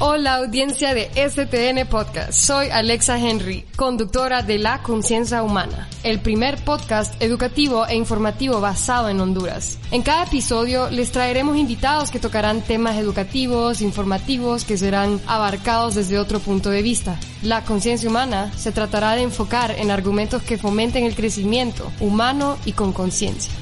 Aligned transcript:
Hola 0.00 0.34
audiencia 0.34 0.92
de 0.92 1.08
STN 1.14 1.88
Podcast, 1.88 2.32
soy 2.32 2.68
Alexa 2.68 3.16
Henry, 3.16 3.64
conductora 3.76 4.42
de 4.42 4.58
La 4.58 4.82
Conciencia 4.82 5.44
Humana, 5.44 5.88
el 6.02 6.20
primer 6.20 6.62
podcast 6.64 7.22
educativo 7.22 7.86
e 7.86 7.94
informativo 7.94 8.60
basado 8.60 9.08
en 9.08 9.20
Honduras. 9.20 9.78
En 9.92 10.02
cada 10.02 10.24
episodio 10.24 10.90
les 10.90 11.12
traeremos 11.12 11.56
invitados 11.56 12.10
que 12.10 12.18
tocarán 12.18 12.62
temas 12.62 12.96
educativos, 12.96 13.82
informativos, 13.82 14.64
que 14.64 14.76
serán 14.76 15.20
abarcados 15.28 15.94
desde 15.94 16.18
otro 16.18 16.40
punto 16.40 16.70
de 16.70 16.82
vista. 16.82 17.16
La 17.42 17.62
Conciencia 17.64 18.10
Humana 18.10 18.50
se 18.56 18.72
tratará 18.72 19.12
de 19.12 19.22
enfocar 19.22 19.70
en 19.78 19.92
argumentos 19.92 20.42
que 20.42 20.58
fomenten 20.58 21.04
el 21.04 21.14
crecimiento 21.14 21.92
humano 22.00 22.58
y 22.64 22.72
con 22.72 22.92
conciencia. 22.92 23.52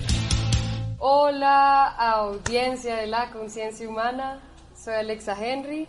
Hola 0.96 1.88
audiencia 1.88 2.96
de 2.96 3.06
La 3.06 3.30
Conciencia 3.30 3.86
Humana, 3.86 4.40
soy 4.74 4.94
Alexa 4.94 5.36
Henry 5.38 5.86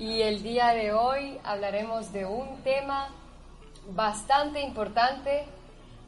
y 0.00 0.22
el 0.22 0.42
día 0.42 0.68
de 0.68 0.94
hoy 0.94 1.38
hablaremos 1.44 2.10
de 2.10 2.24
un 2.24 2.62
tema 2.62 3.10
bastante 3.90 4.62
importante 4.62 5.44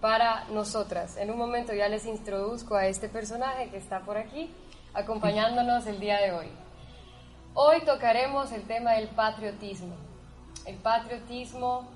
para 0.00 0.44
nosotras. 0.44 1.18
En 1.18 1.30
un 1.30 1.36
momento 1.36 1.74
ya 1.74 1.88
les 1.88 2.06
introduzco 2.06 2.74
a 2.74 2.86
este 2.86 3.10
personaje 3.10 3.68
que 3.68 3.76
está 3.76 4.00
por 4.00 4.16
aquí 4.16 4.50
acompañándonos 4.94 5.86
el 5.86 6.00
día 6.00 6.22
de 6.22 6.32
hoy. 6.32 6.46
Hoy 7.52 7.82
tocaremos 7.84 8.50
el 8.52 8.62
tema 8.62 8.92
del 8.92 9.08
patriotismo. 9.08 9.94
El 10.64 10.76
patriotismo, 10.76 11.86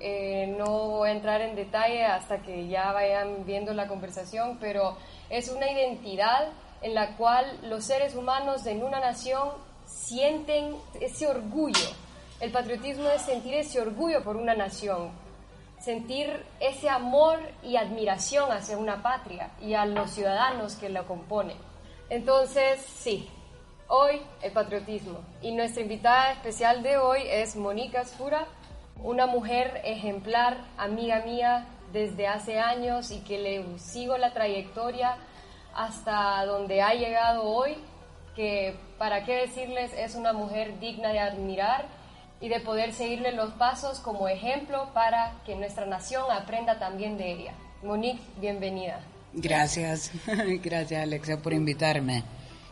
eh, 0.00 0.52
no 0.58 0.88
voy 0.88 1.10
a 1.10 1.12
entrar 1.12 1.40
en 1.40 1.54
detalle 1.54 2.04
hasta 2.04 2.42
que 2.42 2.66
ya 2.66 2.90
vayan 2.90 3.46
viendo 3.46 3.72
la 3.74 3.86
conversación, 3.86 4.58
pero 4.60 4.96
es 5.30 5.48
una 5.50 5.70
identidad 5.70 6.48
en 6.82 6.94
la 6.94 7.16
cual 7.16 7.60
los 7.62 7.84
seres 7.84 8.16
humanos 8.16 8.66
en 8.66 8.82
una 8.82 8.98
nación 8.98 9.67
sienten 9.88 10.76
ese 11.00 11.26
orgullo. 11.26 11.88
El 12.40 12.52
patriotismo 12.52 13.08
es 13.08 13.22
sentir 13.22 13.54
ese 13.54 13.80
orgullo 13.80 14.22
por 14.22 14.36
una 14.36 14.54
nación, 14.54 15.10
sentir 15.80 16.44
ese 16.60 16.88
amor 16.88 17.38
y 17.62 17.76
admiración 17.76 18.52
hacia 18.52 18.78
una 18.78 19.02
patria 19.02 19.50
y 19.60 19.74
a 19.74 19.86
los 19.86 20.10
ciudadanos 20.10 20.76
que 20.76 20.88
la 20.88 21.04
componen. 21.04 21.56
Entonces, 22.10 22.80
sí, 22.80 23.28
hoy 23.88 24.20
el 24.42 24.52
patriotismo. 24.52 25.18
Y 25.42 25.52
nuestra 25.52 25.82
invitada 25.82 26.32
especial 26.32 26.82
de 26.82 26.98
hoy 26.98 27.22
es 27.26 27.56
Mónica 27.56 28.02
Esfura, 28.02 28.46
una 29.02 29.26
mujer 29.26 29.80
ejemplar, 29.84 30.58
amiga 30.76 31.22
mía 31.24 31.66
desde 31.92 32.26
hace 32.26 32.58
años 32.58 33.10
y 33.10 33.20
que 33.20 33.38
le 33.38 33.78
sigo 33.78 34.18
la 34.18 34.32
trayectoria 34.32 35.16
hasta 35.74 36.44
donde 36.44 36.82
ha 36.82 36.92
llegado 36.94 37.44
hoy 37.44 37.78
que, 38.38 38.76
para 38.98 39.24
qué 39.24 39.34
decirles, 39.34 39.90
es 39.98 40.14
una 40.14 40.32
mujer 40.32 40.78
digna 40.78 41.08
de 41.08 41.18
admirar 41.18 41.88
y 42.40 42.48
de 42.48 42.60
poder 42.60 42.92
seguirle 42.92 43.32
los 43.32 43.52
pasos 43.54 43.98
como 43.98 44.28
ejemplo 44.28 44.90
para 44.94 45.42
que 45.44 45.56
nuestra 45.56 45.86
nación 45.86 46.22
aprenda 46.30 46.78
también 46.78 47.18
de 47.18 47.32
ella. 47.32 47.54
Monique, 47.82 48.22
bienvenida. 48.40 49.00
Gracias, 49.32 50.12
gracias 50.62 51.02
Alexia 51.02 51.42
por 51.42 51.52
invitarme. 51.52 52.22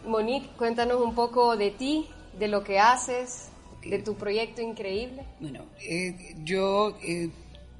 Monique, 0.07 0.47
cuéntanos 0.57 1.01
un 1.01 1.17
poco 1.17 1.57
de 1.57 1.73
ti, 1.73 2.09
de 2.39 2.47
lo 2.47 2.63
que 2.63 2.79
haces, 2.79 3.49
de 3.83 3.99
tu 3.99 4.15
proyecto 4.15 4.63
increíble. 4.63 5.25
Bueno, 5.41 5.65
eh, 5.81 6.15
yo 6.45 6.97
eh, 7.03 7.29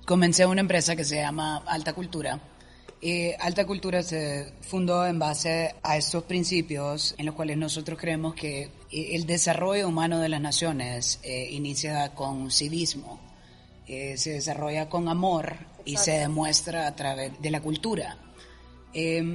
comencé 0.05 0.45
una 0.45 0.61
empresa 0.61 0.97
que 0.97 1.05
se 1.05 1.21
llama 1.21 1.63
Alta 1.69 1.93
Cultura 1.93 2.41
eh, 3.03 3.37
Alta 3.39 3.67
Cultura 3.67 4.03
se 4.03 4.53
fundó 4.63 5.07
en 5.07 5.19
base 5.19 5.75
a 5.83 5.99
estos 5.99 6.25
principios 6.25 7.15
en 7.19 7.27
los 7.27 7.35
cuales 7.35 7.59
nosotros 7.59 7.99
creemos 7.99 8.35
que 8.35 8.63
eh, 8.63 8.71
el 8.91 9.27
desarrollo 9.27 9.89
humano 9.89 10.19
de 10.19 10.31
las 10.31 10.41
naciones 10.41 11.21
eh, 11.23 11.49
inicia 11.51 12.15
con 12.15 12.51
civismo, 12.51 13.21
se 13.87 14.31
desarrolla 14.31 14.89
con 14.89 15.09
amor 15.09 15.55
y 15.85 15.97
se 15.97 16.13
demuestra 16.13 16.89
a 16.89 16.97
través 16.97 17.41
de 17.41 17.51
la 17.53 17.61
cultura. 17.61 18.19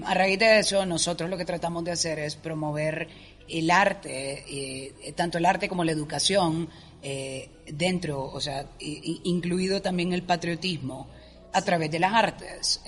a 0.06 0.14
raíz 0.14 0.40
de 0.40 0.60
eso, 0.60 0.86
nosotros 0.86 1.30
lo 1.30 1.38
que 1.38 1.46
tratamos 1.46 1.86
de 1.86 1.92
hacer 1.92 2.20
es 2.20 2.36
promover 2.36 3.08
el 3.48 3.72
arte, 3.72 4.94
tanto 5.16 5.38
el 5.38 5.46
arte 5.46 5.70
como 5.70 5.86
la 5.86 5.94
educación, 5.94 6.68
dentro, 7.66 8.26
o 8.26 8.42
sea, 8.42 8.66
incluido 8.80 9.82
también 9.82 10.12
el 10.12 10.24
patriotismo 10.24 11.08
a 11.54 11.62
través 11.62 11.90
de 11.90 12.00
las 12.00 12.14
artes 12.14 12.82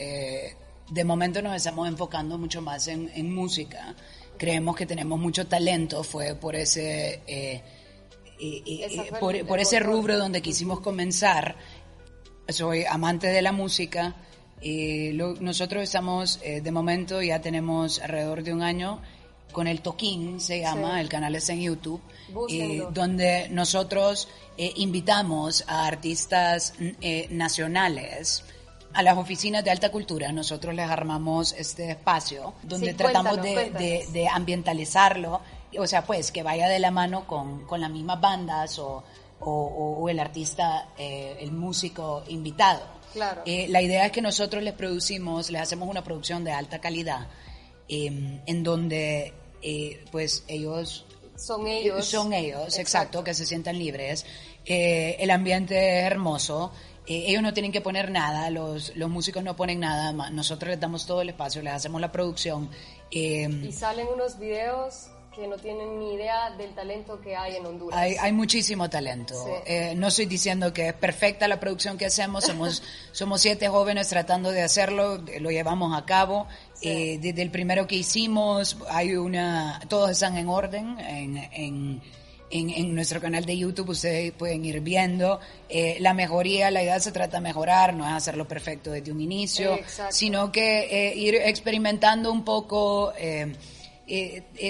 de 0.93 1.03
momento 1.03 1.41
nos 1.41 1.55
estamos 1.55 1.87
enfocando 1.87 2.37
mucho 2.37 2.61
más 2.61 2.87
en, 2.87 3.33
música. 3.33 3.95
Creemos 4.37 4.75
que 4.75 4.85
tenemos 4.85 5.19
mucho 5.19 5.47
talento, 5.47 6.03
fue 6.03 6.35
por 6.35 6.55
ese, 6.55 7.21
eh, 7.25 7.63
eh, 8.39 8.63
eh, 8.67 9.11
por, 9.19 9.59
ese 9.59 9.79
rubro 9.79 10.17
donde 10.19 10.41
quisimos 10.41 10.81
comenzar. 10.81 11.55
Soy 12.47 12.85
amante 12.85 13.27
de 13.27 13.41
la 13.41 13.51
música. 13.51 14.15
nosotros 14.61 15.83
estamos, 15.83 16.39
de 16.41 16.71
momento 16.71 17.21
ya 17.21 17.41
tenemos 17.41 17.99
alrededor 17.99 18.43
de 18.43 18.53
un 18.53 18.61
año 18.61 19.01
con 19.51 19.67
el 19.67 19.81
Toquín, 19.81 20.39
se 20.39 20.61
llama, 20.61 21.01
el 21.01 21.09
canal 21.09 21.35
es 21.35 21.49
en 21.49 21.61
YouTube, 21.61 22.01
donde 22.91 23.49
nosotros 23.49 24.27
invitamos 24.57 25.63
a 25.67 25.87
artistas 25.87 26.73
nacionales 27.29 28.43
a 28.93 29.03
las 29.03 29.17
oficinas 29.17 29.63
de 29.63 29.71
alta 29.71 29.91
cultura 29.91 30.31
nosotros 30.31 30.73
les 30.73 30.89
armamos 30.89 31.53
este 31.53 31.91
espacio 31.91 32.53
donde 32.63 32.93
tratamos 32.93 33.41
de, 33.41 34.27
ambientalizarlo, 34.31 35.41
o 35.77 35.87
sea, 35.87 36.03
pues 36.03 36.31
que 36.31 36.43
vaya 36.43 36.67
de 36.67 36.79
la 36.79 36.91
mano 36.91 37.25
con, 37.27 37.65
las 37.79 37.89
mismas 37.89 38.21
bandas 38.21 38.79
o, 38.79 39.03
el 40.09 40.19
artista, 40.19 40.89
eh, 40.97 41.37
el 41.39 41.51
músico 41.51 42.23
invitado. 42.29 42.81
Claro. 43.11 43.41
Eh, 43.45 43.67
la 43.69 43.81
idea 43.81 44.05
es 44.05 44.11
que 44.11 44.21
nosotros 44.21 44.63
les 44.63 44.73
producimos, 44.73 45.49
les 45.49 45.61
hacemos 45.61 45.89
una 45.89 46.03
producción 46.03 46.43
de 46.43 46.51
alta 46.51 46.79
calidad, 46.79 47.27
em, 47.89 48.39
en 48.45 48.63
donde 48.63 49.33
eh, 49.61 50.03
pues 50.11 50.45
ellos... 50.47 51.05
Son 51.35 51.67
ellos. 51.67 52.05
Son 52.05 52.31
ellos, 52.31 52.77
exacto, 52.79 53.23
que 53.23 53.33
se 53.33 53.45
sientan 53.45 53.77
libres. 53.77 54.25
el 54.65 55.29
ambiente 55.29 55.99
es 55.99 56.05
hermoso. 56.05 56.71
Eh, 57.05 57.25
ellos 57.27 57.41
no 57.41 57.53
tienen 57.53 57.71
que 57.71 57.81
poner 57.81 58.11
nada, 58.11 58.49
los, 58.49 58.95
los 58.95 59.09
músicos 59.09 59.43
no 59.43 59.55
ponen 59.55 59.81
nada, 59.81 60.11
nosotros 60.29 60.69
les 60.69 60.79
damos 60.79 61.05
todo 61.05 61.21
el 61.21 61.29
espacio, 61.29 61.61
les 61.61 61.73
hacemos 61.73 61.99
la 61.99 62.11
producción. 62.11 62.69
Em, 63.11 63.65
y 63.65 63.71
salen 63.71 64.07
unos 64.07 64.39
videos 64.39 65.09
que 65.35 65.47
no 65.47 65.57
tienen 65.57 65.99
ni 65.99 66.13
idea 66.13 66.51
del 66.51 66.73
talento 66.73 67.19
que 67.19 67.35
hay 67.35 67.55
en 67.55 67.65
Honduras. 67.65 67.99
Hay, 67.99 68.15
hay 68.15 68.31
muchísimo 68.31 68.89
talento. 68.89 69.33
Eh, 69.65 69.93
no 69.95 70.07
estoy 70.07 70.27
diciendo 70.27 70.71
que 70.71 70.89
es 70.89 70.93
perfecta 70.93 71.47
la 71.47 71.59
producción 71.59 71.97
que 71.97 72.05
hacemos, 72.05 72.45
somos, 72.45 72.83
somos 73.11 73.41
siete 73.41 73.67
jóvenes 73.67 74.07
tratando 74.09 74.51
de 74.51 74.61
hacerlo, 74.61 75.17
lo 75.39 75.51
llevamos 75.51 75.97
a 75.97 76.05
cabo. 76.05 76.47
Eh, 76.81 77.17
desde 77.21 77.41
el 77.41 77.49
primero 77.49 77.87
que 77.87 77.95
hicimos, 77.95 78.77
hay 78.89 79.15
una, 79.15 79.81
todos 79.89 80.11
están 80.11 80.37
en 80.37 80.47
orden, 80.49 80.99
en, 80.99 81.37
en 81.37 82.01
en, 82.53 82.93
nuestro 82.93 83.19
canal 83.19 83.45
de 83.45 83.57
YouTube 83.57 83.89
ustedes 83.89 84.31
pueden 84.31 84.63
ir 84.63 84.79
viendo 84.81 85.39
eh, 85.69 85.97
la 85.99 86.13
mejoría, 86.13 86.69
la 86.69 86.83
idea 86.83 86.99
se 86.99 87.11
trata 87.11 87.37
de 87.37 87.41
mejorar, 87.41 87.93
no 87.93 88.05
es 88.05 88.13
hacerlo 88.13 88.47
perfecto 88.47 88.91
desde 88.91 89.11
un 89.11 89.21
inicio, 89.21 89.79
sino 90.09 90.51
que 90.51 91.09
eh, 91.09 91.15
ir 91.15 91.35
experimentando 91.35 92.31
un 92.31 92.45
poco, 92.45 93.11
eh, 93.17 93.55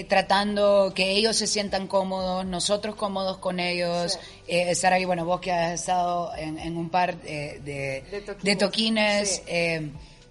tratando 0.08 0.94
que 0.96 1.12
ellos 1.12 1.36
se 1.36 1.48
sientan 1.48 1.88
cómodos, 1.88 2.46
nosotros 2.46 2.96
cómodos 2.96 3.38
con 3.40 3.60
ellos, 3.60 4.18
estar 4.48 4.94
ahí, 4.94 5.04
bueno, 5.04 5.26
vos 5.26 5.42
que 5.42 5.52
has 5.52 5.74
estado 5.82 6.32
en, 6.38 6.78
un 6.78 6.90
par 6.90 7.20
de, 7.22 8.04
de, 8.42 8.56
toquines, 8.56 9.44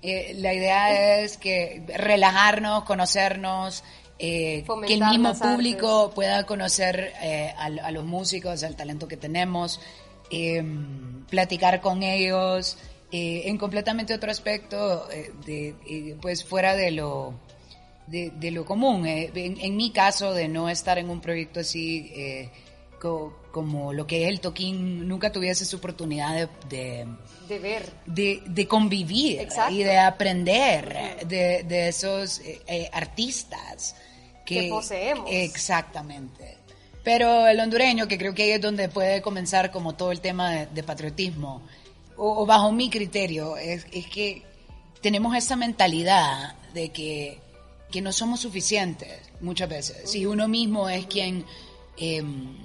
la 0.03 0.55
idea 0.55 1.21
es 1.21 1.37
que 1.37 1.83
relajarnos, 1.97 2.85
conocernos, 2.85 3.85
eh, 4.23 4.65
que 4.87 4.95
el 4.95 5.05
mismo 5.05 5.35
público 5.35 6.13
pueda 6.15 6.47
conocer 6.47 7.13
eh, 7.23 7.53
a, 7.59 7.91
los 7.91 8.05
músicos, 8.05 8.63
al 8.63 8.77
talento 8.77 9.09
que 9.09 9.17
tenemos, 9.17 9.81
em, 10.31 11.25
platicar 11.27 11.81
con 11.81 12.03
ellos 12.03 12.79
eh, 13.11 13.43
en 13.47 13.59
completamente 13.59 14.15
otro 14.15 14.31
aspecto, 14.31 15.07
de, 15.45 16.17
pues 16.23 16.45
fuera 16.45 16.75
de 16.77 16.93
lo 16.93 17.35
de, 18.07 18.51
lo 18.51 18.65
común. 18.65 19.07
Eh, 19.07 19.31
en, 19.35 19.77
mi 19.77 19.91
caso, 19.91 20.33
de 20.35 20.49
no 20.49 20.69
estar 20.69 20.99
en 20.99 21.11
un 21.11 21.21
proyecto 21.21 21.61
así 21.61 22.11
eh, 22.15 22.51
como 23.51 23.93
lo 23.93 24.07
que 24.07 24.23
es 24.23 24.29
el 24.29 24.41
Toquín, 24.41 25.09
nunca 25.09 25.33
tuviese 25.33 25.65
esa 25.65 25.77
oportunidad 25.77 26.49
de, 26.69 27.07
de, 27.49 27.59
ver, 27.59 27.93
de, 28.07 28.69
convivir 28.69 29.49
y 29.71 29.83
de 29.83 29.99
aprender 29.99 31.27
de, 31.27 31.89
esos 31.89 32.41
eh, 32.41 32.89
artistas 32.93 33.97
que, 34.45 34.69
poseemos. 34.69 35.29
Exactamente. 35.31 36.59
Pero 37.03 37.47
el 37.47 37.59
hondureño, 37.59 38.07
que 38.07 38.19
creo 38.19 38.35
que 38.35 38.45
ahí 38.45 38.51
es 38.53 38.61
donde 38.61 38.89
puede 38.89 39.23
comenzar 39.23 39.71
como 39.71 39.95
todo 39.95 40.13
el 40.13 40.21
tema 40.21 40.67
de, 40.67 40.83
patriotismo, 40.83 41.63
o, 42.17 42.47
bajo 42.47 42.71
mi 42.71 42.91
criterio, 42.91 43.57
es, 43.57 43.87
es 43.93 44.07
que 44.07 44.43
tenemos 45.01 45.35
esa 45.37 45.57
mentalidad 45.57 46.55
de 46.75 46.91
que 46.91 47.43
que 47.93 48.01
no 48.01 48.11
somos 48.11 48.41
suficientes 48.41 49.21
muchas 49.41 49.69
veces. 49.69 50.11
Si 50.11 50.27
uno 50.27 50.49
mismo 50.49 50.89
es 50.89 51.07
quien, 51.07 51.45
em, 51.97 52.57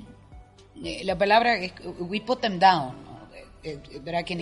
eh, 0.83 1.03
la 1.03 1.15
palabra 1.15 1.57
es, 1.57 1.73
we 1.99 2.21
put 2.21 2.39
them 2.41 2.57
down. 2.57 2.95
Eh, 3.61 3.77
eh, 3.91 3.99
¿verdad? 3.99 4.23
Que 4.23 4.35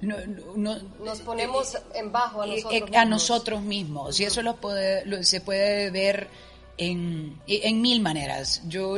nos 0.00 1.20
ponemos 1.22 1.78
en 1.94 2.12
bajo 2.12 2.42
a 2.42 2.46
nosotros 2.46 2.72
mismos. 2.72 2.96
A 2.96 3.04
nosotros 3.06 3.62
mismos. 3.62 4.20
Y 4.20 4.24
eso 4.24 4.42
lo 4.42 4.56
puede, 4.56 5.24
se 5.24 5.40
puede 5.40 5.90
ver 5.90 6.28
en, 6.80 7.40
en 7.46 7.80
mil 7.80 8.00
maneras. 8.00 8.62
Yo, 8.66 8.96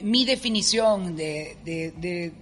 mi 0.00 0.24
definición 0.24 1.14
de, 1.14 1.56
de 1.64 2.32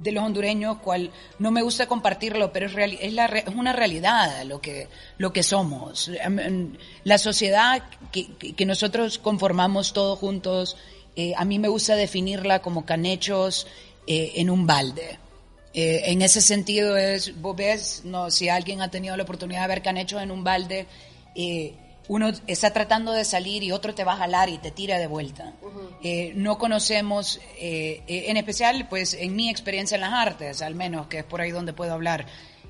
de 0.00 0.12
los 0.12 0.24
hondureños, 0.24 0.78
cual 0.78 1.10
no 1.38 1.50
me 1.50 1.62
gusta 1.62 1.86
compartirlo, 1.86 2.52
pero 2.52 2.66
es, 2.66 2.98
es, 3.00 3.12
la, 3.12 3.26
es 3.26 3.54
una 3.54 3.72
realidad 3.72 4.44
lo 4.44 4.60
que, 4.60 4.88
lo 5.18 5.32
que 5.32 5.42
somos. 5.42 6.08
Em, 6.08 6.38
em, 6.38 6.72
la 7.04 7.18
sociedad 7.18 7.82
que, 8.12 8.34
que 8.36 8.66
nosotros 8.66 9.18
conformamos 9.18 9.92
todos 9.92 10.18
juntos, 10.18 10.76
eh, 11.16 11.32
a 11.36 11.44
mí 11.44 11.58
me 11.58 11.68
gusta 11.68 11.96
definirla 11.96 12.60
como 12.60 12.84
canechos 12.86 13.66
eh, 14.06 14.32
en 14.36 14.50
un 14.50 14.66
balde. 14.66 15.18
Eh, 15.74 16.02
en 16.06 16.22
ese 16.22 16.40
sentido 16.40 16.96
es, 16.96 17.40
vos 17.40 17.56
ves, 17.56 18.02
no, 18.04 18.30
si 18.30 18.48
alguien 18.48 18.80
ha 18.82 18.90
tenido 18.90 19.16
la 19.16 19.24
oportunidad 19.24 19.62
de 19.62 19.68
ver 19.68 19.82
canechos 19.82 20.22
en 20.22 20.30
un 20.30 20.44
balde, 20.44 20.86
uno 22.08 22.32
está 22.46 22.72
tratando 22.72 23.12
de 23.12 23.24
salir 23.24 23.62
y 23.62 23.70
otro 23.70 23.94
te 23.94 24.02
va 24.02 24.14
a 24.14 24.16
jalar 24.16 24.48
y 24.48 24.58
te 24.58 24.70
tira 24.70 24.98
de 24.98 25.06
vuelta. 25.06 25.52
Eh, 26.02 26.32
no 26.34 26.58
conocemos, 26.58 27.38
eh, 27.58 28.02
eh, 28.08 28.24
en 28.28 28.38
especial, 28.38 28.86
pues 28.88 29.14
en 29.14 29.36
mi 29.36 29.50
experiencia 29.50 29.96
en 29.96 30.00
las 30.00 30.14
artes, 30.14 30.62
al 30.62 30.74
menos, 30.74 31.06
que 31.06 31.18
es 31.18 31.24
por 31.24 31.42
ahí 31.42 31.50
donde 31.50 31.74
puedo 31.74 31.92
hablar, 31.92 32.26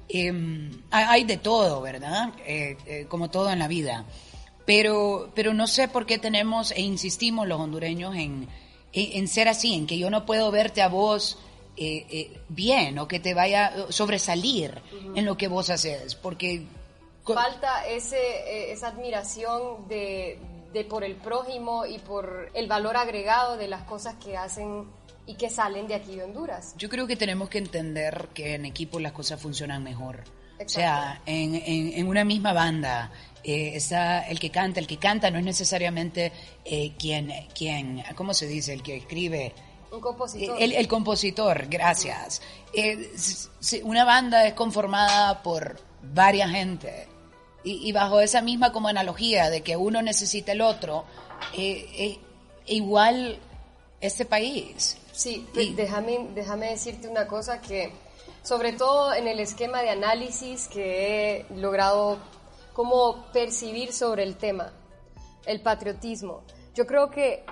em, 0.09 0.83
hay 0.91 1.25
de 1.25 1.37
todo, 1.37 1.81
¿verdad? 1.81 2.33
como 3.09 3.31
todo 3.31 3.51
en 3.51 3.61
la 3.61 3.69
vida. 3.69 4.05
Pero, 4.67 5.31
pero 5.35 5.55
no 5.55 5.67
sé 5.67 5.89
por 5.89 6.05
qué 6.05 6.19
tenemos 6.19 6.73
e 6.73 6.83
insistimos 6.83 7.47
los 7.47 7.61
hondureños 7.61 8.17
en, 8.17 8.49
en, 8.93 9.29
ser 9.29 9.49
así, 9.49 9.73
en 9.75 9.87
que 9.87 9.99
yo 9.99 10.11
no 10.11 10.27
puedo 10.27 10.51
verte 10.51 10.83
a 10.83 10.89
vos 10.89 11.39
bien 12.49 12.99
o 12.99 13.07
que 13.07 13.21
te 13.21 13.35
vaya 13.35 13.67
a 13.67 13.93
sobresalir 13.93 14.83
en 15.15 15.25
lo 15.25 15.37
que 15.37 15.47
vos 15.47 15.71
haces, 15.71 16.17
porque 16.17 16.67
falta 17.35 17.87
ese, 17.87 18.19
eh, 18.19 18.73
esa 18.73 18.89
admiración 18.89 19.89
de, 19.89 20.39
de, 20.73 20.85
por 20.85 21.05
el 21.05 21.17
prójimo 21.17 21.87
y 21.87 21.99
por 21.99 22.51
el 22.55 22.67
valor 22.67 22.97
agregado 22.97 23.57
de 23.57 23.69
las 23.69 23.83
cosas 23.83 24.15
que 24.17 24.37
hacen 24.37 24.87
y 25.27 25.35
que 25.35 25.51
salen 25.51 25.87
de 25.87 25.95
aquí 25.95 26.17
de 26.17 26.25
Honduras. 26.25 26.75
Yo 26.79 26.89
creo 26.89 27.07
que 27.07 27.15
tenemos 27.15 27.49
que 27.51 27.59
entender 27.59 28.29
que 28.33 28.55
en 28.55 28.65
equipo 28.65 28.99
las 28.99 29.13
cosas 29.13 29.41
funcionan 29.41 29.83
mejor. 29.83 30.25
O 30.65 30.69
sea, 30.69 31.23
en, 31.25 31.55
en, 31.55 32.09
una 32.09 32.25
misma 32.25 32.53
banda, 32.53 33.13
eh, 33.45 33.73
está 33.75 34.27
el 34.27 34.41
que 34.41 34.51
canta, 34.51 34.81
el 34.81 34.87
que 34.87 34.97
canta 34.97 35.31
no 35.31 35.39
es 35.39 35.45
necesariamente 35.45 36.33
eh, 36.65 36.95
quien, 36.99 37.33
quien, 37.55 38.03
¿cómo 38.17 38.35
se 38.35 38.47
dice? 38.47 38.73
El 38.73 38.83
que 38.83 38.97
escribe. 38.97 39.55
Un 39.93 40.01
compositor. 40.01 40.57
El, 40.61 40.73
el 40.73 40.89
compositor, 40.89 41.67
gracias. 41.69 42.43
Eh, 42.73 43.13
una 43.85 44.05
banda 44.05 44.47
es 44.47 44.55
conformada 44.55 45.43
por 45.43 45.79
varias 46.03 46.51
gente 46.51 47.07
y, 47.69 47.93
bajo 47.93 48.21
esa 48.21 48.41
misma 48.41 48.73
como 48.73 48.89
analogía 48.89 49.51
de 49.51 49.63
que 49.63 49.77
uno 49.77 50.01
necesita 50.03 50.53
el 50.53 50.61
otro, 50.61 51.05
eh, 51.57 51.87
eh, 51.97 52.19
igual 52.67 53.39
este 54.01 54.25
país. 54.25 54.97
Sí, 55.13 55.47
déjame, 55.75 56.29
déjame 56.35 56.71
decirte 56.71 57.09
una 57.09 57.27
cosa 57.27 57.61
que, 57.61 57.93
sobre 58.43 58.73
todo 58.73 59.13
en 59.13 59.27
el 59.27 59.41
esquema 59.41 59.83
de 59.83 59.91
análisis 59.91 60.69
que 60.69 61.41
he 61.41 61.55
logrado 61.55 62.19
como 62.73 63.27
percibir 63.33 63.93
sobre 63.93 64.23
el 64.23 64.37
tema, 64.37 64.73
el 65.47 65.61
patriotismo. 65.61 66.43
Yo 66.75 66.87
creo 66.87 67.11
que 67.11 67.45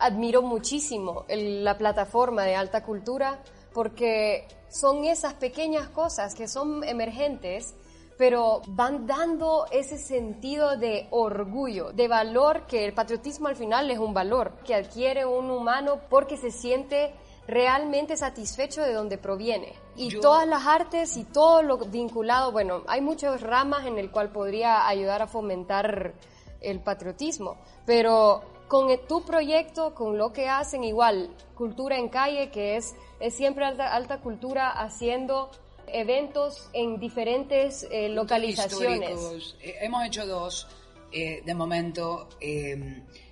admiro 0.00 0.42
muchísimo 0.42 1.24
la 1.28 1.78
plataforma 1.78 2.42
de 2.42 2.56
alta 2.56 2.82
cultura 2.82 3.40
porque 3.72 4.48
son 4.68 5.04
esas 5.04 5.34
pequeñas 5.34 5.88
cosas 5.88 6.34
que 6.34 6.48
son 6.48 6.82
emergentes 6.84 7.74
pero 8.18 8.62
van 8.66 9.06
dando 9.06 9.66
ese 9.70 9.96
sentido 9.96 10.76
de 10.76 11.06
orgullo, 11.10 11.92
de 11.92 12.08
valor, 12.08 12.66
que 12.66 12.84
el 12.84 12.92
patriotismo 12.92 13.46
al 13.46 13.54
final 13.54 13.90
es 13.90 13.98
un 13.98 14.12
valor 14.12 14.52
que 14.66 14.74
adquiere 14.74 15.24
un 15.24 15.50
humano 15.50 16.00
porque 16.10 16.36
se 16.36 16.50
siente 16.50 17.14
realmente 17.46 18.16
satisfecho 18.16 18.82
de 18.82 18.92
donde 18.92 19.18
proviene. 19.18 19.72
Y 19.96 20.18
todas 20.18 20.46
las 20.48 20.66
artes 20.66 21.16
y 21.16 21.24
todo 21.24 21.62
lo 21.62 21.78
vinculado, 21.78 22.50
bueno, 22.50 22.82
hay 22.88 23.00
muchas 23.00 23.40
ramas 23.40 23.86
en 23.86 23.98
el 23.98 24.10
cual 24.10 24.30
podría 24.30 24.86
ayudar 24.88 25.22
a 25.22 25.28
fomentar 25.28 26.12
el 26.60 26.80
patriotismo, 26.80 27.56
pero 27.86 28.42
con 28.66 28.88
tu 29.06 29.24
proyecto, 29.24 29.94
con 29.94 30.18
lo 30.18 30.32
que 30.32 30.48
hacen, 30.48 30.82
igual, 30.82 31.30
cultura 31.54 31.96
en 31.96 32.08
calle, 32.08 32.50
que 32.50 32.76
es, 32.76 32.96
es 33.20 33.34
siempre 33.34 33.64
alta, 33.64 33.94
alta 33.94 34.20
cultura 34.20 34.70
haciendo 34.70 35.50
eventos 35.92 36.68
en 36.72 36.98
diferentes 36.98 37.86
eh, 37.90 38.08
localizaciones. 38.08 39.54
Eh, 39.60 39.76
hemos 39.80 40.04
hecho 40.06 40.26
dos 40.26 40.66
eh, 41.12 41.42
de 41.44 41.54
momento. 41.54 42.28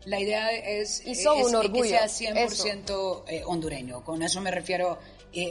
la 0.04 0.20
idea 0.20 0.52
es, 0.52 1.06
y 1.06 1.14
son 1.14 1.42
un 1.42 1.54
orgullo, 1.54 1.82
que 1.82 1.88
sea 1.88 2.06
100% 2.06 3.44
hondureño. 3.46 4.04
Con 4.04 4.22
eso 4.22 4.40
me 4.40 4.50
refiero 4.50 4.98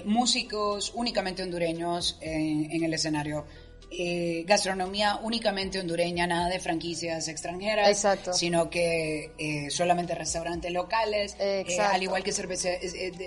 músicos 0.05 0.91
únicamente 0.95 1.43
hondureños 1.43 2.17
en 2.21 2.83
el 2.83 2.93
escenario 2.93 3.45
eh, 3.91 4.43
gastronomía 4.45 5.19
únicamente 5.21 5.79
hondureña, 5.79 6.27
nada 6.27 6.49
de 6.49 6.59
franquicias 6.59 7.27
extranjeras, 7.27 8.05
sino 8.33 8.69
que 8.69 9.31
eh, 9.37 9.69
solamente 9.69 10.15
restaurantes 10.15 10.71
locales, 10.71 11.35
eh, 11.39 11.65
al 11.79 12.03
igual 12.03 12.23
que 12.23 12.31
cerveza, 12.31 12.69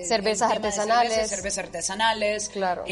cervezas 0.05 0.50
artesanales, 0.50 1.28
cervezas 1.28 1.64
artesanales, 1.64 2.49
claro. 2.49 2.85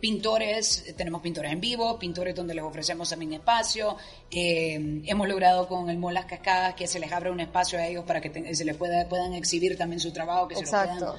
pintores, 0.00 0.84
tenemos 0.96 1.22
pintores 1.22 1.52
en 1.52 1.60
vivo, 1.60 1.98
pintores 1.98 2.34
donde 2.34 2.54
les 2.54 2.64
ofrecemos 2.64 3.08
también 3.10 3.34
espacio, 3.34 3.96
hemos 4.30 5.28
logrado 5.28 5.66
con 5.66 5.90
el 5.90 5.98
Molas 5.98 6.26
Cascadas 6.26 6.74
que 6.74 6.86
se 6.86 7.00
les 7.00 7.10
abra 7.10 7.32
un 7.32 7.40
espacio 7.40 7.78
a 7.78 7.86
ellos 7.86 8.04
para 8.04 8.20
que 8.20 8.54
se 8.54 8.64
les 8.64 8.76
pueda, 8.76 9.08
puedan 9.08 9.34
exhibir 9.34 9.76
también 9.76 10.00
su 10.00 10.12
trabajo, 10.12 10.48
que 10.48 10.56
se 10.56 10.64
lo 10.64 10.70
puedan 10.70 11.14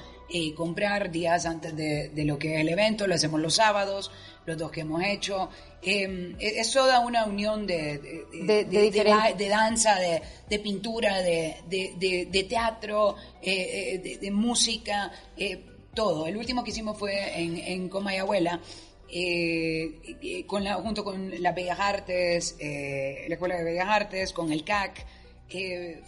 comprar 0.56 1.10
días 1.10 1.44
antes 1.44 1.76
de, 1.76 2.08
de 2.08 2.24
lo 2.24 2.38
que 2.38 2.54
es 2.54 2.60
el 2.60 2.70
evento, 2.70 3.06
lo 3.06 3.14
hacemos 3.14 3.40
los 3.40 3.54
sábados 3.54 4.10
los 4.46 4.58
dos 4.58 4.70
que 4.70 4.80
hemos 4.80 5.02
hecho. 5.04 5.48
Eh, 5.82 6.34
es 6.38 6.72
toda 6.72 7.00
una 7.00 7.24
unión 7.24 7.66
de, 7.66 7.98
de, 8.32 8.64
de, 8.64 9.48
danza, 9.48 9.96
de, 9.96 10.58
pintura, 10.58 11.20
de, 11.22 12.46
teatro, 12.48 13.16
eh, 13.40 14.18
de, 14.20 14.30
música, 14.30 15.10
eh, 15.36 15.64
todo. 15.94 16.26
El 16.26 16.36
último 16.36 16.62
que 16.64 16.70
hicimos 16.70 16.98
fue 16.98 17.40
en, 17.40 17.56
en 17.58 17.88
Coma 17.88 18.14
y 18.14 18.18
Abuela. 18.18 18.60
Con 20.46 20.64
la, 20.64 20.74
junto 20.74 21.04
con 21.04 21.42
las 21.42 21.54
Bellas 21.54 21.78
Artes, 21.78 22.56
la 22.60 23.34
Escuela 23.34 23.56
de 23.56 23.64
Bellas 23.64 23.88
Artes, 23.88 24.32
con 24.32 24.50
el 24.52 24.64
CAC, 24.64 25.04
eh, 25.54 26.02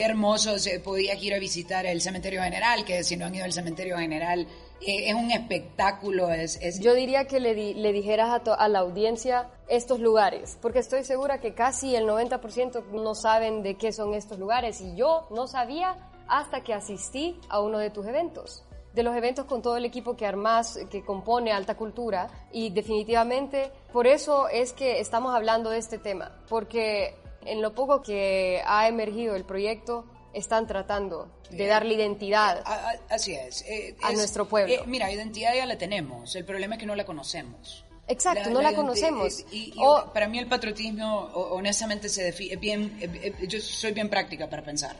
hermoso, 0.00 0.58
se 0.58 0.80
podía 0.80 1.14
ir 1.14 1.34
a 1.34 1.38
visitar 1.38 1.86
el 1.86 2.00
cementerio 2.00 2.42
general, 2.42 2.84
que 2.84 3.04
si 3.04 3.16
no 3.16 3.26
han 3.26 3.34
ido 3.34 3.44
al 3.44 3.52
cementerio 3.52 3.96
general, 3.96 4.46
eh, 4.80 5.08
es 5.08 5.14
un 5.14 5.30
espectáculo. 5.30 6.32
Es, 6.32 6.58
es... 6.60 6.80
Yo 6.80 6.94
diría 6.94 7.26
que 7.26 7.38
le, 7.38 7.74
le 7.74 7.92
dijeras 7.92 8.28
a, 8.28 8.54
a, 8.54 8.68
la 8.68 8.80
audiencia 8.80 9.50
estos 9.68 10.00
lugares, 10.00 10.58
porque 10.60 10.80
estoy 10.80 11.04
segura 11.04 11.40
que 11.40 11.54
casi 11.54 11.94
el 11.94 12.06
90% 12.06 12.84
no 12.90 13.14
saben 13.14 13.62
de 13.62 13.76
qué 13.76 13.92
son 13.92 14.14
estos 14.14 14.38
lugares 14.38 14.80
y 14.80 14.96
yo 14.96 15.28
no 15.30 15.46
sabía 15.46 15.96
hasta 16.26 16.62
que 16.62 16.74
asistí 16.74 17.38
a 17.48 17.60
uno 17.60 17.78
de 17.78 17.90
tus 17.90 18.06
eventos 18.06 18.64
de 18.94 19.02
los 19.02 19.16
eventos 19.16 19.46
con 19.46 19.62
todo 19.62 19.76
el 19.76 19.84
equipo 19.84 20.16
que 20.16 20.26
armas, 20.26 20.78
que 20.90 21.02
compone 21.02 21.52
Alta 21.52 21.76
Cultura 21.76 22.28
y 22.52 22.70
definitivamente 22.70 23.70
por 23.92 24.06
eso 24.06 24.48
es 24.48 24.72
que 24.72 25.00
estamos 25.00 25.34
hablando 25.34 25.70
de 25.70 25.78
este 25.78 25.98
tema, 25.98 26.32
porque 26.48 27.14
en 27.44 27.62
lo 27.62 27.74
poco 27.74 28.02
que 28.02 28.62
ha 28.66 28.88
emergido 28.88 29.34
el 29.34 29.44
proyecto, 29.44 30.04
están 30.32 30.66
tratando 30.66 31.28
de 31.50 31.66
darle 31.66 31.94
identidad. 31.94 32.62
Así 33.08 33.34
es. 33.34 33.64
a 34.02 34.12
nuestro 34.12 34.48
pueblo. 34.48 34.72
Eh, 34.72 34.82
mira, 34.86 35.10
identidad 35.10 35.54
ya 35.54 35.66
la 35.66 35.76
tenemos. 35.76 36.34
El 36.36 36.44
problema 36.44 36.74
es 36.76 36.80
que 36.80 36.86
no 36.86 36.96
la 36.96 37.04
conocemos. 37.04 37.84
Exacto, 38.08 38.50
no 38.50 38.62
la 38.62 38.74
conocemos. 38.74 39.44
Y, 39.52 39.74
para 40.12 40.28
mí 40.28 40.38
el 40.38 40.46
patriotismo, 40.46 41.18
honestamente, 41.34 42.08
se 42.08 42.22
define 42.24 42.56
bien. 42.56 42.98
Yo 43.46 43.60
soy 43.60 43.92
bien 43.92 44.08
práctica 44.08 44.48
para 44.48 44.62
pensar 44.62 44.96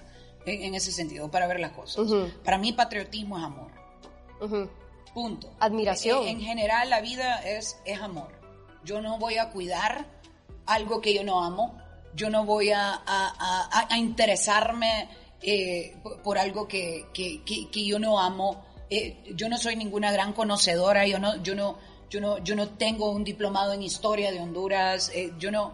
en, 0.46 0.74
ese 0.74 0.92
sentido, 0.92 1.30
para 1.30 1.46
ver 1.46 1.60
las 1.60 1.72
cosas. 1.72 2.06
Para 2.44 2.58
mí, 2.58 2.72
patriotismo 2.72 3.38
es 3.38 3.44
amor. 3.44 3.81
Punto. 5.14 5.52
Admiración. 5.60 6.26
En, 6.26 6.40
general, 6.40 6.88
la 6.88 7.00
vida 7.00 7.42
es, 7.42 7.78
es 7.84 8.00
amor. 8.00 8.32
Yo 8.84 9.00
no 9.00 9.18
voy 9.18 9.36
a 9.36 9.50
cuidar 9.50 10.06
algo 10.66 11.00
que 11.00 11.14
yo 11.14 11.22
no 11.22 11.44
amo. 11.44 11.78
Yo 12.14 12.30
no 12.30 12.44
voy 12.44 12.70
a, 12.70 13.00
a, 13.06 13.86
a, 13.88 13.96
interesarme 13.98 15.08
eh, 15.40 15.96
por, 16.22 16.38
algo 16.38 16.68
que, 16.68 17.06
que, 17.12 17.42
que, 17.44 17.86
yo 17.86 17.98
no 17.98 18.18
amo. 18.18 18.64
Eh, 18.90 19.32
yo 19.34 19.48
no 19.48 19.56
soy 19.56 19.76
ninguna 19.76 20.12
gran 20.12 20.32
conocedora. 20.32 21.06
Yo 21.06 21.18
no, 21.18 21.42
yo 21.42 21.54
no, 21.54 21.78
yo 22.10 22.20
no, 22.20 22.38
yo 22.38 22.54
no 22.54 22.70
tengo 22.70 23.10
un 23.10 23.24
diplomado 23.24 23.72
en 23.72 23.82
historia 23.82 24.30
de 24.30 24.40
Honduras. 24.40 25.10
Eh, 25.14 25.32
yo 25.38 25.50
no, 25.50 25.72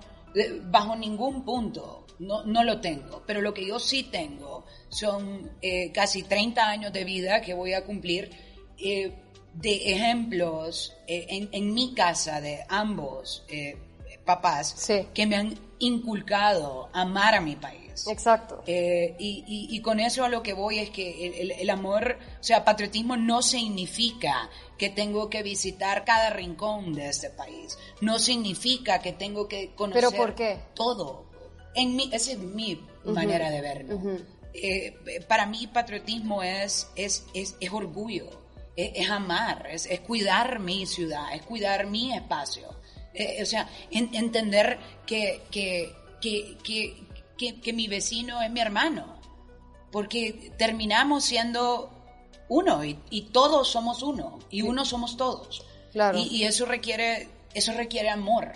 bajo 0.64 0.94
ningún 0.94 1.44
punto, 1.44 2.06
no, 2.20 2.44
no 2.44 2.62
lo 2.62 2.80
tengo. 2.80 3.22
Pero 3.26 3.40
lo 3.40 3.54
que 3.54 3.66
yo 3.66 3.78
sí 3.78 4.04
tengo 4.04 4.64
son 4.88 5.58
casi 5.92 6.22
30 6.22 6.68
años 6.68 6.92
de 6.92 7.04
vida 7.04 7.40
que 7.40 7.54
voy 7.54 7.72
a 7.72 7.84
cumplir 7.84 8.47
de 8.78 9.92
ejemplos 9.92 10.94
en, 11.06 11.48
en, 11.52 11.74
mi 11.74 11.94
casa 11.94 12.40
de 12.40 12.64
ambos 12.68 13.44
papás 14.28 14.86
que 15.14 15.26
me 15.26 15.36
han 15.36 15.58
inculcado 15.78 16.90
amar 16.92 17.34
a 17.34 17.40
mi 17.40 17.56
país. 17.56 18.06
Exacto. 18.06 18.62
Eh, 18.66 19.16
y, 19.18 19.68
y, 19.70 19.80
con 19.80 19.98
eso 20.00 20.22
a 20.24 20.28
lo 20.28 20.42
que 20.42 20.52
voy 20.52 20.78
es 20.78 20.90
que 20.90 21.40
el, 21.40 21.50
el, 21.50 21.70
amor, 21.70 22.18
o 22.38 22.44
sea, 22.44 22.64
patriotismo 22.64 23.16
no 23.16 23.42
significa 23.42 24.50
que 24.76 24.90
tengo 24.90 25.30
que 25.30 25.42
visitar 25.42 26.04
cada 26.04 26.30
rincón 26.30 26.92
de 26.92 27.08
este 27.08 27.30
país. 27.30 27.78
No 28.00 28.18
significa 28.18 29.00
que 29.00 29.12
tengo 29.12 29.48
que 29.48 29.74
conocer 29.74 30.04
¿Pero 30.04 30.16
por 30.16 30.34
qué? 30.34 30.60
todo. 30.74 31.24
En 31.74 31.96
mi, 31.96 32.10
esa 32.12 32.32
es 32.32 32.38
mi 32.38 32.80
manera 33.04 33.50
de 33.50 33.60
verlo. 33.60 34.00
Eh, 34.52 34.94
para 35.26 35.46
mí 35.46 35.66
patriotismo 35.66 36.42
es, 36.42 36.88
es, 36.96 37.24
es, 37.34 37.56
es 37.60 37.72
orgullo, 37.72 38.28
es, 38.78 39.10
amar, 39.10 39.66
es, 39.70 39.86
es 39.86 40.00
cuidar 40.00 40.60
mi 40.60 40.86
ciudad, 40.86 41.34
es 41.34 41.42
cuidar 41.42 41.86
mi 41.86 42.14
espacio. 42.14 42.68
Eh, 43.12 43.42
o 43.42 43.46
sea, 43.46 43.68
entender 43.90 44.78
que, 45.04 45.42
que, 45.50 45.92
que, 46.22 46.96
que, 47.60 47.72
mi 47.72 47.88
vecino 47.88 48.40
es 48.40 48.50
mi 48.52 48.60
hermano, 48.60 49.18
porque 49.90 50.52
terminamos 50.56 51.24
siendo 51.24 51.90
uno 52.48 52.84
y, 52.84 53.22
todos 53.32 53.68
somos 53.68 54.02
uno 54.02 54.38
y 54.48 54.62
uno 54.62 54.84
somos 54.84 55.16
todos. 55.16 55.64
Claro. 55.90 56.18
Y, 56.18 56.44
eso 56.44 56.64
requiere 56.64 57.28
eso 57.54 57.72
requiere 57.72 58.10
amor. 58.10 58.52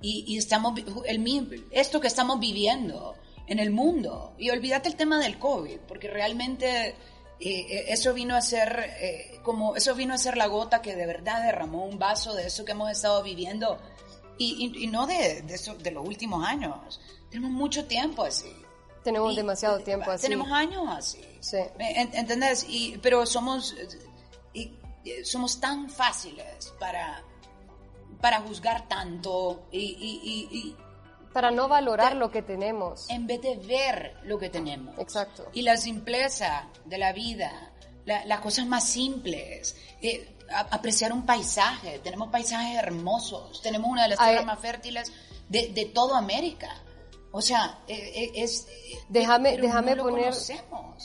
Y, 0.00 0.38
estamos 0.38 0.78
el 1.06 1.66
esto 1.72 2.00
que 2.00 2.06
estamos 2.06 2.38
viviendo 2.38 3.16
en 3.48 3.58
el 3.58 3.72
mundo 3.72 4.34
y 4.38 4.50
olvídate 4.50 4.88
el 4.88 4.94
tema 4.94 5.18
del 5.18 5.38
COVID, 5.40 5.78
porque 5.88 6.08
realmente 6.08 6.94
eh, 7.40 7.66
eh, 7.68 7.84
eso 7.88 8.14
vino 8.14 8.36
a 8.36 8.42
ser 8.42 9.40
como 9.42 9.76
eso 9.76 9.94
vino 9.94 10.14
a 10.14 10.18
ser 10.18 10.36
la 10.36 10.46
gota 10.46 10.80
que 10.80 10.94
de 10.96 11.06
verdad 11.06 11.42
derramó 11.42 11.84
un 11.84 11.98
vaso 11.98 12.34
de 12.34 12.46
eso 12.46 12.64
que 12.64 12.72
hemos 12.72 12.90
estado 12.90 13.22
viviendo 13.22 13.78
y, 14.38 14.86
no 14.88 15.06
de, 15.06 15.42
de, 15.42 15.74
de, 15.78 15.90
los 15.90 16.06
últimos 16.06 16.46
años. 16.46 17.00
Tenemos 17.30 17.50
mucho 17.50 17.86
tiempo 17.86 18.24
así. 18.24 18.52
Tenemos 19.04 19.36
demasiado 19.36 19.78
tiempo 19.80 20.10
así. 20.10 20.22
Tenemos 20.22 20.50
años 20.50 20.84
así. 20.88 21.22
Sí. 21.40 21.58
¿Entendés? 21.78 22.66
Y, 22.68 22.98
pero 23.02 23.26
somos, 23.26 23.76
y, 24.54 24.72
somos 25.22 25.60
tan 25.60 25.90
fáciles 25.90 26.72
para, 26.80 27.22
para 28.20 28.40
juzgar 28.40 28.88
tanto 28.88 29.66
y, 29.70 30.74
para 31.34 31.50
no 31.50 31.66
valorar 31.68 32.14
lo 32.14 32.30
que 32.30 32.42
tenemos. 32.42 33.10
En 33.10 33.26
vez 33.26 33.42
de 33.42 33.56
ver 33.56 34.16
lo 34.22 34.38
que 34.38 34.48
tenemos. 34.48 34.96
Exacto. 34.98 35.48
Y 35.52 35.62
la 35.62 35.76
simpleza 35.76 36.68
de 36.84 36.96
la 36.96 37.12
vida, 37.12 37.72
las 38.04 38.40
cosas 38.40 38.66
más 38.66 38.84
simples. 38.84 39.76
Eh, 40.00 40.36
apreciar 40.70 41.12
un 41.12 41.26
paisaje. 41.26 41.98
Tenemos 41.98 42.28
paisajes 42.28 42.78
hermosos. 42.78 43.60
Tenemos 43.62 43.90
una 43.90 44.04
de 44.04 44.10
las 44.10 44.18
tierras 44.20 44.46
más 44.46 44.60
fértiles 44.60 45.12
de, 45.48 45.72
de 45.72 45.86
toda 45.86 46.18
América. 46.18 46.70
O 47.32 47.42
sea, 47.42 47.80
e, 47.88 47.94
e, 47.94 48.44
es... 48.44 48.68
Déjame, 49.08 49.56
déjame 49.56 49.96
poner... 49.96 50.32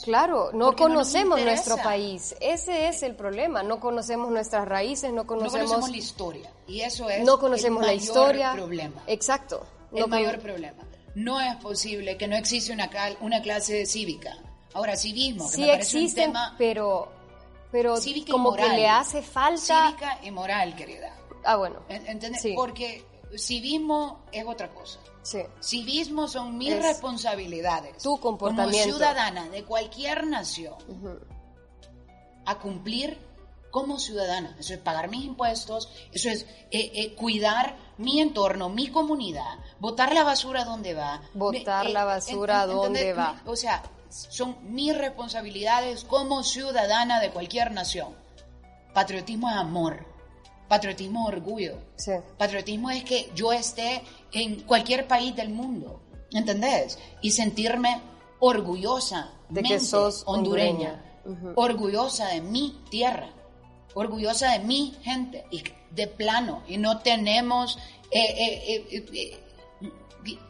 Claro, 0.04 0.50
no 0.52 0.76
conocemos 0.76 1.42
nuestro 1.42 1.76
país. 1.78 2.36
Ese 2.40 2.86
es 2.86 3.02
el 3.02 3.16
problema. 3.16 3.64
No 3.64 3.80
conocemos 3.80 4.30
nuestras 4.30 4.68
raíces, 4.68 5.12
no 5.12 5.26
conocemos... 5.26 5.54
No 5.54 5.58
conocemos 5.58 5.90
la 5.90 5.96
historia. 5.96 6.52
Y 6.68 6.82
eso 6.82 7.10
es 7.10 7.24
no 7.24 7.40
conocemos 7.40 7.82
el 7.82 7.86
la 7.88 7.94
historia. 7.94 8.52
problema. 8.52 9.02
Exacto. 9.08 9.66
El 9.92 10.06
mayor 10.08 10.38
problema. 10.40 10.84
No 11.14 11.40
es 11.40 11.56
posible 11.56 12.16
que 12.16 12.28
no 12.28 12.36
existe 12.36 12.72
una, 12.72 12.90
una 13.20 13.42
clase 13.42 13.84
cívica. 13.86 14.36
Ahora, 14.74 14.96
civismo, 14.96 15.50
que 15.50 15.56
sí 15.56 15.60
me 15.62 15.68
parece 15.68 15.98
existen, 15.98 16.28
un 16.28 16.32
tema... 16.34 16.54
pero 16.56 17.12
pero 17.72 17.94
como 18.30 18.54
que 18.54 18.68
le 18.68 18.88
hace 18.88 19.22
falta... 19.22 19.88
Cívica 19.88 20.18
y 20.22 20.30
moral, 20.30 20.74
querida. 20.74 21.14
Ah, 21.44 21.56
bueno. 21.56 21.80
¿Entendés? 21.88 22.44
Porque 22.56 23.04
civismo 23.36 24.24
es 24.32 24.44
otra 24.44 24.68
cosa. 24.70 24.98
Sí. 25.22 25.40
Civismo 25.62 26.26
son 26.26 26.58
mis 26.58 26.74
responsabilidades. 26.82 28.02
Tu 28.02 28.18
comportamiento. 28.18 28.78
Como 28.78 28.96
ciudadana 28.98 29.48
de 29.48 29.64
cualquier 29.64 30.26
nación. 30.26 30.74
A 32.44 32.58
cumplir 32.58 33.18
como 33.70 33.98
ciudadana. 33.98 34.56
Eso 34.58 34.74
es 34.74 34.80
pagar 34.80 35.08
mis 35.08 35.24
impuestos, 35.24 35.88
eso 36.12 36.28
es 36.28 36.42
eh, 36.70 36.90
eh, 36.94 37.14
cuidar 37.14 37.76
mi 37.98 38.20
entorno, 38.20 38.68
mi 38.68 38.88
comunidad, 38.88 39.58
botar 39.78 40.14
la 40.14 40.24
basura 40.24 40.64
donde 40.64 40.94
va. 40.94 41.22
Botar 41.34 41.88
la 41.90 42.02
eh, 42.02 42.06
basura 42.06 42.66
donde 42.66 43.12
va. 43.12 43.40
O 43.46 43.56
sea, 43.56 43.82
son 44.08 44.56
mis 44.62 44.96
responsabilidades 44.96 46.04
como 46.04 46.42
ciudadana 46.42 47.20
de 47.20 47.30
cualquier 47.30 47.72
nación. 47.72 48.14
Patriotismo 48.92 49.50
es 49.50 49.56
amor. 49.56 50.06
Patriotismo 50.68 51.28
es 51.28 51.34
orgullo. 51.34 51.78
Patriotismo 52.38 52.90
es 52.90 53.04
que 53.04 53.30
yo 53.34 53.52
esté 53.52 54.02
en 54.32 54.62
cualquier 54.62 55.06
país 55.06 55.34
del 55.34 55.50
mundo, 55.50 56.00
¿entendés? 56.32 56.98
Y 57.20 57.32
sentirme 57.32 58.00
orgullosa 58.38 59.32
de 59.48 59.62
que 59.62 59.80
sos 59.80 60.22
hondureña, 60.26 61.02
orgullosa 61.56 62.28
de 62.28 62.40
mi 62.40 62.80
tierra, 62.88 63.30
orgullosa 63.94 64.52
de 64.52 64.60
mi 64.60 64.96
gente, 65.02 65.44
y 65.50 65.62
de 65.90 66.06
plano, 66.06 66.62
y 66.68 66.78
no 66.78 66.98
tenemos, 67.00 67.78
eh, 68.10 68.84
eh, 68.90 69.04
eh, 69.12 69.38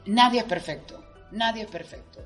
nadie 0.06 0.40
es 0.40 0.46
perfecto, 0.46 1.02
nadie 1.30 1.62
es 1.62 1.70
perfecto. 1.70 2.20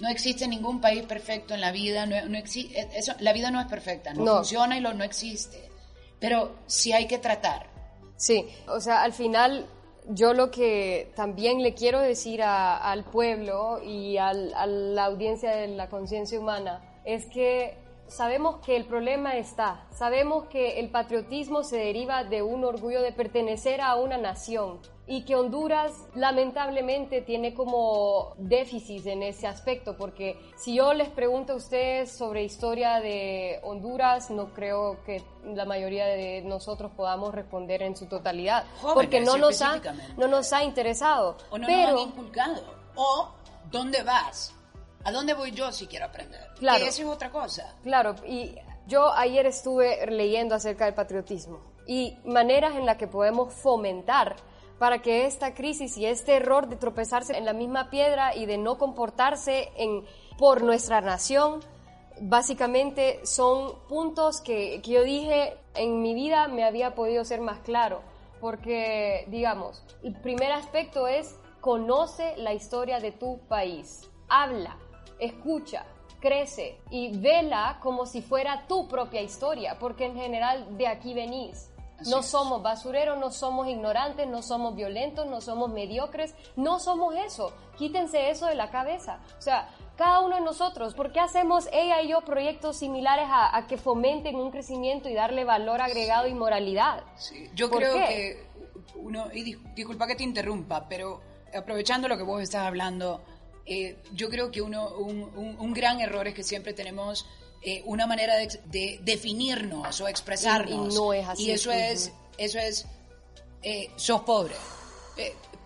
No 0.00 0.08
existe 0.08 0.46
ningún 0.46 0.80
país 0.80 1.02
perfecto 1.04 1.54
en 1.54 1.60
la 1.60 1.72
vida, 1.72 2.06
no, 2.06 2.28
no 2.28 2.38
existe, 2.38 2.88
eso, 2.94 3.14
la 3.18 3.32
vida 3.32 3.50
no 3.50 3.60
es 3.60 3.66
perfecta, 3.66 4.12
no, 4.14 4.36
funciona 4.36 4.78
y 4.78 4.80
lo, 4.80 4.94
no 4.94 5.04
existe. 5.04 5.68
Pero 6.20 6.56
sí 6.66 6.92
hay 6.92 7.06
que 7.06 7.18
tratar. 7.18 7.66
Sí, 8.16 8.46
o 8.66 8.80
sea, 8.80 9.02
al 9.02 9.12
final 9.12 9.66
yo 10.08 10.34
lo 10.34 10.50
que 10.50 11.12
también 11.14 11.62
le 11.62 11.74
quiero 11.74 12.00
decir 12.00 12.42
al 12.42 13.04
pueblo 13.04 13.80
y 13.82 14.16
a 14.16 14.32
la 14.32 15.04
audiencia 15.04 15.50
de 15.50 15.68
la 15.68 15.88
conciencia 15.88 16.38
humana 16.38 16.82
es 17.04 17.26
que 17.26 17.76
sabemos 18.08 18.56
que 18.64 18.76
el 18.76 18.84
problema 18.84 19.36
está, 19.36 19.86
sabemos 19.90 20.46
que 20.46 20.80
el 20.80 20.90
patriotismo 20.90 21.62
se 21.62 21.76
deriva 21.76 22.24
de 22.24 22.42
un 22.42 22.64
orgullo 22.64 23.02
de 23.02 23.12
pertenecer 23.12 23.80
a 23.80 23.96
una 23.96 24.16
nación 24.16 24.80
y 25.06 25.22
que 25.22 25.36
Honduras 25.36 25.92
lamentablemente 26.14 27.22
tiene 27.22 27.54
como 27.54 28.34
déficit 28.36 29.06
en 29.06 29.22
ese 29.22 29.46
aspecto, 29.46 29.96
porque 29.96 30.38
si 30.56 30.74
yo 30.74 30.92
les 30.92 31.08
pregunto 31.08 31.54
a 31.54 31.56
ustedes 31.56 32.16
sobre 32.16 32.44
historia 32.44 33.00
de 33.00 33.58
Honduras, 33.62 34.30
no 34.30 34.52
creo 34.52 35.02
que 35.04 35.22
la 35.44 35.64
mayoría 35.64 36.04
de 36.06 36.42
nosotros 36.42 36.92
podamos 36.94 37.34
responder 37.34 37.82
en 37.82 37.96
su 37.96 38.06
totalidad, 38.06 38.64
porque 38.92 39.20
no 39.20 39.38
nos, 39.38 39.62
ha, 39.62 39.80
no 40.18 40.28
nos 40.28 40.52
ha 40.52 40.62
interesado. 40.62 41.38
O 41.50 41.56
no 41.56 41.66
pero, 41.66 41.92
nos 41.92 42.02
han 42.02 42.08
inculcado. 42.08 42.62
O, 42.94 43.28
¿dónde 43.70 44.02
vas? 44.02 44.54
¿A 45.04 45.12
dónde 45.12 45.34
voy 45.34 45.52
yo 45.52 45.72
si 45.72 45.86
quiero 45.86 46.06
aprender? 46.06 46.40
Claro. 46.58 46.84
eso 46.84 47.02
es 47.02 47.08
otra 47.08 47.30
cosa. 47.30 47.74
Claro, 47.82 48.14
y 48.26 48.54
yo 48.86 49.12
ayer 49.12 49.46
estuve 49.46 50.06
leyendo 50.06 50.54
acerca 50.54 50.86
del 50.86 50.94
patriotismo 50.94 51.60
y 51.86 52.16
maneras 52.24 52.76
en 52.76 52.86
las 52.86 52.96
que 52.96 53.06
podemos 53.06 53.52
fomentar 53.52 54.36
para 54.78 55.02
que 55.02 55.26
esta 55.26 55.54
crisis 55.54 55.96
y 55.96 56.06
este 56.06 56.36
error 56.36 56.68
de 56.68 56.76
tropezarse 56.76 57.36
en 57.36 57.44
la 57.44 57.52
misma 57.52 57.90
piedra 57.90 58.34
y 58.34 58.46
de 58.46 58.58
no 58.58 58.78
comportarse 58.78 59.70
en, 59.76 60.04
por 60.38 60.62
nuestra 60.62 61.00
nación, 61.00 61.60
básicamente 62.20 63.20
son 63.24 63.78
puntos 63.88 64.40
que, 64.40 64.80
que 64.82 64.90
yo 64.90 65.02
dije 65.02 65.56
en 65.74 66.00
mi 66.00 66.14
vida 66.14 66.48
me 66.48 66.64
había 66.64 66.94
podido 66.94 67.24
ser 67.24 67.40
más 67.40 67.58
claro, 67.60 68.02
porque 68.40 69.24
digamos, 69.28 69.84
el 70.02 70.14
primer 70.14 70.52
aspecto 70.52 71.08
es 71.08 71.36
conoce 71.60 72.36
la 72.36 72.54
historia 72.54 73.00
de 73.00 73.12
tu 73.12 73.40
país, 73.48 74.08
habla, 74.28 74.76
escucha, 75.18 75.84
crece 76.20 76.80
y 76.90 77.16
vela 77.18 77.78
como 77.80 78.06
si 78.06 78.22
fuera 78.22 78.66
tu 78.66 78.88
propia 78.88 79.22
historia, 79.22 79.78
porque 79.78 80.06
en 80.06 80.16
general 80.16 80.76
de 80.76 80.88
aquí 80.88 81.14
venís. 81.14 81.70
no 82.06 82.22
somos 82.22 82.62
basureros, 82.62 83.18
no 83.18 83.30
somos 83.32 83.66
ignorantes, 83.66 84.28
no 84.28 84.40
somos 84.40 84.76
violentos, 84.76 85.26
no 85.26 85.40
somos 85.40 85.70
mediocres, 85.70 86.32
no 86.54 86.78
somos 86.78 87.14
eso. 87.16 87.52
Quítense 87.76 88.30
eso 88.30 88.46
de 88.46 88.54
la 88.54 88.70
cabeza. 88.70 89.18
O 89.36 89.42
sea, 89.42 89.68
cada 89.96 90.20
uno 90.20 90.36
de 90.36 90.42
nosotros, 90.42 90.94
¿por 90.94 91.10
qué 91.10 91.18
hacemos 91.18 91.68
ella 91.72 92.00
y 92.02 92.08
yo 92.10 92.20
proyectos 92.20 92.76
similares 92.76 93.26
a, 93.28 93.66
que 93.66 93.76
fomenten 93.76 94.36
un 94.36 94.52
crecimiento 94.52 95.08
y 95.08 95.14
darle 95.14 95.44
valor 95.44 95.80
agregado 95.80 96.28
y 96.28 96.34
moralidad? 96.34 97.02
Sí, 97.16 97.50
yo 97.54 97.68
creo 97.68 97.94
que 97.94 98.46
uno, 98.94 99.26
y 99.32 99.56
disculpa 99.74 100.06
que 100.06 100.14
te 100.14 100.22
interrumpa, 100.22 100.88
pero 100.88 101.20
aprovechando 101.52 102.06
lo 102.06 102.16
que 102.16 102.22
vos 102.22 102.40
estás 102.40 102.66
hablando, 102.66 103.24
eh, 103.68 103.98
yo 104.14 104.30
creo 104.30 104.50
que 104.50 104.62
uno, 104.62 104.88
un, 104.96 105.72
gran 105.74 106.00
error 106.00 106.26
es 106.26 106.34
que 106.34 106.42
siempre 106.42 106.72
tenemos 106.72 107.26
eh, 107.62 107.82
una 107.84 108.06
manera 108.06 108.34
de, 108.36 109.00
definirnos 109.02 110.00
o 110.00 110.08
expresarnos. 110.08 110.94
Y, 110.94 110.96
no 110.96 111.12
es 111.12 111.28
así. 111.28 111.44
Y 111.44 111.50
eso 111.50 111.70
es, 111.70 112.12
eso 112.36 112.58
es, 112.58 112.86
eh, 113.62 113.90
sos 113.96 114.22
pobre. 114.22 114.54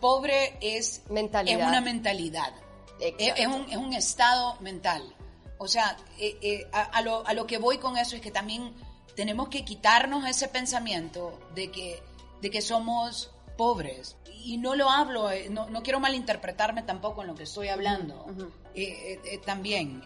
pobre 0.00 0.56
es, 0.61 1.02
mentalidad. 1.11 1.61
es 1.61 1.66
una 1.66 1.80
mentalidad. 1.80 2.52
Es, 3.00 3.47
un, 3.47 3.71
es 3.71 3.76
un 3.76 3.92
estado 3.92 4.56
mental. 4.61 5.14
O 5.59 5.68
sea, 5.68 5.97
eh, 6.18 6.66
a, 6.73 7.02
lo, 7.02 7.26
a, 7.26 7.35
lo, 7.35 7.47
que 7.47 7.59
voy 7.59 7.78
con 7.78 7.97
eso 7.97 8.16
es 8.16 8.23
que 8.23 8.32
también 8.32 8.75
tenemos 9.14 9.49
que 9.49 9.64
quitarnos 9.64 10.28
ese 10.28 10.49
pensamiento 10.49 11.38
de 11.54 11.71
que, 11.71 12.02
de 12.40 12.50
que 12.50 12.61
somos 12.61 13.32
pobres. 13.56 14.16
Y 14.44 14.59
no 14.59 14.75
lo 14.75 14.90
hablo, 14.90 15.30
eh, 15.30 15.49
no, 15.50 15.68
no 15.71 15.82
quiero 15.82 16.00
malinterpretarme 16.00 16.82
tampoco 16.82 17.23
en 17.23 17.28
lo 17.28 17.35
que 17.35 17.44
estoy 17.44 17.68
hablando. 17.68 18.26
también, 19.44 20.02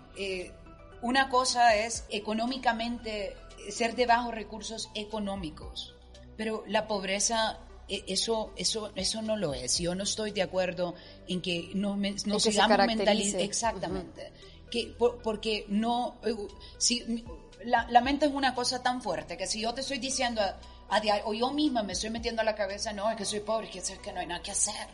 una 1.02 1.28
cosa 1.28 1.74
es 1.76 2.04
económicamente 2.10 3.36
ser 3.70 3.94
de 3.96 4.06
bajos 4.06 4.34
recursos 4.34 4.90
económicos, 4.94 5.94
pero 6.36 6.64
la 6.66 6.86
pobreza 6.86 7.58
e, 7.88 8.04
eso, 8.08 8.52
eso, 8.56 8.92
eso 8.94 9.22
no 9.22 9.36
lo 9.36 9.54
es. 9.54 9.78
Yo 9.78 9.94
no 9.94 10.02
estoy 10.02 10.32
de 10.32 10.42
acuerdo 10.42 10.94
en 11.28 11.40
que 11.40 11.70
no, 11.74 11.96
no 11.96 12.40
sigamos 12.40 12.86
mentalizando. 12.86 13.44
Exactamente. 13.44 14.32
que, 14.70 14.94
porque 14.98 15.66
no. 15.68 16.16
Eh, 16.24 16.34
si, 16.78 17.24
la, 17.64 17.86
la, 17.90 18.00
mente 18.00 18.26
es 18.26 18.32
una 18.32 18.54
cosa 18.54 18.82
tan 18.82 19.02
fuerte 19.02 19.36
que 19.36 19.46
si 19.46 19.60
yo 19.60 19.74
te 19.74 19.80
estoy 19.80 19.98
diciendo 19.98 20.40
a, 20.40 20.58
diario, 21.00 21.24
o 21.26 21.34
yo 21.34 21.50
misma 21.50 21.82
me 21.82 21.92
estoy 21.92 22.10
metiendo 22.10 22.42
a 22.42 22.44
la 22.44 22.54
cabeza, 22.54 22.92
no, 22.92 23.10
es 23.10 23.16
que 23.16 23.24
soy 23.24 23.40
pobre, 23.40 23.66
es 23.66 23.72
que, 23.72 23.78
es 23.78 23.98
que 23.98 24.12
no 24.12 24.20
hay 24.20 24.26
nada 24.26 24.42
que 24.42 24.52
hacer. 24.52 24.86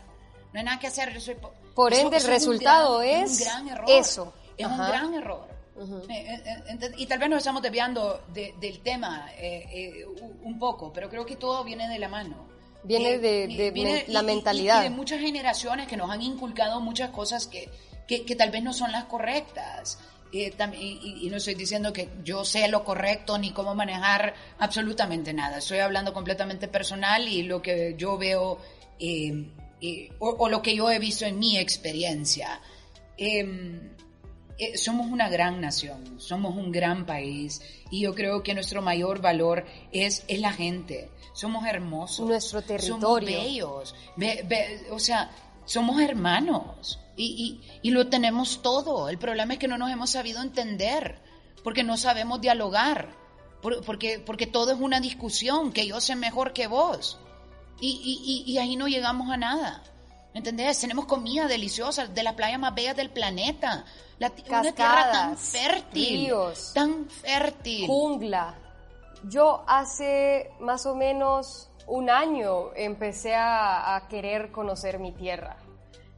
No 0.53 0.59
hay 0.59 0.65
nada 0.65 0.79
que 0.79 0.87
hacer, 0.87 1.13
yo 1.13 1.21
soy 1.21 1.35
pobre. 1.35 1.57
Por 1.75 1.95
ende, 1.95 2.19
el 2.19 2.25
resultado 2.25 3.03
es, 3.03 3.41
un 3.41 3.45
gran 3.45 3.69
error, 3.69 3.91
eso. 3.91 4.35
Es 4.57 4.67
un 4.67 4.79
gran 4.79 5.15
error. 5.15 5.53
Eh, 6.09 6.43
eh, 6.45 6.93
y 6.99 7.07
tal 7.07 7.19
vez 7.19 7.31
nos 7.31 7.39
estamos 7.39 7.63
desviando 7.63 8.23
del 8.29 8.81
tema 8.81 9.27
un 10.43 10.59
poco, 10.59 10.93
pero 10.93 11.09
creo 11.09 11.25
que 11.25 11.37
todo 11.37 11.65
viene 11.65 11.89
de 11.89 11.99
la 11.99 12.09
mano. 12.09 12.53
Viene 12.85 13.19
de, 13.19 14.05
la 14.09 14.23
mentalidad. 14.23 14.81
Y, 14.81 14.85
de 14.85 14.91
muchas 14.91 15.21
generaciones 15.21 15.87
que 15.87 15.97
nos 15.97 16.11
han 16.11 16.21
inculcado 16.21 16.81
muchas 16.81 17.11
cosas 17.11 17.47
que, 17.47 17.71
que, 18.07 18.37
tal 18.37 18.51
vez 18.51 18.63
no 18.63 18.73
son 18.73 18.93
las 18.93 19.05
correctas. 19.05 19.99
Eh, 20.33 20.55
y, 20.79 21.29
no 21.31 21.37
estoy 21.37 21.55
diciendo 21.55 21.93
que 21.93 22.09
yo 22.25 22.45
sé 22.45 22.67
lo 22.69 22.85
correcto 22.85 23.37
ni 23.37 23.53
cómo 23.53 23.75
manejar 23.75 24.35
absolutamente 24.59 25.33
nada. 25.33 25.59
Estoy 25.59 25.79
hablando 25.81 26.13
completamente 26.15 26.69
personal 26.69 27.29
y 27.29 27.43
lo 27.43 27.61
que 27.61 27.95
yo 27.99 28.17
veo 28.17 28.59
eh, 28.99 29.47
eh, 29.81 30.11
o, 30.19 30.49
lo 30.49 30.63
que 30.63 30.75
yo 30.75 30.91
he 30.91 30.99
visto 30.99 31.27
en 31.27 31.39
mi 31.39 31.59
experiencia. 31.59 32.61
Em, 33.19 33.91
somos 34.77 35.09
una 35.09 35.29
gran 35.29 35.61
nación, 35.61 36.21
somos 36.21 36.57
un 36.57 36.71
gran 36.71 37.05
país 37.05 37.61
y 37.91 38.01
yo 38.01 38.15
creo 38.15 38.43
que 38.43 38.55
nuestro 38.55 38.81
mayor 38.81 39.21
valor 39.21 39.67
es, 39.91 40.25
es 40.29 40.41
la 40.41 40.53
gente 40.53 41.11
somos 41.33 41.67
hermosos. 41.67 42.27
Nuestro 42.29 42.63
territorio. 42.63 42.95
Somos 43.01 43.95
bellos. 44.17 44.91
o 44.91 44.99
sea, 44.99 45.31
somos 45.65 46.01
hermanos 46.01 46.99
y, 47.17 47.61
y, 47.83 47.91
lo 47.91 48.09
tenemos 48.09 48.63
todo. 48.63 49.09
El 49.09 49.19
problema 49.19 49.55
es 49.55 49.59
que 49.59 49.69
no 49.69 49.79
nos 49.79 49.91
hemos 49.91 50.11
sabido 50.11 50.43
entender 50.43 51.21
porque 51.63 51.85
no 51.85 51.97
sabemos 51.97 52.41
dialogar, 52.41 53.15
porque, 53.61 54.19
porque 54.19 54.47
todo 54.47 54.73
es 54.73 54.81
una 54.81 55.01
discusión, 55.01 55.73
que 55.73 55.87
yo 55.87 56.01
sé 56.01 56.17
mejor 56.17 56.53
que 56.53 56.67
vos. 56.67 57.19
Y, 57.81 58.45
y 58.47 58.59
ahí 58.59 58.77
no 58.77 58.87
llegamos 58.87 59.31
a 59.31 59.37
nada. 59.37 59.83
¿Entendés? 60.35 60.81
Tenemos 60.81 61.05
comida 61.05 61.47
deliciosa 61.47 62.07
de 62.07 62.23
la 62.23 62.35
playa 62.35 62.57
más 62.57 62.75
bella 62.75 62.95
del 62.95 63.11
planeta. 63.11 63.85
La, 64.19 64.33
una 64.49 64.73
tierra 64.73 65.13
tan 65.13 65.37
fértil. 65.37 66.09
Ríos, 66.09 66.73
tan 66.73 67.09
fértil. 67.09 67.87
Jungla. 67.87 68.55
Yo 69.25 69.63
hace 69.67 70.51
más 70.61 70.87
o 70.87 70.95
menos 70.95 71.69
un 71.87 72.11
año 72.11 72.75
empecé 72.75 73.35
a, 73.35 74.07
querer 74.09 74.51
conocer 74.51 74.99
mi 74.99 75.13
tierra. 75.13 75.57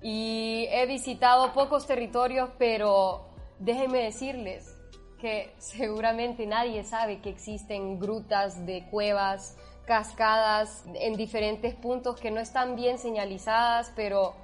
Y 0.02 0.66
he 0.70 0.86
visitado 0.86 1.52
pocos 1.52 1.86
territorios, 1.86 2.50
pero 2.58 3.26
déjenme 3.58 4.02
decirles 4.02 4.76
que 5.20 5.54
seguramente 5.58 6.46
nadie 6.46 6.84
sabe 6.84 7.20
que 7.20 7.30
existen 7.30 7.98
grutas 7.98 8.66
de 8.66 8.84
cuevas, 8.90 9.56
cascadas 9.86 10.84
en 10.94 11.16
diferentes 11.16 11.74
puntos 11.74 12.18
que 12.18 12.30
no 12.30 12.40
están 12.40 12.74
bien 12.74 12.98
señalizadas, 12.98 13.92
pero 13.94 14.34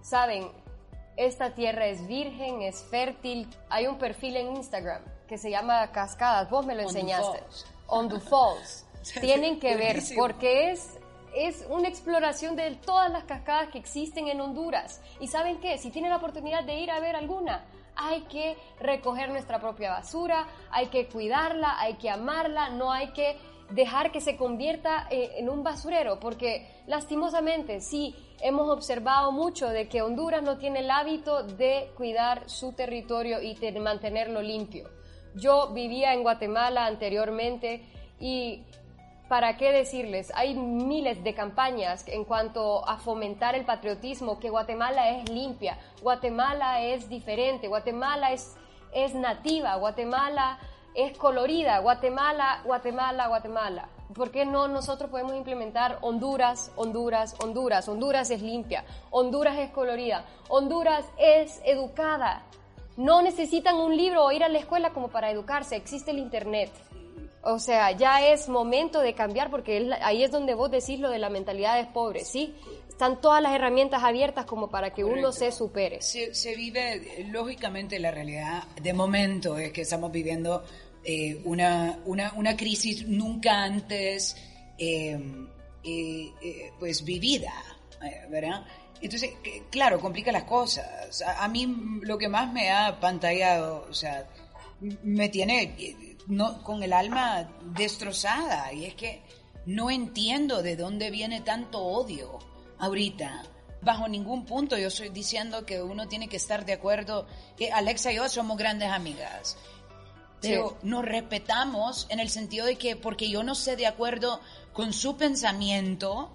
saben, 0.00 0.50
esta 1.16 1.54
tierra 1.54 1.86
es 1.86 2.06
virgen, 2.06 2.62
es 2.62 2.82
fértil. 2.82 3.48
Hay 3.68 3.86
un 3.86 3.98
perfil 3.98 4.36
en 4.36 4.56
Instagram 4.56 5.02
que 5.28 5.36
se 5.38 5.50
llama 5.50 5.90
Cascadas, 5.92 6.48
vos 6.48 6.64
me 6.64 6.74
lo 6.74 6.82
enseñaste. 6.82 7.42
On 7.86 8.08
the 8.08 8.18
Falls. 8.18 8.87
Tienen 9.20 9.58
que 9.58 9.76
ver 9.76 10.00
porque 10.16 10.70
es 10.70 10.98
es 11.34 11.64
una 11.68 11.88
exploración 11.88 12.56
de 12.56 12.74
todas 12.76 13.10
las 13.10 13.24
cascadas 13.24 13.68
que 13.68 13.78
existen 13.78 14.28
en 14.28 14.40
Honduras. 14.40 15.00
Y 15.20 15.28
saben 15.28 15.60
qué, 15.60 15.78
si 15.78 15.90
tienen 15.90 16.10
la 16.10 16.16
oportunidad 16.16 16.64
de 16.64 16.80
ir 16.80 16.90
a 16.90 17.00
ver 17.00 17.16
alguna, 17.16 17.64
hay 17.94 18.22
que 18.22 18.56
recoger 18.80 19.30
nuestra 19.30 19.60
propia 19.60 19.90
basura, 19.90 20.46
hay 20.70 20.86
que 20.86 21.06
cuidarla, 21.08 21.78
hay 21.78 21.94
que 21.94 22.10
amarla, 22.10 22.70
no 22.70 22.92
hay 22.92 23.08
que 23.08 23.36
dejar 23.70 24.12
que 24.12 24.20
se 24.20 24.36
convierta 24.36 25.08
eh, 25.10 25.32
en 25.36 25.50
un 25.50 25.62
basurero, 25.62 26.18
porque 26.18 26.66
lastimosamente 26.86 27.80
sí 27.80 28.14
hemos 28.40 28.70
observado 28.70 29.30
mucho 29.30 29.68
de 29.68 29.88
que 29.88 30.00
Honduras 30.00 30.42
no 30.42 30.56
tiene 30.56 30.80
el 30.80 30.90
hábito 30.90 31.42
de 31.42 31.90
cuidar 31.96 32.48
su 32.48 32.72
territorio 32.72 33.42
y 33.42 33.54
de 33.54 33.78
mantenerlo 33.78 34.40
limpio. 34.40 34.88
Yo 35.34 35.68
vivía 35.72 36.14
en 36.14 36.22
Guatemala 36.22 36.86
anteriormente 36.86 37.82
y 38.18 38.62
¿para 39.28 39.56
qué 39.56 39.72
decirles? 39.72 40.32
Hay 40.34 40.54
miles 40.54 41.22
de 41.22 41.34
campañas 41.34 42.04
en 42.08 42.24
cuanto 42.24 42.88
a 42.88 42.98
fomentar 42.98 43.54
el 43.54 43.64
patriotismo, 43.64 44.38
que 44.38 44.50
Guatemala 44.50 45.10
es 45.10 45.28
limpia, 45.28 45.78
Guatemala 46.02 46.82
es 46.82 47.08
diferente, 47.08 47.68
Guatemala 47.68 48.32
es, 48.32 48.56
es 48.92 49.14
nativa, 49.14 49.76
Guatemala 49.76 50.58
es 50.94 51.16
colorida, 51.16 51.78
Guatemala, 51.78 52.62
Guatemala, 52.64 53.28
Guatemala. 53.28 53.88
¿Por 54.14 54.30
qué 54.30 54.46
no 54.46 54.68
nosotros 54.68 55.10
podemos 55.10 55.34
implementar 55.34 55.98
Honduras, 56.00 56.72
Honduras, 56.76 57.36
Honduras? 57.40 57.88
Honduras 57.88 58.30
es 58.30 58.40
limpia, 58.40 58.84
Honduras 59.10 59.58
es 59.58 59.70
colorida, 59.70 60.24
Honduras 60.48 61.04
es 61.18 61.60
educada, 61.66 62.42
no 62.96 63.22
necesitan 63.22 63.76
un 63.76 63.96
libro 63.96 64.24
o 64.24 64.32
ir 64.32 64.42
a 64.42 64.48
la 64.48 64.58
escuela 64.58 64.90
como 64.90 65.08
para 65.08 65.30
educarse, 65.30 65.76
existe 65.76 66.10
el 66.10 66.18
Internet. 66.18 66.72
O 67.50 67.58
sea, 67.58 67.92
ya 67.92 68.28
es 68.28 68.46
momento 68.50 69.00
de 69.00 69.14
cambiar 69.14 69.50
porque 69.50 69.90
ahí 70.02 70.22
es 70.22 70.30
donde 70.30 70.52
vos 70.52 70.70
decís 70.70 71.00
lo 71.00 71.08
de 71.08 71.18
la 71.18 71.30
mentalidad 71.30 71.78
de 71.78 71.86
pobre, 71.86 72.22
¿sí? 72.26 72.54
Están 72.90 73.22
todas 73.22 73.42
las 73.42 73.54
herramientas 73.54 74.02
abiertas 74.04 74.44
como 74.44 74.68
para 74.68 74.92
que 74.92 75.02
uno 75.02 75.32
se 75.32 75.50
supere. 75.50 76.02
Se, 76.02 76.54
vive, 76.54 77.26
lógicamente, 77.30 77.98
la 77.98 78.10
realidad 78.10 78.64
de 78.82 78.92
momento 78.92 79.56
es 79.56 79.72
que 79.72 79.80
estamos 79.80 80.12
viviendo 80.12 80.62
eh, 81.02 81.40
una, 81.44 81.98
una, 82.04 82.34
una, 82.36 82.54
crisis 82.54 83.08
nunca 83.08 83.62
antes 83.62 84.36
eh, 84.76 85.18
eh, 85.84 86.72
pues 86.78 87.02
vivida, 87.02 87.54
¿verdad? 88.28 88.66
Entonces, 89.00 89.30
claro, 89.70 90.00
complica 90.00 90.30
las 90.32 90.44
cosas. 90.44 91.22
A, 91.22 91.48
mí 91.48 91.66
lo 92.02 92.18
que 92.18 92.28
más 92.28 92.52
me 92.52 92.70
ha 92.70 93.00
pantallado, 93.00 93.86
o 93.88 93.94
sea, 93.94 94.28
me 95.02 95.30
tiene 95.30 96.07
no, 96.28 96.62
con 96.62 96.82
el 96.82 96.92
alma 96.92 97.48
destrozada 97.74 98.72
y 98.72 98.84
es 98.84 98.94
que 98.94 99.22
no 99.66 99.90
entiendo 99.90 100.62
de 100.62 100.76
dónde 100.76 101.10
viene 101.10 101.40
tanto 101.40 101.80
odio 101.80 102.38
ahorita. 102.78 103.44
Bajo 103.80 104.08
ningún 104.08 104.44
punto 104.44 104.76
yo 104.76 104.88
estoy 104.88 105.08
diciendo 105.08 105.64
que 105.64 105.82
uno 105.82 106.08
tiene 106.08 106.28
que 106.28 106.36
estar 106.36 106.64
de 106.64 106.74
acuerdo, 106.74 107.26
que 107.56 107.72
Alexa 107.72 108.12
y 108.12 108.16
yo 108.16 108.28
somos 108.28 108.58
grandes 108.58 108.90
amigas, 108.90 109.56
pero 110.40 110.78
nos 110.82 111.04
respetamos 111.04 112.06
en 112.10 112.20
el 112.20 112.28
sentido 112.28 112.66
de 112.66 112.76
que 112.76 112.96
porque 112.96 113.28
yo 113.28 113.42
no 113.42 113.54
sé 113.54 113.76
de 113.76 113.86
acuerdo 113.86 114.40
con 114.72 114.92
su 114.92 115.16
pensamiento, 115.16 116.32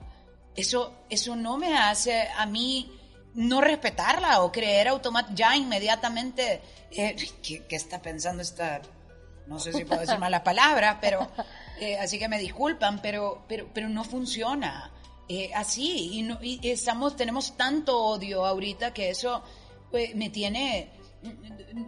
eso, 0.55 0.93
eso 1.09 1.35
no 1.35 1.57
me 1.57 1.77
hace 1.77 2.27
a 2.37 2.45
mí 2.45 2.91
no 3.35 3.61
respetarla 3.61 4.41
o 4.41 4.51
creer 4.51 4.87
automáticamente, 4.87 5.41
ya 5.41 5.55
inmediatamente, 5.55 6.61
eh, 6.91 7.15
¿qué, 7.41 7.75
está 7.75 8.01
pensando 8.01 8.41
esta? 8.41 8.81
No 9.47 9.59
sé 9.59 9.73
si 9.73 9.83
puedo 9.85 10.01
decir 10.01 10.17
malas 10.19 10.41
palabras, 10.41 10.97
pero 11.01 11.29
Eh, 11.79 11.97
así 11.97 12.19
que 12.19 12.29
me 12.29 12.39
disculpan, 12.39 13.01
pero, 13.01 13.43
pero, 13.47 13.67
pero 13.73 13.89
no 13.89 14.03
funciona. 14.03 14.91
Eh, 15.27 15.51
así, 15.55 16.19
y, 16.19 16.21
no, 16.21 16.37
y 16.41 16.59
estamos, 16.69 17.15
tenemos 17.15 17.57
tanto 17.57 17.97
odio 17.97 18.45
ahorita 18.45 18.93
que 18.93 19.09
eso 19.09 19.43
pues, 19.91 20.15
me 20.15 20.29
tiene... 20.29 20.89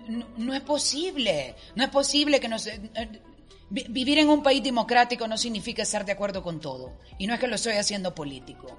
No, 0.08 0.26
no, 0.38 0.54
es 0.54 0.62
posible, 0.62 1.56
no 1.76 1.84
es 1.84 1.90
posible 1.90 2.40
que 2.40 2.48
nos... 2.48 2.68
Vivir 3.70 4.20
en 4.20 4.30
un 4.30 4.44
país 4.44 4.64
democrático 4.64 5.28
no 5.28 5.38
significa 5.38 5.84
estar 5.84 6.06
de 6.06 6.14
acuerdo 6.14 6.44
con 6.44 6.60
todo. 6.60 6.94
Y 7.18 7.28
no 7.28 7.34
es 7.34 7.40
que 7.40 7.48
lo 7.48 7.56
estoy 7.56 7.74
haciendo 7.74 8.14
político. 8.14 8.78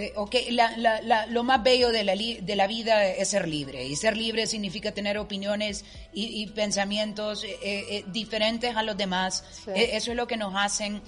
Eh, 0.00 0.12
okay, 0.16 0.50
la, 0.50 0.74
la, 0.78 1.02
la, 1.02 1.26
lo 1.26 1.42
más 1.44 1.62
bello 1.62 1.90
de 1.90 2.04
la, 2.04 2.14
de 2.14 2.56
la 2.56 2.66
vida 2.66 3.06
es 3.06 3.28
ser 3.28 3.46
libre. 3.46 3.84
Y 3.84 3.96
ser 3.96 4.16
libre 4.16 4.46
significa 4.46 4.92
tener 4.92 5.18
opiniones 5.18 5.84
y, 6.14 6.42
y 6.42 6.46
pensamientos 6.46 7.44
eh, 7.44 7.58
eh, 7.62 8.04
diferentes 8.06 8.74
a 8.76 8.82
los 8.82 8.96
demás. 8.96 9.44
Sí. 9.64 9.72
eso 9.74 10.12
es 10.12 10.16
lo 10.16 10.26
que 10.26 10.38
nos 10.38 10.54
hacen 10.56 11.02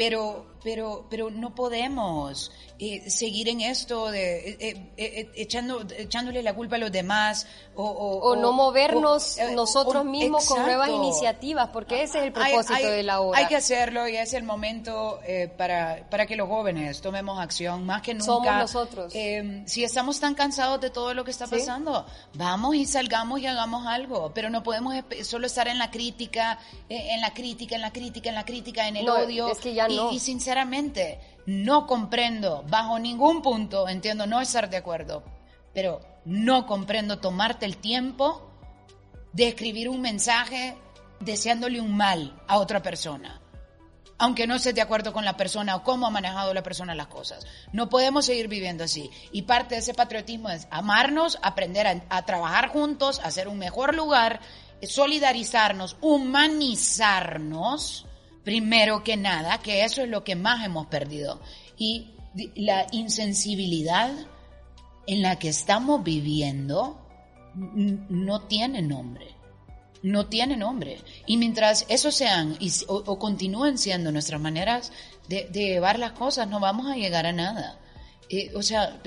pero, 0.00 0.46
pero, 0.64 1.06
pero 1.10 1.30
no 1.30 1.54
podemos 1.54 2.50
eh, 2.78 3.10
seguir 3.10 3.50
en 3.50 3.60
esto 3.60 4.10
de 4.10 4.56
eh, 4.58 4.92
eh, 4.96 5.30
echando, 5.34 5.82
echándole 5.94 6.42
la 6.42 6.54
culpa 6.54 6.76
a 6.76 6.78
los 6.78 6.90
demás 6.90 7.46
o, 7.74 7.84
o, 7.84 8.30
o 8.30 8.36
no 8.36 8.52
movernos 8.52 9.36
o, 9.38 9.50
nosotros 9.50 10.06
mismos 10.06 10.44
exacto. 10.44 10.62
con 10.62 10.64
nuevas 10.64 10.88
iniciativas, 10.88 11.68
porque 11.68 12.02
ese 12.02 12.20
es 12.20 12.24
el 12.24 12.32
propósito 12.32 12.72
hay, 12.72 12.84
hay, 12.84 12.90
de 12.92 13.02
la 13.02 13.20
obra. 13.20 13.40
Hay 13.40 13.46
que 13.46 13.56
hacerlo 13.56 14.08
y 14.08 14.16
es 14.16 14.32
el 14.32 14.42
momento 14.42 15.20
para, 15.58 16.08
para 16.08 16.24
que 16.24 16.34
los 16.34 16.48
jóvenes 16.48 17.02
tomemos 17.02 17.38
acción, 17.38 17.84
más 17.84 18.00
que 18.00 18.14
nunca. 18.14 18.24
Somos 18.24 18.46
nosotros. 18.46 19.12
si 19.12 19.84
estamos 19.84 20.18
tan 20.18 20.34
cansados 20.34 20.80
de 20.80 20.88
todo 20.88 21.12
lo 21.12 21.24
que 21.24 21.30
está 21.30 21.46
pasando, 21.46 22.06
¿Sí? 22.08 22.38
vamos 22.38 22.74
y 22.74 22.86
salgamos 22.86 23.40
y 23.40 23.46
hagamos 23.46 23.86
algo, 23.86 24.32
pero 24.32 24.48
no 24.48 24.62
podemos 24.62 24.94
solo 25.24 25.46
estar 25.46 25.68
en 25.68 25.78
la 25.78 25.90
crítica, 25.90 26.58
en 26.88 27.20
la 27.20 27.34
crítica, 27.34 27.74
en 27.74 27.82
la 27.82 27.92
crítica, 27.92 28.30
en 28.30 28.34
la 28.34 28.46
crítica, 28.46 28.88
en 28.88 28.96
el 28.96 29.04
no, 29.04 29.16
odio. 29.16 29.48
Es 29.48 29.58
que 29.58 29.74
ya 29.74 29.89
no. 29.96 30.12
y 30.12 30.18
sinceramente, 30.18 31.18
no 31.46 31.86
comprendo, 31.86 32.64
bajo 32.68 32.98
ningún 32.98 33.42
punto, 33.42 33.88
entiendo 33.88 34.26
no 34.26 34.40
estar 34.40 34.70
de 34.70 34.76
acuerdo, 34.76 35.24
pero 35.72 36.00
no 36.24 36.66
comprendo 36.66 37.18
tomarte 37.18 37.66
el 37.66 37.76
tiempo 37.76 38.50
de 39.32 39.48
escribir 39.48 39.88
un 39.88 40.00
mensaje 40.00 40.76
deseándole 41.20 41.80
un 41.80 41.96
mal 41.96 42.40
a 42.46 42.58
otra 42.58 42.82
persona, 42.82 43.40
aunque 44.18 44.46
no 44.46 44.56
estés 44.56 44.74
de 44.74 44.82
acuerdo 44.82 45.12
con 45.12 45.24
la 45.24 45.36
persona 45.36 45.76
o 45.76 45.82
cómo 45.82 46.06
ha 46.06 46.10
manejado 46.10 46.54
la 46.54 46.62
persona 46.62 46.94
las 46.94 47.08
cosas. 47.08 47.46
No 47.72 47.88
podemos 47.88 48.26
seguir 48.26 48.48
viviendo 48.48 48.84
así. 48.84 49.10
Y 49.32 49.42
parte 49.42 49.74
de 49.74 49.80
ese 49.80 49.94
patriotismo 49.94 50.50
es 50.50 50.68
amarnos, 50.70 51.38
aprender 51.42 51.86
a, 51.86 52.02
a 52.10 52.26
trabajar 52.26 52.68
juntos, 52.68 53.20
hacer 53.24 53.48
un 53.48 53.58
mejor 53.58 53.94
lugar, 53.94 54.40
solidarizarnos, 54.82 55.96
humanizarnos 56.00 58.06
primero 58.44 59.02
que 59.04 59.16
nada, 59.16 59.58
que 59.58 59.84
eso 59.84 60.02
es 60.02 60.08
lo 60.08 60.24
que 60.24 60.36
más 60.36 60.64
hemos 60.64 60.86
perdido. 60.86 61.40
Y 61.76 62.10
la 62.54 62.86
insensibilidad 62.92 64.12
en 65.06 65.22
la 65.22 65.38
que 65.38 65.48
estamos 65.48 66.02
viviendo 66.04 66.98
no 67.54 68.42
tiene 68.42 68.82
nombre. 68.82 69.34
No 70.02 70.26
tiene 70.26 70.56
nombre. 70.56 70.98
Y 71.26 71.36
mientras 71.36 71.84
eso 71.88 72.10
sean 72.10 72.56
y, 72.58 72.72
o, 72.88 73.02
o, 73.04 73.18
continúen 73.18 73.76
siendo 73.76 74.12
nuestras 74.12 74.40
maneras 74.40 74.92
de, 75.28 75.48
llevar 75.52 75.98
las 75.98 76.12
cosas, 76.12 76.48
no 76.48 76.58
vamos 76.58 76.86
a 76.86 76.96
llegar 76.96 77.26
a 77.26 77.32
nada. 77.32 77.78
Eh, 78.30 78.52
o 78.54 78.62
sea, 78.62 79.00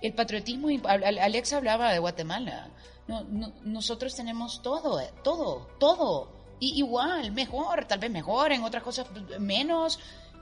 el 0.00 0.14
patriotismo, 0.14 0.68
Alex 0.84 1.52
hablaba 1.52 1.92
de 1.92 1.98
Guatemala. 1.98 2.70
No, 3.08 3.24
no, 3.24 3.52
nosotros 3.64 4.14
tenemos 4.14 4.62
todo, 4.62 5.02
todo, 5.22 5.66
todo 5.78 6.37
y 6.60 6.78
igual, 6.78 7.32
mejor, 7.32 7.84
tal 7.86 7.98
vez 7.98 8.10
mejor, 8.10 8.52
en 8.52 8.62
otras 8.62 8.82
cosas 8.82 9.06
menos, 9.38 9.98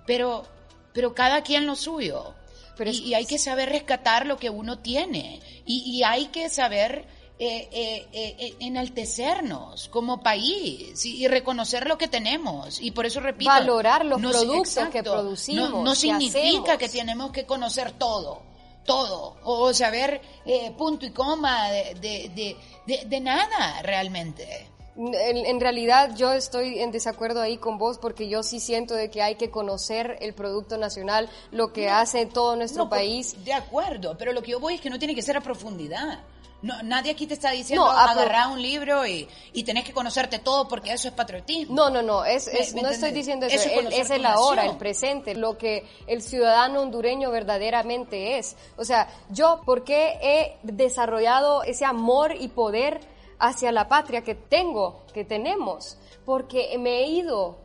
pero, 0.06 0.44
pero 0.92 1.14
cada 1.14 1.42
quien 1.42 1.66
lo 1.66 1.76
suyo. 1.76 2.34
Pero 2.76 2.90
y, 2.90 2.98
y, 2.98 3.14
hay 3.14 3.26
que 3.26 3.38
saber 3.38 3.70
rescatar 3.70 4.26
lo 4.26 4.36
que 4.36 4.50
uno 4.50 4.78
tiene. 4.78 5.40
Y, 5.64 5.96
y 5.96 6.02
hay 6.02 6.26
que 6.26 6.48
saber 6.50 7.06
eh, 7.38 7.68
eh, 7.70 8.06
eh, 8.12 8.56
enaltecernos 8.60 9.88
como 9.88 10.22
país 10.22 11.04
y, 11.04 11.24
y, 11.24 11.28
reconocer 11.28 11.86
lo 11.86 11.96
que 11.96 12.08
tenemos. 12.08 12.80
Y 12.80 12.90
por 12.90 13.06
eso 13.06 13.20
repito. 13.20 13.50
Valorar 13.50 14.04
los 14.04 14.20
no, 14.20 14.30
productos 14.30 14.76
exacto, 14.76 14.92
que 14.92 15.02
producimos. 15.02 15.70
No, 15.70 15.84
no 15.84 15.94
significa 15.94 16.74
hacemos. 16.74 16.78
que 16.78 16.88
tenemos 16.88 17.30
que 17.32 17.46
conocer 17.46 17.92
todo 17.92 18.42
todo, 18.86 19.36
o 19.42 19.74
saber 19.74 20.22
eh, 20.46 20.72
punto 20.78 21.04
y 21.04 21.10
coma 21.10 21.68
de, 21.70 21.94
de, 21.96 22.56
de, 22.86 23.04
de, 23.04 23.20
nada 23.20 23.82
realmente. 23.82 24.70
En, 24.96 25.36
en, 25.44 25.60
realidad 25.60 26.14
yo 26.16 26.32
estoy 26.32 26.78
en 26.80 26.90
desacuerdo 26.90 27.42
ahí 27.42 27.58
con 27.58 27.76
vos 27.76 27.98
porque 27.98 28.28
yo 28.28 28.42
sí 28.42 28.60
siento 28.60 28.94
de 28.94 29.10
que 29.10 29.20
hay 29.20 29.34
que 29.34 29.50
conocer 29.50 30.16
el 30.20 30.32
producto 30.32 30.78
nacional, 30.78 31.28
lo 31.50 31.72
que 31.72 31.86
no, 31.86 31.96
hace 31.96 32.24
todo 32.24 32.56
nuestro 32.56 32.84
no, 32.84 32.90
país. 32.90 33.44
De 33.44 33.52
acuerdo, 33.52 34.16
pero 34.16 34.32
lo 34.32 34.42
que 34.42 34.52
yo 34.52 34.60
voy 34.60 34.74
es 34.74 34.80
que 34.80 34.88
no 34.88 34.98
tiene 34.98 35.14
que 35.14 35.22
ser 35.22 35.36
a 35.36 35.42
profundidad. 35.42 36.20
No, 36.62 36.82
nadie 36.82 37.12
aquí 37.12 37.26
te 37.26 37.34
está 37.34 37.50
diciendo 37.50 37.84
no, 37.84 37.90
agarrar 37.90 38.48
un 38.48 38.62
libro 38.62 39.06
y, 39.06 39.28
y 39.52 39.64
tenés 39.64 39.84
que 39.84 39.92
conocerte 39.92 40.38
todo 40.38 40.66
porque 40.66 40.92
eso 40.92 41.08
es 41.08 41.14
patriotismo. 41.14 41.74
No, 41.74 41.90
no, 41.90 42.00
no, 42.00 42.24
es, 42.24 42.48
es 42.48 42.74
¿Me, 42.74 42.80
me 42.80 42.88
no 42.88 42.94
estoy 42.94 43.12
diciendo 43.12 43.44
eso, 43.46 43.68
eso 43.68 43.88
es, 43.88 43.98
es 43.98 44.10
el 44.10 44.24
ahora, 44.24 44.64
el 44.64 44.78
presente, 44.78 45.34
lo 45.34 45.58
que 45.58 45.84
el 46.06 46.22
ciudadano 46.22 46.80
hondureño 46.80 47.30
verdaderamente 47.30 48.38
es. 48.38 48.56
O 48.78 48.84
sea, 48.84 49.08
yo, 49.28 49.60
¿por 49.66 49.84
qué 49.84 50.18
he 50.22 50.56
desarrollado 50.62 51.62
ese 51.62 51.84
amor 51.84 52.34
y 52.34 52.48
poder 52.48 53.00
hacia 53.38 53.72
la 53.72 53.88
patria 53.88 54.22
que 54.22 54.34
tengo, 54.34 55.04
que 55.12 55.24
tenemos? 55.24 55.98
Porque 56.24 56.76
me 56.78 57.00
he 57.00 57.06
ido 57.08 57.58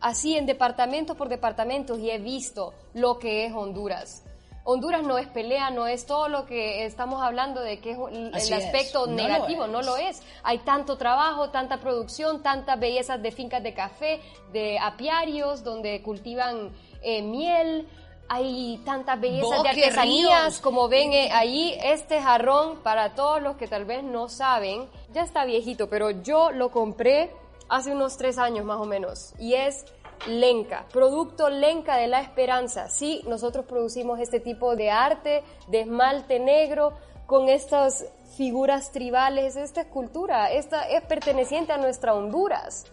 así 0.00 0.36
en 0.36 0.46
departamento 0.46 1.14
por 1.14 1.28
departamento 1.28 1.98
y 1.98 2.10
he 2.10 2.18
visto 2.18 2.74
lo 2.92 3.18
que 3.18 3.46
es 3.46 3.52
Honduras 3.52 4.24
Honduras 4.66 5.02
no 5.02 5.18
es 5.18 5.26
pelea, 5.28 5.70
no 5.70 5.86
es 5.86 6.06
todo 6.06 6.28
lo 6.28 6.46
que 6.46 6.86
estamos 6.86 7.22
hablando 7.22 7.60
de 7.60 7.80
que 7.80 7.90
es 7.90 7.98
el 8.08 8.54
aspecto 8.54 9.04
es. 9.04 9.10
No 9.10 9.16
negativo, 9.16 9.66
lo 9.66 9.72
no 9.74 9.82
lo 9.82 9.96
es. 9.98 10.22
Hay 10.42 10.58
tanto 10.60 10.96
trabajo, 10.96 11.50
tanta 11.50 11.80
producción, 11.80 12.42
tantas 12.42 12.80
bellezas 12.80 13.20
de 13.22 13.30
fincas 13.30 13.62
de 13.62 13.74
café, 13.74 14.20
de 14.52 14.78
apiarios 14.78 15.62
donde 15.64 16.00
cultivan 16.02 16.72
eh, 17.02 17.20
miel, 17.20 17.86
hay 18.28 18.80
tantas 18.84 19.20
bellezas 19.20 19.62
de 19.62 19.68
artesanías, 19.68 20.42
ríos. 20.42 20.60
como 20.60 20.88
ven 20.88 21.12
eh, 21.12 21.30
ahí, 21.32 21.76
este 21.82 22.20
jarrón, 22.20 22.78
para 22.82 23.14
todos 23.14 23.42
los 23.42 23.56
que 23.56 23.68
tal 23.68 23.84
vez 23.84 24.02
no 24.02 24.28
saben, 24.28 24.88
ya 25.12 25.22
está 25.22 25.44
viejito, 25.44 25.88
pero 25.88 26.10
yo 26.10 26.50
lo 26.50 26.70
compré 26.70 27.30
hace 27.68 27.92
unos 27.92 28.16
tres 28.16 28.38
años 28.38 28.64
más 28.64 28.78
o 28.78 28.84
menos, 28.84 29.34
y 29.38 29.54
es 29.54 29.84
Lenca, 30.26 30.86
producto 30.92 31.50
Lenca 31.50 31.96
de 31.96 32.06
la 32.06 32.20
Esperanza. 32.20 32.88
Sí, 32.88 33.22
nosotros 33.26 33.66
producimos 33.66 34.20
este 34.20 34.40
tipo 34.40 34.74
de 34.74 34.90
arte, 34.90 35.42
de 35.68 35.80
esmalte 35.80 36.38
negro, 36.40 36.94
con 37.26 37.48
estas 37.48 38.06
figuras 38.36 38.90
tribales, 38.92 39.56
esta 39.56 39.82
escultura, 39.82 40.50
esta 40.50 40.88
es 40.88 41.02
perteneciente 41.04 41.72
a 41.72 41.78
nuestra 41.78 42.14
Honduras. 42.14 42.86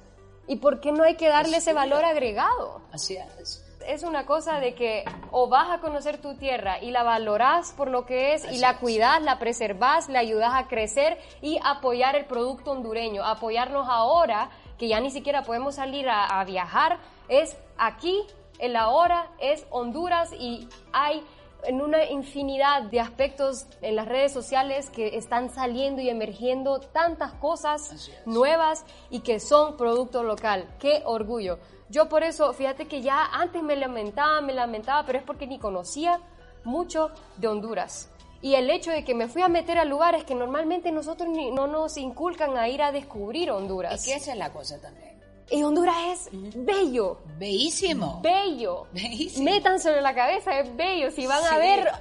¿Y 0.48 0.58
por 0.58 0.80
qué 0.82 0.92
no 0.92 1.04
hay 1.04 1.16
que 1.16 1.30
darle 1.30 1.58
ese 1.58 1.74
valor 1.74 2.04
agregado? 2.04 2.82
Así 2.92 3.16
es. 3.16 3.64
Es 3.88 4.04
una 4.04 4.26
cosa 4.26 4.60
de 4.60 4.74
que 4.74 5.04
o 5.32 5.48
vas 5.48 5.70
a 5.70 5.80
conocer 5.80 6.20
tu 6.20 6.36
tierra 6.36 6.80
y 6.82 6.92
la 6.92 7.04
valorás 7.04 7.74
por 7.74 7.90
lo 7.90 8.06
que 8.06 8.34
es 8.34 8.46
Así 8.46 8.56
y 8.56 8.60
la 8.60 8.80
cuidás, 8.80 9.22
la 9.22 9.40
preservás, 9.40 10.10
la 10.10 10.20
ayudás 10.20 10.54
a 10.54 10.68
crecer 10.68 11.20
y 11.42 11.60
apoyar 11.64 12.16
el 12.16 12.26
producto 12.26 12.72
hondureño, 12.72 13.24
apoyarnos 13.24 13.88
ahora 13.90 14.50
que 14.78 14.88
ya 14.88 15.00
ni 15.00 15.12
siquiera 15.12 15.44
podemos 15.44 15.76
salir 15.76 16.10
a, 16.10 16.26
a 16.26 16.44
viajar, 16.44 17.00
es 17.28 17.56
aquí, 17.78 18.26
el 18.60 18.76
ahora, 18.76 19.30
es 19.40 19.66
Honduras 19.70 20.32
y 20.34 20.68
hay 20.92 21.24
en 21.64 21.82
una 21.82 22.06
infinidad 22.06 22.84
de 22.84 23.00
aspectos 23.00 23.68
en 23.82 23.96
las 23.96 24.08
redes 24.08 24.32
sociales 24.32 24.90
que 24.90 25.18
están 25.18 25.50
saliendo 25.50 26.02
y 26.02 26.10
emergiendo 26.10 26.80
tantas 26.80 27.34
cosas 27.34 28.10
nuevas 28.26 28.86
y 29.10 29.20
que 29.20 29.40
son 29.40 29.78
producto 29.78 30.24
local. 30.24 30.68
¡Qué 30.80 31.04
orgullo! 31.06 31.60
Yo 31.92 32.08
por 32.08 32.24
eso, 32.24 32.54
fíjate 32.54 32.88
que 32.88 33.02
ya 33.02 33.26
antes 33.26 33.62
me 33.62 33.76
lamentaba, 33.76 34.40
me 34.40 34.54
lamentaba, 34.54 35.06
pero 35.06 35.20
es 35.20 35.26
porque 35.26 35.46
ni 35.46 35.60
conocía 35.60 36.22
mucho 36.64 37.12
de 37.36 37.50
Honduras. 37.50 38.10
Y 38.42 38.56
el 38.56 38.70
hecho 38.70 38.92
de 38.92 39.04
que 39.04 39.14
me 39.14 39.28
fui 39.28 39.42
a 39.42 39.50
meter 39.50 39.78
a 39.78 39.84
lugares 39.84 40.24
que 40.24 40.34
normalmente 40.34 40.92
nosotros 40.92 41.30
ni, 41.30 41.52
no 41.52 41.68
nos 41.68 41.98
inculcan 41.98 42.58
a 42.58 42.70
ir 42.70 42.82
a 42.82 42.92
descubrir 42.94 43.52
Honduras. 43.52 43.94
Es 43.94 44.06
que 44.06 44.16
esa 44.16 44.32
es 44.32 44.38
la 44.38 44.54
cosa 44.54 44.80
también. 44.80 45.20
Y 45.52 45.64
Honduras 45.64 45.98
es 46.08 46.30
bello. 46.56 47.20
Bellísimo. 47.38 48.22
Bello. 48.24 48.88
Bellísimo. 48.94 49.44
Métanselo 49.44 49.98
en 49.98 50.04
la 50.04 50.16
cabeza, 50.16 50.58
es 50.60 50.74
bello. 50.76 51.12
Si 51.12 51.28
van 51.28 51.42
sí. 51.42 51.48
a 51.52 51.58
ver 51.58 51.92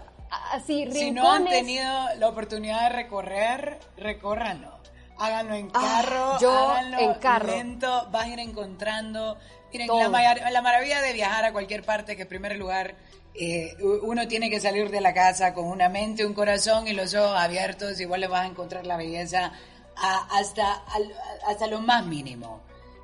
así 0.52 0.84
rincones. 0.84 0.98
Si 1.00 1.10
no 1.10 1.32
han 1.32 1.44
tenido 1.46 1.92
la 2.16 2.28
oportunidad 2.28 2.82
de 2.84 2.96
recorrer, 2.96 3.80
recórranlo. 3.96 4.78
Háganlo 5.18 5.54
en 5.54 5.68
carro, 5.68 6.32
ah, 6.32 6.38
yo 6.40 6.50
háganlo 6.50 6.98
en 6.98 7.14
carro. 7.14 7.48
lento, 7.48 8.08
vas 8.10 8.24
a 8.24 8.28
ir 8.28 8.38
encontrando. 8.38 9.36
Miren, 9.72 9.88
la, 9.88 10.50
la, 10.50 10.62
maravilla 10.62 11.00
de 11.00 11.12
viajar 11.12 11.44
a 11.44 11.52
cualquier 11.52 11.84
parte, 11.84 12.16
que 12.16 12.22
en 12.22 12.28
primer 12.28 12.56
lugar 12.56 12.96
eh, 13.34 13.76
uno 14.02 14.26
tiene 14.26 14.50
que 14.50 14.60
salir 14.60 14.90
de 14.90 15.00
la 15.00 15.14
casa 15.14 15.54
con 15.54 15.66
una 15.66 15.88
mente, 15.88 16.26
un 16.26 16.34
corazón 16.34 16.88
y 16.88 16.92
los 16.92 17.14
ojos 17.14 17.38
abiertos, 17.38 18.00
igual 18.00 18.20
le 18.20 18.28
vas 18.28 18.42
a 18.42 18.46
encontrar 18.46 18.86
la 18.86 18.96
belleza 18.96 19.52
a, 19.96 20.38
hasta, 20.38 20.72
al, 20.72 21.12
hasta 21.46 21.66
lo 21.66 21.80
más 21.80 22.04
mínimo. 22.06 22.60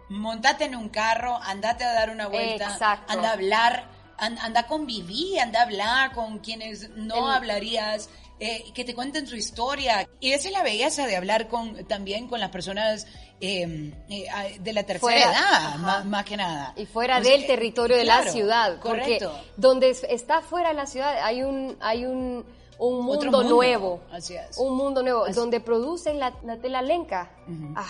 montate 0.08 0.64
en 0.64 0.74
un 0.74 0.88
carro, 0.88 1.38
andate 1.42 1.84
a 1.84 1.92
dar 1.92 2.10
una 2.10 2.26
vuelta, 2.26 2.72
Exacto. 2.72 3.12
anda 3.12 3.30
a 3.30 3.32
hablar, 3.32 3.84
anda 4.18 4.60
a 4.60 4.66
convivir, 4.66 5.40
anda 5.40 5.60
a 5.60 5.62
hablar 5.64 6.12
con 6.12 6.38
quienes 6.38 6.90
no 6.90 7.28
El- 7.30 7.36
hablarías, 7.36 8.08
eh, 8.38 8.64
que 8.74 8.84
te 8.84 8.94
cuenten 8.94 9.26
su 9.26 9.36
historia. 9.36 10.06
Y 10.20 10.32
esa 10.32 10.48
es 10.48 10.52
la 10.52 10.62
belleza 10.62 11.06
de 11.06 11.16
hablar 11.16 11.48
con 11.48 11.86
también 11.86 12.28
con 12.28 12.38
las 12.40 12.50
personas 12.50 13.06
eh, 13.40 13.92
eh, 14.08 14.58
de 14.60 14.72
la 14.72 14.82
tercera 14.84 15.00
Fuera, 15.00 15.30
edad, 15.30 15.74
más, 15.76 16.04
más 16.06 16.24
que 16.24 16.36
nada. 16.36 16.72
Y 16.76 16.86
fuera 16.86 17.22
sea, 17.22 17.30
del 17.32 17.46
territorio 17.46 17.96
de 17.96 18.04
la 18.04 18.22
ciudad. 18.24 18.78
Correcto. 18.80 19.30
Porque 19.32 19.50
donde 19.56 19.90
es- 19.90 20.04
está 20.04 20.40
fuera 20.40 20.70
de 20.70 20.74
la 20.74 20.86
ciudad 20.86 21.18
hay 21.22 21.42
un, 21.42 21.76
hay 21.80 22.06
un, 22.06 22.44
un 22.78 23.04
mundo, 23.04 23.24
mundo, 23.24 23.42
nuevo. 23.44 24.00
así 24.12 24.34
es. 24.34 24.56
Un 24.58 24.74
mundo 24.76 25.02
nuevo. 25.02 25.24
Así- 25.24 25.34
Donde 25.34 25.60
producen 25.60 26.18
la, 26.18 26.34
la 26.44 26.56
tela 26.58 26.80
lenca. 26.82 27.30
Ah, 27.74 27.86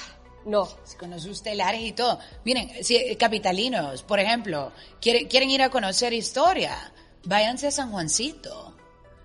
no. 0.46 0.66
con 0.98 1.18
sus 1.20 1.42
telares 1.42 1.82
y 1.82 1.92
todo. 1.92 2.18
Miren, 2.44 2.70
si 2.82 2.96
eh, 2.96 3.16
capitalinos, 3.18 4.02
por 4.02 4.18
ejemplo, 4.20 4.72
quiere- 5.00 5.26
quieren 5.28 5.50
ir 5.50 5.60
a 5.62 5.68
conocer 5.70 6.12
historia, 6.14 6.92
váyanse 7.24 7.66
a 7.66 7.70
San 7.70 7.90
Juancito. 7.90 8.72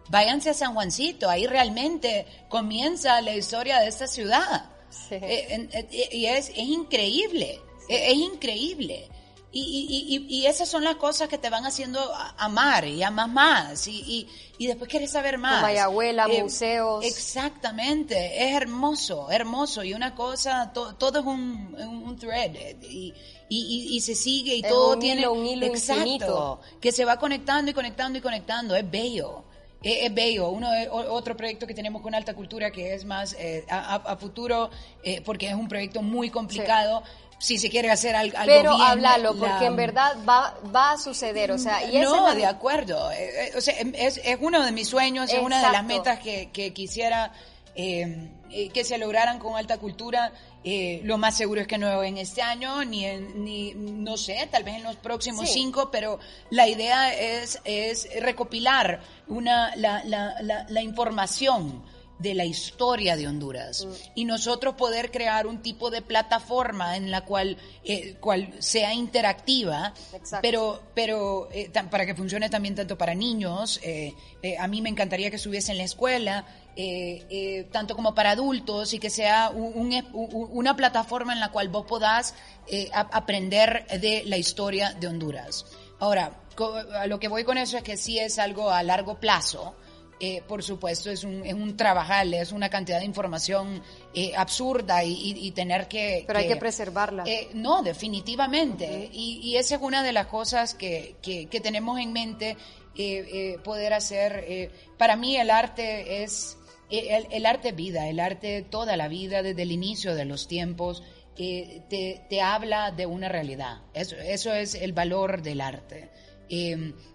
Váyanse 0.10 0.49
a 0.49 0.53
San 0.53 0.73
Juancito, 0.73 1.29
ahí 1.29 1.47
realmente 1.47 2.25
comienza 2.49 3.21
la 3.21 3.34
historia 3.34 3.79
de 3.79 3.88
esta 3.88 4.07
ciudad. 4.07 4.65
Sí. 4.89 5.15
Eh, 5.15 5.69
eh, 5.71 6.10
y 6.12 6.25
es, 6.25 6.49
es 6.49 6.57
increíble, 6.57 7.62
es, 7.88 8.01
es 8.12 8.15
increíble. 8.15 9.07
Y, 9.53 9.59
y- 9.61 10.15
y- 10.15 10.37
y 10.43 10.45
esas 10.45 10.69
son 10.69 10.85
las 10.85 10.95
cosas 10.95 11.27
que 11.27 11.37
te 11.37 11.49
van 11.49 11.65
haciendo 11.65 11.99
amar 12.37 12.85
y 12.87 13.03
amas 13.03 13.27
más. 13.27 13.85
Y, 13.87 13.99
y, 13.99 14.27
y 14.57 14.67
después 14.67 14.89
quieres 14.89 15.11
saber 15.11 15.37
más. 15.37 15.61
Mayagüela, 15.61 16.25
Eh, 16.29 16.41
museos. 16.43 17.03
Exactamente, 17.05 18.45
es 18.45 18.55
hermoso, 18.55 19.29
hermoso. 19.29 19.83
Y 19.83 19.93
una 19.93 20.15
cosa, 20.15 20.71
to- 20.73 20.95
todo 20.95 21.19
es 21.19 21.25
un, 21.25 21.75
un- 21.77 22.17
thread. 22.17 22.55
eh, 22.55 23.13
Y, 23.53 23.95
y, 23.97 23.99
se 23.99 24.15
sigue 24.15 24.55
y 24.55 24.61
Es 24.61 24.69
todo 24.69 24.93
un 24.93 24.99
tiene. 25.01 25.21
hilo, 25.23 25.33
un 25.33 25.45
hilo 25.45 25.65
exacto, 25.65 26.01
infinito. 26.03 26.61
Que 26.79 26.93
se 26.93 27.03
va 27.03 27.17
conectando 27.17 27.69
y 27.69 27.73
conectando 27.73 28.17
y 28.17 28.21
conectando. 28.21 28.73
Es 28.77 28.89
bello. 28.89 29.43
Es, 29.83 30.03
es 30.05 30.13
bello. 30.13 30.47
Uno, 30.51 30.69
otro 31.09 31.35
proyecto 31.35 31.67
que 31.67 31.73
tenemos 31.73 32.01
con 32.01 32.15
Alta 32.15 32.33
Cultura 32.33 32.71
que 32.71 32.93
es 32.93 33.03
más 33.03 33.33
eh, 33.37 33.65
a, 33.69 33.95
a- 33.95 34.11
a 34.13 34.15
futuro, 34.15 34.69
eh, 35.03 35.19
porque 35.25 35.49
es 35.49 35.53
un 35.55 35.67
proyecto 35.67 36.01
muy 36.01 36.29
complicado. 36.29 37.03
Si 37.41 37.58
se 37.58 37.69
quiere 37.69 37.89
hacer 37.89 38.15
al- 38.15 38.34
algo 38.36 38.45
Pero 38.54 38.75
bien, 38.75 38.88
háblalo, 38.88 39.34
la- 39.34 39.39
porque 39.39 39.65
en 39.65 39.75
verdad 39.75 40.15
va, 40.30 40.56
va 40.73 40.91
a 40.91 40.97
suceder. 40.97 41.51
O 41.51 41.58
sea, 41.58 41.84
y 41.84 41.97
no, 41.99 42.27
es 42.27 42.34
la- 42.34 42.39
de 42.39 42.45
acuerdo. 42.45 43.12
Eh, 43.12 43.47
eh, 43.47 43.51
o 43.58 43.62
sea, 43.62 43.80
em- 43.80 43.93
es, 43.95 44.21
es 44.23 44.38
uno 44.39 44.63
de 44.63 44.71
mis 44.71 44.88
sueños, 44.88 45.32
es 45.34 45.39
una 45.39 45.58
de 45.65 45.71
las 45.71 45.84
metas 45.84 46.19
que, 46.19 46.49
que 46.54 46.71
quisiera 46.71 47.32
eh, 47.73 48.30
eh, 48.51 48.67
que 48.69 48.84
se 48.84 48.97
lograran 48.97 49.39
con 49.39 49.56
alta 49.56 49.77
cultura. 49.77 50.32
Eh, 50.63 50.99
lo 51.06 51.17
más 51.17 51.36
seguro 51.38 51.62
es 51.62 51.67
que 51.67 51.77
no 51.80 52.04
en 52.04 52.17
este 52.17 52.41
año, 52.41 52.84
ni 52.84 53.06
en, 53.06 53.43
ni, 53.45 53.73
no 53.73 54.17
sé, 54.17 54.47
tal 54.51 54.63
vez 54.63 54.75
en 54.75 54.84
los 54.84 54.97
próximos 54.97 55.47
Sí. 55.47 55.54
cinco, 55.54 55.89
pero 55.89 56.19
la 56.51 56.67
idea 56.67 57.13
es, 57.15 57.60
es 57.63 58.08
recopilar 58.21 58.99
una, 59.30 59.73
la, 59.77 60.04
la, 60.04 60.36
la, 60.41 60.65
la 60.69 60.82
información 60.84 61.82
de 62.21 62.34
la 62.36 62.45
historia 62.45 63.15
de 63.15 63.27
Honduras 63.27 63.86
Mm. 63.86 63.91
y 64.15 64.25
nosotros 64.25 64.75
poder 64.75 65.12
crear 65.12 65.47
un 65.47 65.62
tipo 65.62 65.89
de 65.89 66.01
plataforma 66.01 66.95
en 66.97 67.10
la 67.12 67.25
cual, 67.25 67.57
eh, 67.84 68.15
cual 68.19 68.53
sea 68.60 68.93
interactiva, 68.93 69.93
Exacto. 70.13 70.39
pero 70.41 70.81
pero 70.93 71.49
eh, 71.51 71.71
para 71.89 72.05
que 72.05 72.13
funcione 72.15 72.49
también 72.49 72.75
tanto 72.75 72.97
para 72.97 73.13
niños, 73.15 73.79
eh, 73.84 74.13
eh, 74.43 74.57
a 74.57 74.67
mí 74.67 74.81
me 74.81 74.89
encantaría 74.89 75.29
que 75.29 75.38
estuviese 75.38 75.71
en 75.71 75.77
la 75.79 75.84
escuela, 75.86 76.45
eh, 76.75 77.25
eh, 77.29 77.67
tanto 77.71 77.95
como 77.95 78.13
para 78.15 78.31
adultos 78.31 78.93
y 78.93 78.99
que 78.99 79.10
sea 79.10 79.49
un- 79.49 79.91
una 80.13 80.75
plataforma 80.75 81.34
en 81.34 81.39
la 81.39 81.49
cual 81.51 81.69
vos 81.69 81.86
podás 81.86 82.34
eh, 82.67 82.89
a- 82.93 83.01
aprender 83.17 83.86
de 83.99 84.23
la 84.27 84.38
historia 84.38 84.93
de 84.93 85.07
Honduras. 85.07 85.65
Ahora, 85.99 86.39
co- 86.55 86.75
a 86.75 87.07
lo 87.07 87.19
que 87.19 87.27
voy 87.27 87.43
con 87.43 87.57
eso 87.57 87.77
es 87.77 87.84
que 87.84 87.97
sí 87.97 88.19
es 88.19 88.38
algo 88.39 88.69
a 88.69 88.81
largo 88.84 89.19
plazo. 89.19 89.75
Eh, 90.23 90.43
por 90.47 90.62
supuesto, 90.62 91.10
es 91.10 91.23
un, 91.23 91.43
es 91.43 91.53
un 91.55 91.75
trabajal, 91.75 92.31
es 92.36 92.51
una 92.51 92.69
cantidad 92.69 92.99
de 92.99 93.05
información 93.05 93.81
eh, 94.13 94.34
absurda 94.38 95.03
y, 95.03 95.13
y- 95.13 95.47
y 95.47 95.51
tener 95.51 95.88
que... 95.88 96.25
Pero 96.27 96.38
hay 96.38 96.47
que 96.47 96.57
preservarla. 96.57 97.23
Eh, 97.25 97.49
no, 97.55 97.81
definitivamente. 97.81 99.10
y, 99.12 99.39
y 99.43 99.57
esa 99.57 99.75
es 99.75 99.81
una 99.81 100.03
de 100.03 100.12
las 100.13 100.27
cosas 100.27 100.75
que, 100.75 101.15
que- 101.23 101.47
que 101.47 101.60
tenemos 101.60 101.99
en 101.99 102.13
mente 102.13 102.51
eh, 102.51 102.55
eh, 102.97 103.57
poder 103.63 103.93
hacer. 103.93 104.45
eh, 104.47 104.69
para 104.97 105.15
mí 105.15 105.38
el 105.38 105.49
arte 105.49 106.21
es... 106.23 106.55
El, 106.91 107.25
el 107.31 107.45
arte 107.45 107.69
es 107.69 107.75
vida, 107.75 108.07
el 108.10 108.19
arte 108.19 108.62
toda 108.69 108.97
la 108.97 109.07
vida, 109.07 109.41
desde 109.41 109.62
el 109.63 109.71
inicio 109.71 110.13
de 110.13 110.25
los 110.25 110.47
tiempos, 110.47 111.01
te, 111.36 112.21
te 112.29 112.41
habla 112.41 112.91
de 112.91 113.05
una 113.05 113.27
realidad. 113.29 113.81
Eso, 113.95 114.17
eso 114.17 114.53
es 114.53 114.75
el 114.75 114.91
valor 114.93 115.41
del 115.41 115.62
arte. 115.62 116.10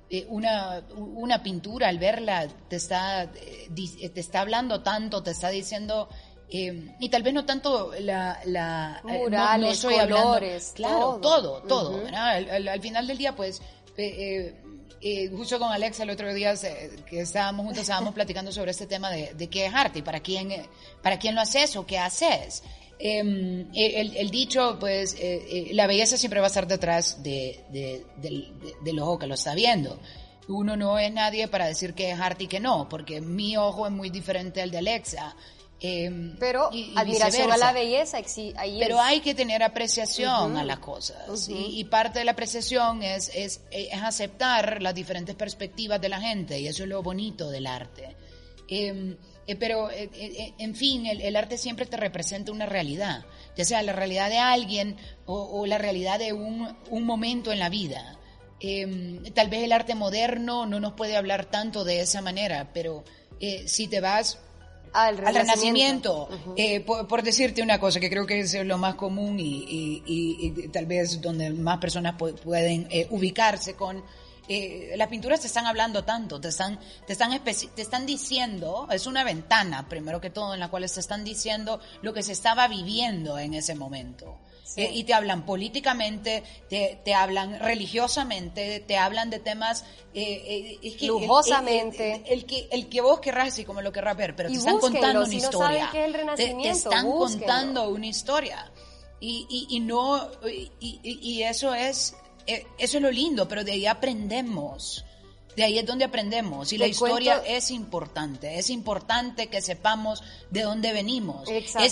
Eh, 0.09 0.25
una, 0.29 0.83
una 0.97 1.43
pintura, 1.43 1.89
al 1.89 1.99
verla, 1.99 2.47
te 2.69 2.77
está, 2.77 3.25
eh, 3.25 3.69
eh, 4.01 4.09
te 4.11 4.21
está 4.21 4.41
hablando 4.43 4.83
tanto, 4.83 5.23
te 5.23 5.33
está 5.33 5.49
diciendo, 5.49 6.09
eh, 6.49 6.95
y 7.01 7.09
tal 7.09 7.25
vez 7.25 7.35
no 7.35 7.45
tanto 7.45 7.93
la... 8.01 8.39
la 8.45 9.01
no- 9.03 9.11
no, 9.59 9.67
estoy 9.73 9.95
hablando- 9.95 10.27
colores, 10.29 10.73
claro, 10.77 11.19
todo. 11.21 11.63
todo. 11.63 12.07
Al, 12.15 12.49
al- 12.51 12.69
al 12.69 12.81
final 12.81 13.07
del 13.09 13.19
día, 13.19 13.35
pues, 13.35 13.61
eh, 13.97 15.29
justo 15.37 15.59
con 15.59 15.71
Alexa 15.73 16.03
el 16.05 16.11
otro 16.11 16.33
día 16.33 16.55
que 17.09 17.21
estábamos 17.21 17.67
juntos, 17.67 17.83
estábamos 17.83 18.15
platicando 18.15 18.53
sobre 18.53 18.71
este 18.71 18.87
tema 18.87 19.11
de, 19.11 19.35
de 19.35 19.49
qué 19.49 19.67
es 19.67 19.75
arte 19.75 19.99
y 19.99 20.03
para 20.03 20.21
quién, 20.21 20.53
para 21.03 21.19
quién 21.19 21.35
lo 21.35 21.41
haces 21.41 21.75
o 21.77 21.85
qué 21.87 21.99
haces. 21.99 22.63
Eh, 22.99 23.67
el, 23.75 24.17
el 24.17 24.31
dicho, 24.31 24.79
pues, 24.81 25.15
eh, 25.15 25.45
eh, 25.49 25.69
la 25.75 25.87
belleza 25.87 26.17
siempre 26.17 26.41
va 26.41 26.47
a 26.47 26.49
estar 26.49 26.67
detrás 26.67 27.23
de, 27.23 27.61
de- 27.71 28.05
de- 28.17 28.75
del 28.83 28.99
ojo 28.99 29.19
que 29.19 29.27
lo 29.27 29.35
está 29.35 29.55
viendo. 29.55 30.01
Uno 30.49 30.77
no 30.77 30.99
es 30.99 31.13
nadie 31.13 31.49
para 31.49 31.67
decir 31.67 31.93
que 31.95 32.11
es 32.11 32.21
arte 32.21 32.45
y 32.45 32.47
que 32.47 32.61
no, 32.61 32.89
porque 32.89 33.21
mi 33.21 33.57
ojo 33.57 33.87
es 33.87 33.93
muy 33.93 34.11
diferente 34.11 34.63
al 34.63 34.71
deAlexa. 34.71 35.35
Eh, 35.79 36.35
Pero 36.41 36.71
y- 36.73 36.93
y 36.93 36.93
admiración 36.97 37.53
a 37.53 37.59
la 37.59 37.73
belleza, 37.73 38.17
ahí 38.57 38.79
Pero 38.81 38.97
es. 38.97 39.03
hay 39.03 39.21
que 39.21 39.35
tener 39.35 39.63
apreciación 39.63 40.53
Ujú. 40.53 40.59
a 40.61 40.65
las 40.65 40.79
cosas. 40.79 41.29
Ujú. 41.29 41.55
y, 41.59 41.81
y 41.81 41.85
parte 41.85 42.21
de 42.21 42.25
la 42.25 42.33
apreciación 42.33 43.03
es, 43.03 43.31
es, 43.35 43.61
es 43.71 43.93
aceptar 44.03 44.81
las 44.81 44.95
diferentes 44.95 45.35
perspectivas 45.35 46.01
de 46.01 46.09
la 46.09 46.19
gente. 46.21 46.59
Y 46.59 46.67
eso 46.67 46.85
es 46.85 46.89
lo 46.89 47.03
bonito 47.03 47.51
del 47.51 47.67
arte. 47.67 48.17
Eh, 48.69 49.17
eh, 49.47 49.57
pero, 49.57 49.91
eh, 49.91 50.11
eh, 50.15 50.53
en 50.59 50.75
fin, 50.75 51.07
el, 51.07 51.21
el 51.21 51.37
arte 51.37 51.57
siempre 51.59 51.87
te 51.87 51.97
representa 51.97 52.53
una 52.53 52.67
realidad. 52.67 53.25
Ya 53.57 53.65
sea 53.65 53.83
la 53.83 53.93
realidad 53.93 54.29
de 54.31 54.39
alguien 54.39 54.97
o, 55.25 55.35
o 55.43 55.67
la 55.67 55.79
realidad 55.79 56.19
de 56.19 56.33
un, 56.33 56.77
un 56.91 57.05
momento 57.05 57.53
en 57.53 57.59
la 57.59 57.69
vida. 57.69 58.19
Eh, 58.61 59.21
tal 59.35 59.49
vez 59.49 59.63
el 59.63 59.73
arte 59.73 59.95
moderno 59.95 60.67
no 60.67 60.81
nos 60.81 60.95
puede 60.95 61.17
hablar 61.17 61.45
tanto 61.47 61.85
de 61.85 62.01
esa 62.01 62.23
manera, 62.23 62.71
pero 62.73 63.05
si 63.67 63.87
te 63.87 64.01
vas 64.01 64.39
al 64.95 65.17
al 65.27 65.35
renacimiento, 65.35 66.29
por, 66.87 67.07
por 67.07 67.23
decirte 67.23 67.61
una 67.61 67.79
cosa 67.79 68.01
que 68.01 68.09
creo 68.09 68.25
que 68.27 68.41
es 68.41 68.55
lo 68.65 68.79
más 68.79 68.95
común 68.95 69.39
y, 69.39 69.45
y- 69.69 70.03
y- 70.07 70.55
y 70.65 70.69
tal 70.69 70.87
vez 70.87 71.21
donde 71.21 71.51
más 71.51 71.77
personas 71.79 72.17
pu- 72.17 72.35
pueden 72.41 72.89
ubicarse 73.11 73.75
con 73.75 74.03
eh, 74.49 74.95
las 74.97 75.09
pinturas 75.09 75.41
te 75.41 75.47
están 75.47 75.67
hablando 75.67 76.05
tanto, 76.05 76.41
te 76.41 76.49
están, 76.49 76.79
te 77.07 77.13
están 77.13 77.31
te 77.43 77.83
están 77.83 78.07
diciendo, 78.07 78.87
es 78.91 79.07
una 79.07 79.25
ventana 79.25 79.89
primero 79.89 80.21
que 80.21 80.31
todo 80.31 80.55
en 80.55 80.61
la 80.61 80.69
cual 80.69 80.91
te 80.91 81.01
están 81.01 81.25
diciendo 81.25 81.81
lo 82.03 82.13
que 82.13 82.23
se 82.23 82.33
estaba 82.33 82.69
viviendo 82.69 83.39
en 83.39 83.55
ese 83.55 83.75
momento. 83.75 84.39
Sí. 84.65 84.81
Eh, 84.83 84.91
y 84.95 85.05
te 85.05 85.15
hablan 85.15 85.47
políticamente, 85.47 86.43
te, 86.69 87.01
te 87.05 87.15
hablan 87.15 87.61
religiosamente, 87.61 88.81
te 88.81 88.97
hablan 88.99 89.31
de 89.31 89.39
temas 89.39 89.85
eh, 90.13 90.23
eh, 90.73 90.79
es 90.83 90.97
que- 90.97 91.07
Lujosamente. 91.07 92.15
el- 92.15 92.21
el- 92.25 92.33
el 92.33 92.47
que, 92.47 92.69
el 92.73 92.89
que 92.89 93.01
vos 93.01 93.21
querrás, 93.21 93.49
así 93.49 93.65
como 93.65 93.81
lo 93.83 93.93
querrás 93.93 94.17
ver, 94.17 94.35
pero 94.35 94.49
Y 94.49 94.53
te 94.55 94.59
están 94.59 94.79
contando 94.79 95.21
una 95.21 95.29
si 95.29 95.37
no 95.37 95.43
historia. 95.43 95.91
saben 95.93 96.35
Te- 96.37 96.69
están 96.69 97.05
búsquenlo. 97.07 97.47
contando 97.47 97.89
una 97.91 98.07
historia. 98.07 98.73
Y, 99.21 99.47
y, 99.49 99.77
y 99.77 99.81
no, 99.81 100.31
y, 100.47 100.71
y- 100.81 101.19
y 101.23 101.43
eso 101.45 101.73
es, 101.75 102.15
eso 102.47 102.97
es 102.99 103.03
lo 103.03 103.11
lindo, 103.11 103.49
pero 103.49 103.65
de 103.65 103.73
ahí 103.73 103.87
aprendemos. 103.87 105.05
De 105.57 105.65
ahí 105.65 105.79
es 105.79 105.87
donde 105.87 106.05
aprendemos. 106.05 106.71
Y 106.75 106.77
la 106.79 106.87
historia 106.87 107.37
cuento- 107.39 107.51
es 107.57 107.71
importante. 107.71 108.59
Es 108.59 108.69
importante 108.69 109.47
que 109.47 109.63
sepamos 109.63 110.23
de 110.51 110.63
dónde 110.63 110.93
venimos. 110.93 111.49
Exacto. 111.49 111.87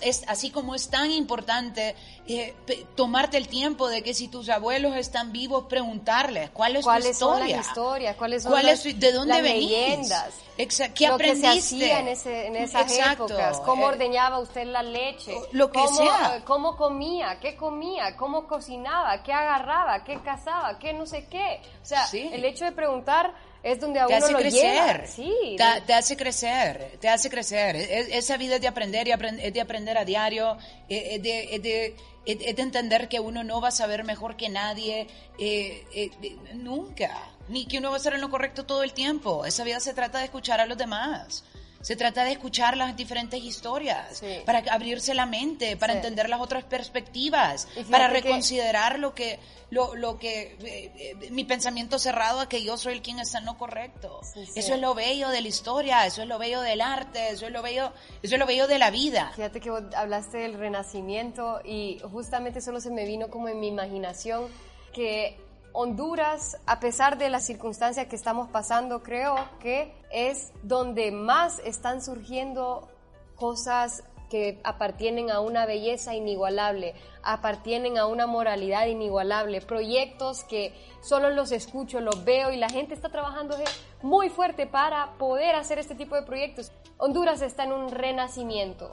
Es, 0.00 0.20
es 0.20 0.24
así 0.26 0.50
como 0.50 0.74
es 0.74 0.88
tan 0.88 1.10
importante 1.10 1.94
eh, 2.38 2.54
tomarte 2.94 3.36
el 3.36 3.48
tiempo 3.48 3.88
de 3.88 4.02
que 4.02 4.14
si 4.14 4.28
tus 4.28 4.48
abuelos 4.50 4.94
están 4.96 5.32
vivos, 5.32 5.64
preguntarles 5.68 6.50
cuál 6.50 6.76
es 6.76 6.84
¿Cuáles 6.84 7.12
tu 7.18 7.24
son 7.24 7.34
historia. 7.38 7.56
las 7.56 7.66
historias? 7.66 8.16
¿Cuáles 8.16 8.42
son 8.42 8.52
¿Cuál 8.52 8.66
las- 8.66 8.86
es 8.86 9.00
¿De 9.00 9.12
dónde 9.12 9.34
las 9.34 9.42
venís? 9.42 9.70
leyendas? 9.70 10.34
¿Qué 10.56 10.66
lo 10.66 10.94
que 10.94 11.06
aprendiste? 11.06 11.60
se 11.62 11.76
hacía 11.76 12.00
en, 12.00 12.08
ese- 12.08 12.46
en 12.48 12.56
esas 12.56 12.92
Exacto. 12.92 13.24
épocas, 13.26 13.60
cómo 13.60 13.84
Eh, 13.84 13.88
ordeñaba 13.94 14.38
usted 14.40 14.64
la 14.66 14.82
leche, 14.82 15.34
lo 15.52 15.70
que 15.70 15.78
cómo, 15.80 15.96
sea. 15.96 16.42
cómo 16.44 16.76
comía, 16.76 17.38
qué 17.40 17.56
comía, 17.56 18.14
cómo 18.16 18.46
cocinaba, 18.46 19.22
qué 19.22 19.32
agarraba, 19.32 20.04
qué 20.04 20.20
cazaba, 20.20 20.78
qué 20.78 20.92
no 20.92 21.06
sé 21.06 21.26
qué. 21.30 21.60
O 21.82 21.86
sea, 21.86 22.06
Sí. 22.06 22.28
el 22.32 22.44
hecho 22.44 22.66
de 22.66 22.72
preguntar 22.72 23.32
es 23.62 23.78
donde 23.80 24.00
a 24.00 24.06
te 24.06 24.14
uno 24.16 24.24
hace 24.24 24.32
lo 24.32 24.38
crecer. 24.38 24.62
lleva. 24.62 25.06
Sí. 25.06 25.56
Te, 25.56 25.80
te 25.86 25.94
hace 25.94 26.16
crecer, 26.16 26.98
te 27.00 27.08
hace 27.08 27.28
crecer. 27.30 27.76
Es- 27.76 28.08
esa 28.10 28.36
vida 28.36 28.56
es 28.56 28.60
de 28.60 28.68
aprender 28.68 29.06
y 29.08 29.10
aprend- 29.12 29.40
es 29.42 29.52
de 29.52 29.60
aprender 29.60 29.98
a 29.98 30.04
diario, 30.04 30.56
es 30.88 31.14
es 31.16 31.22
de, 31.22 31.54
es 31.54 31.62
de, 31.62 31.96
es- 32.26 32.38
de 32.56 32.62
entender 32.62 33.08
que 33.08 33.20
uno 33.20 33.44
no 33.44 33.60
va 33.60 33.68
a 33.68 33.72
saber 33.72 34.04
mejor 34.04 34.36
que 34.36 34.48
nadie, 34.48 35.06
eh, 35.38 36.10
nunca, 36.54 37.10
ni 37.48 37.66
que 37.66 37.78
uno 37.78 37.90
va 37.90 37.96
a 37.96 37.98
estar 37.98 38.14
en 38.14 38.20
lo 38.20 38.30
correcto 38.30 38.64
todo 38.66 38.82
el 38.82 38.92
tiempo. 38.92 39.44
Esa 39.44 39.64
vida 39.64 39.80
se 39.80 39.92
trata 39.94 40.18
de 40.18 40.24
escuchar 40.26 40.60
a 40.60 40.66
los 40.66 40.78
demás. 40.78 41.44
Se 41.82 41.96
trata 41.96 42.24
de 42.24 42.32
escuchar 42.32 42.76
las 42.76 42.94
diferentes 42.96 43.42
historias, 43.42 44.18
Sí. 44.18 44.26
para 44.44 44.58
abrirse 44.72 45.14
la 45.14 45.24
mente, 45.26 45.76
para 45.76 45.94
Sí. 45.94 45.96
entender 45.98 46.28
las 46.28 46.40
otras 46.40 46.64
perspectivas, 46.64 47.68
para 47.90 48.08
que- 48.08 48.20
reconsiderar 48.20 48.98
lo 48.98 49.14
que, 49.14 49.38
lo, 49.70 49.94
lo 49.94 50.18
que, 50.18 50.56
eh, 50.62 51.16
eh, 51.22 51.30
mi 51.30 51.44
pensamiento 51.44 51.98
cerrado 51.98 52.40
a 52.40 52.48
que 52.48 52.62
yo 52.62 52.76
soy 52.76 52.94
el 52.94 53.02
quien 53.02 53.18
está 53.18 53.38
en 53.38 53.46
lo 53.46 53.56
correcto. 53.56 54.20
Sí. 54.34 54.44
Eso 54.56 54.74
es 54.74 54.80
lo 54.80 54.94
bello 54.94 55.30
de 55.30 55.40
la 55.40 55.48
historia, 55.48 56.04
eso 56.06 56.22
es 56.22 56.28
lo 56.28 56.38
bello 56.38 56.60
del 56.60 56.80
arte, 56.82 57.30
eso 57.30 57.46
es 57.46 57.52
lo 57.52 57.62
bello, 57.62 57.92
eso 58.22 58.34
es 58.34 58.38
lo 58.38 58.46
bello 58.46 58.66
de 58.66 58.78
la 58.78 58.90
vida. 58.90 59.32
Fíjate 59.36 59.60
que 59.60 59.70
vos 59.70 59.82
hablaste 59.96 60.38
del 60.38 60.54
renacimiento 60.58 61.60
y 61.64 61.98
justamente 62.12 62.60
solo 62.60 62.80
se 62.80 62.90
me 62.90 63.04
vino 63.06 63.28
como 63.28 63.48
en 63.48 63.58
mi 63.60 63.68
imaginación 63.68 64.48
que 64.92 65.38
Honduras, 65.72 66.58
a 66.66 66.80
pesar 66.80 67.18
de 67.18 67.30
las 67.30 67.44
circunstancias 67.46 68.06
que 68.06 68.16
estamos 68.16 68.48
pasando, 68.48 69.02
creo 69.02 69.36
que 69.60 69.92
es 70.10 70.52
donde 70.62 71.12
más 71.12 71.60
están 71.60 72.02
surgiendo 72.02 72.88
cosas 73.36 74.04
que 74.30 74.60
apartienen 74.64 75.30
a 75.30 75.40
una 75.40 75.66
belleza 75.66 76.14
inigualable, 76.14 76.94
apartienen 77.22 77.98
a 77.98 78.06
una 78.06 78.26
moralidad 78.26 78.86
inigualable, 78.86 79.60
proyectos 79.60 80.44
que 80.44 80.72
solo 81.02 81.30
los 81.30 81.52
escucho, 81.52 82.00
los 82.00 82.24
veo 82.24 82.52
y 82.52 82.56
la 82.56 82.68
gente 82.68 82.94
está 82.94 83.10
trabajando 83.10 83.56
muy 84.02 84.30
fuerte 84.30 84.66
para 84.66 85.18
poder 85.18 85.56
hacer 85.56 85.78
este 85.78 85.94
tipo 85.94 86.14
de 86.14 86.22
proyectos. 86.22 86.72
Honduras 86.96 87.42
está 87.42 87.64
en 87.64 87.72
un 87.72 87.90
renacimiento. 87.90 88.90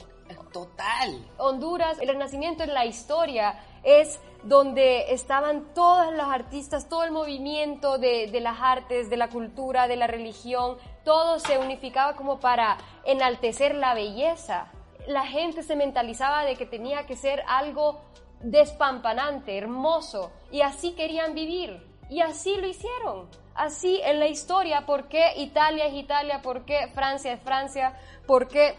Total. 0.52 1.26
Honduras, 1.36 1.98
el 2.00 2.08
renacimiento 2.08 2.62
en 2.62 2.74
la 2.74 2.86
historia 2.86 3.58
es 3.82 4.20
donde 4.42 5.12
estaban 5.12 5.74
todos 5.74 6.12
los 6.12 6.26
artistas, 6.26 6.88
todo 6.88 7.04
el 7.04 7.10
movimiento 7.10 7.98
de, 7.98 8.28
de 8.30 8.40
las 8.40 8.58
artes, 8.60 9.10
de 9.10 9.16
la 9.16 9.28
cultura, 9.28 9.88
de 9.88 9.96
la 9.96 10.06
religión, 10.06 10.78
todo 11.04 11.38
se 11.38 11.58
unificaba 11.58 12.16
como 12.16 12.38
para 12.38 12.78
enaltecer 13.04 13.74
la 13.74 13.94
belleza. 13.94 14.70
La 15.06 15.26
gente 15.26 15.62
se 15.62 15.76
mentalizaba 15.76 16.44
de 16.44 16.56
que 16.56 16.66
tenía 16.66 17.06
que 17.06 17.16
ser 17.16 17.42
algo 17.48 18.00
despampanante, 18.40 19.58
hermoso, 19.58 20.30
y 20.52 20.60
así 20.60 20.92
querían 20.92 21.34
vivir, 21.34 21.84
y 22.08 22.20
así 22.20 22.56
lo 22.56 22.66
hicieron. 22.66 23.28
Así 23.54 24.00
en 24.04 24.20
la 24.20 24.28
historia, 24.28 24.86
¿por 24.86 25.08
qué 25.08 25.32
Italia 25.36 25.86
es 25.86 25.94
Italia? 25.94 26.42
¿Por 26.42 26.64
qué 26.64 26.88
Francia 26.94 27.32
es 27.32 27.40
Francia? 27.40 27.98
¿Por 28.26 28.46
qué 28.46 28.76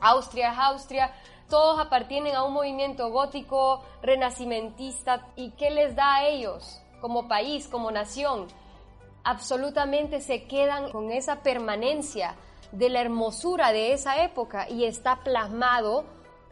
Austria 0.00 0.52
es 0.52 0.58
Austria, 0.58 1.12
todos 1.48 1.78
apartienen 1.78 2.34
a 2.34 2.42
un 2.42 2.52
movimiento 2.52 3.10
gótico, 3.10 3.84
renacimentista, 4.02 5.28
¿y 5.36 5.50
qué 5.50 5.70
les 5.70 5.94
da 5.94 6.16
a 6.16 6.26
ellos 6.26 6.82
como 7.00 7.28
país, 7.28 7.68
como 7.68 7.90
nación? 7.90 8.48
Absolutamente 9.22 10.20
se 10.20 10.44
quedan 10.44 10.90
con 10.90 11.10
esa 11.10 11.42
permanencia 11.42 12.34
de 12.72 12.90
la 12.90 13.00
hermosura 13.00 13.72
de 13.72 13.92
esa 13.92 14.22
época 14.22 14.68
y 14.68 14.84
está 14.84 15.22
plasmado, 15.22 16.04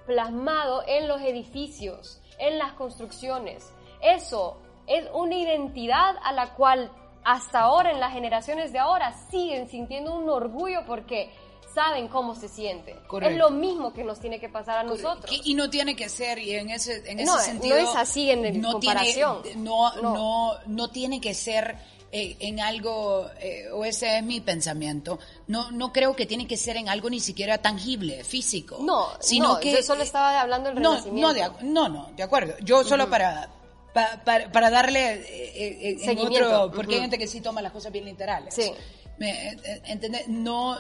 plasmado 0.07 0.83
en 0.87 1.09
los 1.09 1.21
edificios, 1.21 2.21
en 2.39 2.59
las 2.59 2.73
construcciones. 2.73 3.73
Eso 4.01 4.59
es 4.87 5.09
una 5.13 5.35
identidad 5.35 6.17
a 6.23 6.33
la 6.33 6.55
cual 6.55 6.91
hasta 7.25 7.61
ahora, 7.61 7.91
en 7.91 8.01
las 8.01 8.13
generaciones 8.13 8.73
de 8.73 8.79
ahora, 8.79 9.13
siguen 9.31 9.69
sintiendo 9.69 10.15
un 10.15 10.29
orgullo 10.29 10.85
porque 10.87 11.33
saben 11.75 12.09
cómo 12.09 12.35
se 12.35 12.49
siente. 12.49 12.97
Correcto. 13.09 13.33
Es 13.33 13.39
lo 13.39 13.51
mismo 13.51 13.93
que 13.93 14.05
nos 14.05 14.21
tiene 14.21 14.39
que 14.39 14.49
pasar 14.49 14.79
a 14.79 14.83
nosotros. 14.85 15.31
Y, 15.31 15.51
y 15.51 15.55
no 15.55 15.69
tiene 15.69 15.97
que 15.97 16.09
ser, 16.09 16.39
y 16.39 16.53
en 16.53 16.71
ese, 16.71 16.99
en 17.11 17.19
ese 17.21 17.25
No, 17.27 17.37
no 17.37 17.43
sentido. 17.43 17.77
es 17.77 17.89
así 17.97 18.31
en 18.31 18.45
el- 18.45 18.61
no 18.61 18.73
comparación. 18.73 19.43
Tiene, 19.43 19.61
no, 19.63 19.93
No. 19.97 20.13
no. 20.15 20.55
No, 20.67 20.91
tiene 20.91 21.21
que 21.21 21.35
ser 21.35 21.77
eh, 22.13 22.37
en 22.39 22.61
algo, 22.61 23.29
eh, 23.41 23.69
o 23.73 23.85
ese 23.85 24.19
es 24.19 24.23
mi 24.23 24.41
pensamiento. 24.41 25.19
No, 25.49 25.73
no 25.73 25.93
creo 25.93 26.15
que 26.15 26.27
tiene 26.27 26.47
que 26.47 26.57
ser 26.57 26.77
en 26.77 26.89
algo 26.89 27.11
ni 27.11 27.19
siquiera 27.19 27.59
tangible, 27.59 28.23
físico. 28.23 28.79
No, 28.81 29.09
sino 29.19 29.55
no, 29.55 29.61
que. 29.61 29.73
yo 29.73 29.83
solo 29.83 30.05
estaba 30.05 30.41
hablando 30.41 30.71
del 30.71 30.81
no, 30.81 30.91
renacimiento. 30.93 31.29
no, 31.29 31.35
de, 31.35 31.65
no, 31.65 31.89
no, 31.89 32.11
de 32.17 32.23
acuerdo. 32.23 32.55
Yo 32.63 32.85
solo 32.85 33.11
para. 33.11 33.51
pa- 33.93 34.23
para, 34.25 34.53
para 34.53 34.71
darle 34.71 35.15
eh, 35.15 35.89
eh, 35.91 35.97
en 36.03 36.19
otro, 36.21 36.71
porque 36.73 36.95
hay 36.95 37.01
gente 37.01 37.19
que 37.19 37.27
sí 37.27 37.41
toma 37.41 37.61
las 37.61 37.73
cosas 37.73 37.91
bien 37.91 38.05
literales. 38.05 38.55
Sí. 38.55 38.71
Me, 39.19 39.57
¿entendés? 39.87 40.27
No, 40.29 40.77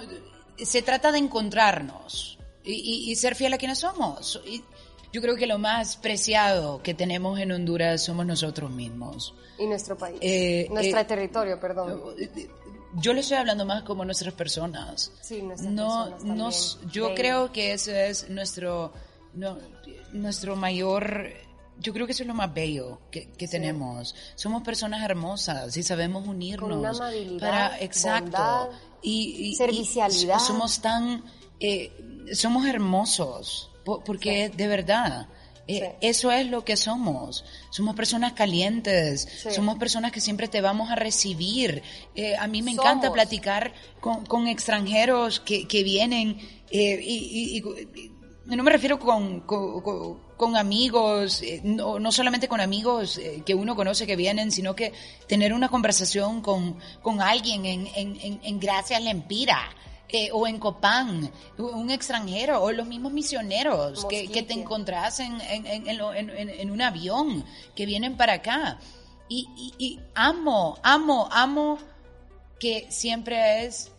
se 0.59 0.83
trata 0.83 1.12
de 1.12 1.19
encontrarnos 1.19 2.38
y, 2.64 2.73
y- 2.73 3.11
y 3.11 3.17
ser 3.17 3.35
fiel 3.35 3.53
a 3.55 3.59
quienes 3.59 3.79
somos. 3.81 4.40
Y 4.47 4.62
yo 5.12 5.21
creo 5.21 5.37
que 5.37 5.47
lo 5.47 5.59
más 5.59 5.97
preciado 5.97 6.83
que 6.83 6.95
tenemos 6.95 7.38
en 7.38 7.53
Honduras 7.53 8.03
somos 8.03 8.27
nosotros 8.27 8.71
mismos. 8.71 9.35
Y 9.59 9.67
nuestro 9.67 9.97
país. 9.97 10.19
Eh, 10.21 10.67
Nuestro 10.71 10.99
eh, 11.01 11.05
territorio, 11.05 11.61
perdón. 11.61 12.03
Yo 12.97 13.12
le 13.12 13.21
estoy 13.21 13.37
hablando 13.38 13.64
más 13.67 13.83
como 13.83 14.05
nuestras 14.05 14.35
personas. 14.35 15.11
Sí, 15.21 15.43
nuestras 15.43 15.73
no, 15.73 16.11
personas 16.11 16.37
nos- 16.38 16.79
yo 16.93 17.14
creo 17.14 17.53
que 17.53 17.73
eso 17.73 17.90
es 17.93 18.29
nuestro, 18.31 18.93
no, 19.35 19.59
nuestro 20.12 20.55
mayor, 20.57 21.29
yo 21.81 21.93
creo 21.93 22.07
que 22.07 22.12
eso 22.12 22.23
es 22.23 22.29
lo 22.29 22.35
más 22.35 22.53
bello 22.55 23.01
que, 23.11 23.31
que 23.33 23.49
tenemos. 23.49 24.14
Somos 24.37 24.62
personas 24.62 25.03
hermosas 25.05 25.77
y 25.77 25.83
sabemos 25.83 26.27
unirnos. 26.27 26.69
Con 26.71 26.79
una 26.79 26.90
amabilidad, 26.90 27.38
para, 27.40 27.81
exacto. 27.81 28.23
bondad, 28.31 28.69
y, 29.05 29.51
y- 29.51 29.55
somos 30.40 30.81
tan, 30.81 31.23
eh, 31.61 31.93
somos 32.33 32.67
hermosos, 32.67 33.71
po- 33.85 34.03
porque 34.05 34.49
de 34.49 34.67
verdad. 34.67 35.29
eh, 35.67 35.97
Sí. 36.01 36.07
Eso 36.09 36.31
es 36.31 36.47
lo 36.51 36.62
que 36.62 36.77
somos. 36.77 37.43
Somos 37.71 37.95
personas 37.97 38.35
calientes, 38.35 39.27
Sí. 39.43 39.49
somos 39.51 39.79
personas 39.79 40.12
que 40.12 40.21
siempre 40.21 40.47
te 40.47 40.61
vamos 40.61 40.90
a 40.90 40.95
recibir. 40.95 41.83
Eh, 42.14 42.37
a 42.37 42.47
mí 42.49 42.61
me 42.61 42.73
encanta 42.73 43.11
platicar 43.14 43.73
con, 44.01 44.27
con 44.27 44.47
extranjeros 44.47 45.40
que, 45.40 45.67
que 45.67 45.83
vienen 45.83 46.37
eh, 46.71 47.01
y, 47.03 47.14
y- 47.14 47.57
y- 47.57 48.12
y 48.53 48.57
no 48.57 48.62
me 48.62 48.71
refiero 48.73 48.99
con, 48.99 49.40
con, 49.40 49.81
con- 49.81 50.19
con 50.37 50.57
amigos, 50.57 51.42
eh, 51.42 51.61
no, 51.64 51.99
no 51.99 52.11
solamente 52.12 52.49
con 52.49 52.61
amigos 52.61 53.18
eh, 53.18 53.42
que 53.47 53.55
uno 53.55 53.77
conoce 53.77 54.07
que 54.07 54.16
vienen, 54.16 54.51
sino 54.51 54.75
que 54.75 54.92
tener 55.29 55.53
una 55.53 55.68
conversación 55.68 56.40
con, 56.42 56.79
con 57.03 57.20
alguien 57.20 57.64
en, 57.66 57.87
en, 57.94 58.18
en, 58.20 58.40
en 58.42 58.61
Gracias 58.61 59.03
Lempira. 59.03 59.70
eh, 60.09 60.31
o 60.33 60.47
en 60.47 60.59
Copán, 60.61 61.33
un 61.59 61.90
extranjero, 61.90 62.62
o 62.62 62.70
los 62.70 62.87
mismos 62.87 63.12
misioneros 63.12 64.05
que, 64.05 64.29
que 64.29 64.42
te 64.44 64.53
encontrás 64.53 65.18
en, 65.18 65.40
en, 65.40 66.70
un 66.70 66.83
avión, 66.83 67.44
que 67.75 67.85
vienen 67.85 68.16
para 68.16 68.35
acá. 68.35 68.79
Y, 69.29 69.49
y- 69.57 69.75
y 69.79 70.01
amo, 70.14 70.79
amo, 70.85 71.29
amo 71.33 71.79
que 72.61 72.87
siempre 72.90 73.64
es, 73.64 73.90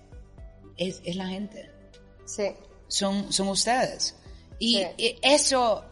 es, 0.78 1.02
es 1.04 1.16
la 1.18 1.28
gente, 1.28 1.70
Sí. 2.26 2.46
son, 2.88 3.34
son 3.34 3.50
ustedes. 3.50 4.16
Y 4.60 4.76
Sí. 4.76 4.84
eh, 4.98 5.20
eso, 5.22 5.84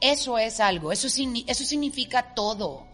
eso 0.00 0.38
es 0.38 0.60
algo, 0.60 0.92
eso, 0.92 1.06
eso 1.08 1.64
significa 1.64 2.34
todo. 2.34 2.86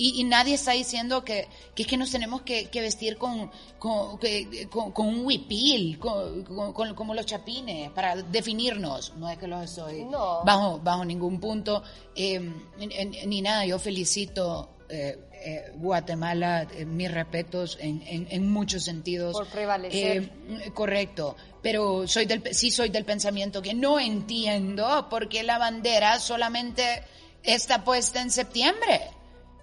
Y, 0.00 0.20
y 0.20 0.24
nadie 0.24 0.54
está 0.54 0.72
diciendo 0.72 1.24
que, 1.24 1.48
que 1.74 1.82
es 1.82 1.88
que 1.88 1.96
nos 1.96 2.12
tenemos 2.12 2.42
que, 2.42 2.66
que 2.70 2.80
vestir 2.80 3.18
con, 3.18 3.50
con, 3.80 4.16
que- 4.20 4.68
con- 4.70 4.92
con 4.92 5.08
un 5.08 5.26
huipil, 5.26 5.98
como 5.98 7.14
los 7.14 7.26
chapines, 7.26 7.90
para 7.90 8.14
definirnos. 8.14 9.12
No 9.16 9.28
es 9.28 9.38
que 9.38 9.48
los 9.48 9.64
estoy 9.64 10.04
No. 10.04 10.44
bajo, 10.44 10.78
bajo 10.78 11.04
ningún 11.04 11.40
punto, 11.40 11.82
eh, 12.14 12.38
ni 13.26 13.42
nada. 13.42 13.66
Yo 13.66 13.76
felicito 13.80 14.68
eh, 14.88 15.18
eh, 15.32 15.72
Guatemala, 15.76 16.66
eh, 16.74 16.84
mis 16.84 17.10
respetos 17.10 17.76
en, 17.80 18.02
en- 18.06 18.26
en 18.30 18.50
muchos 18.50 18.84
sentidos. 18.84 19.32
Por 19.34 19.46
prevalecer. 19.46 20.30
Eh, 20.48 20.70
correcto, 20.74 21.36
pero 21.62 22.06
soy 22.08 22.26
del, 22.26 22.42
sí 22.54 22.70
soy 22.70 22.88
del 22.88 23.04
pensamiento 23.04 23.60
que 23.62 23.74
no 23.74 23.98
entiendo 24.00 25.08
por 25.10 25.28
qué 25.28 25.42
la 25.42 25.58
bandera 25.58 26.18
solamente 26.18 27.02
está 27.42 27.84
puesta 27.84 28.20
en 28.20 28.30
septiembre. 28.30 29.10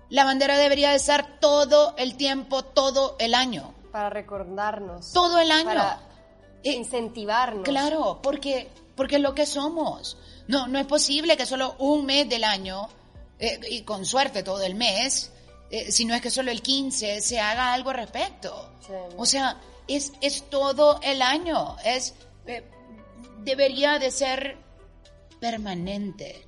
La 0.09 0.23
bandera 0.23 0.57
debería 0.57 0.91
de 0.91 0.97
estar 0.97 1.39
todo 1.39 1.95
el 1.97 2.15
tiempo, 2.15 2.63
todo 2.63 3.15
el 3.19 3.33
año. 3.33 3.73
Para 3.91 4.09
recordarnos. 4.09 5.11
Todo 5.11 5.39
el 5.39 5.51
año. 5.51 5.65
Para 5.65 5.99
incentivarnos. 6.63 7.63
Claro, 7.63 8.19
porque, 8.21 8.69
porque 8.95 9.15
es 9.17 9.21
lo 9.21 9.33
que 9.33 9.45
somos. 9.45 10.17
No, 10.47 10.67
no 10.67 10.79
es 10.79 10.85
posible 10.85 11.37
que 11.37 11.45
solo 11.45 11.75
un 11.79 12.05
mes 12.05 12.27
del 12.29 12.43
año, 12.43 12.87
eh, 13.39 13.59
y 13.69 13.81
con 13.81 14.05
suerte 14.05 14.43
todo 14.43 14.63
el 14.63 14.75
mes, 14.75 15.31
eh, 15.71 15.91
si 15.91 16.05
no 16.05 16.13
es 16.15 16.21
que 16.21 16.31
solo 16.31 16.51
el 16.51 16.61
15, 16.61 17.21
se 17.21 17.39
haga 17.39 17.73
algo 17.73 17.89
al 17.89 17.97
respecto. 17.97 18.71
Sí. 18.85 18.93
O 19.17 19.25
sea, 19.25 19.59
es, 19.87 20.13
es 20.21 20.43
todo 20.49 20.99
el 21.01 21.21
año. 21.21 21.75
Es, 21.83 22.13
eh, 22.47 22.63
debería 23.43 23.99
de 23.99 24.11
ser 24.11 24.57
permanente. 25.39 26.45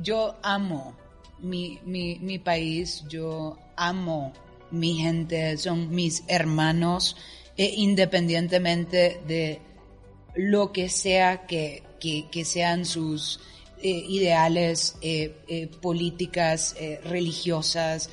Yo 0.00 0.36
amo 0.42 0.96
mi, 1.40 1.78
mi, 1.84 2.18
mi 2.18 2.38
país, 2.38 3.04
yo 3.08 3.58
amo 3.76 4.32
mi 4.70 4.94
gente, 4.94 5.56
son 5.56 5.90
mis 5.90 6.24
hermanos, 6.26 7.16
eh, 7.56 7.72
independientemente 7.76 9.20
de 9.26 9.60
lo 10.34 10.72
que 10.72 10.88
sea 10.88 11.46
que, 11.46 11.82
que, 12.00 12.44
sean 12.44 12.84
sus 12.84 13.40
eh, 13.82 14.04
ideales, 14.08 14.96
eh, 15.02 15.70
políticas, 15.80 16.76
religiosas, 17.04 18.10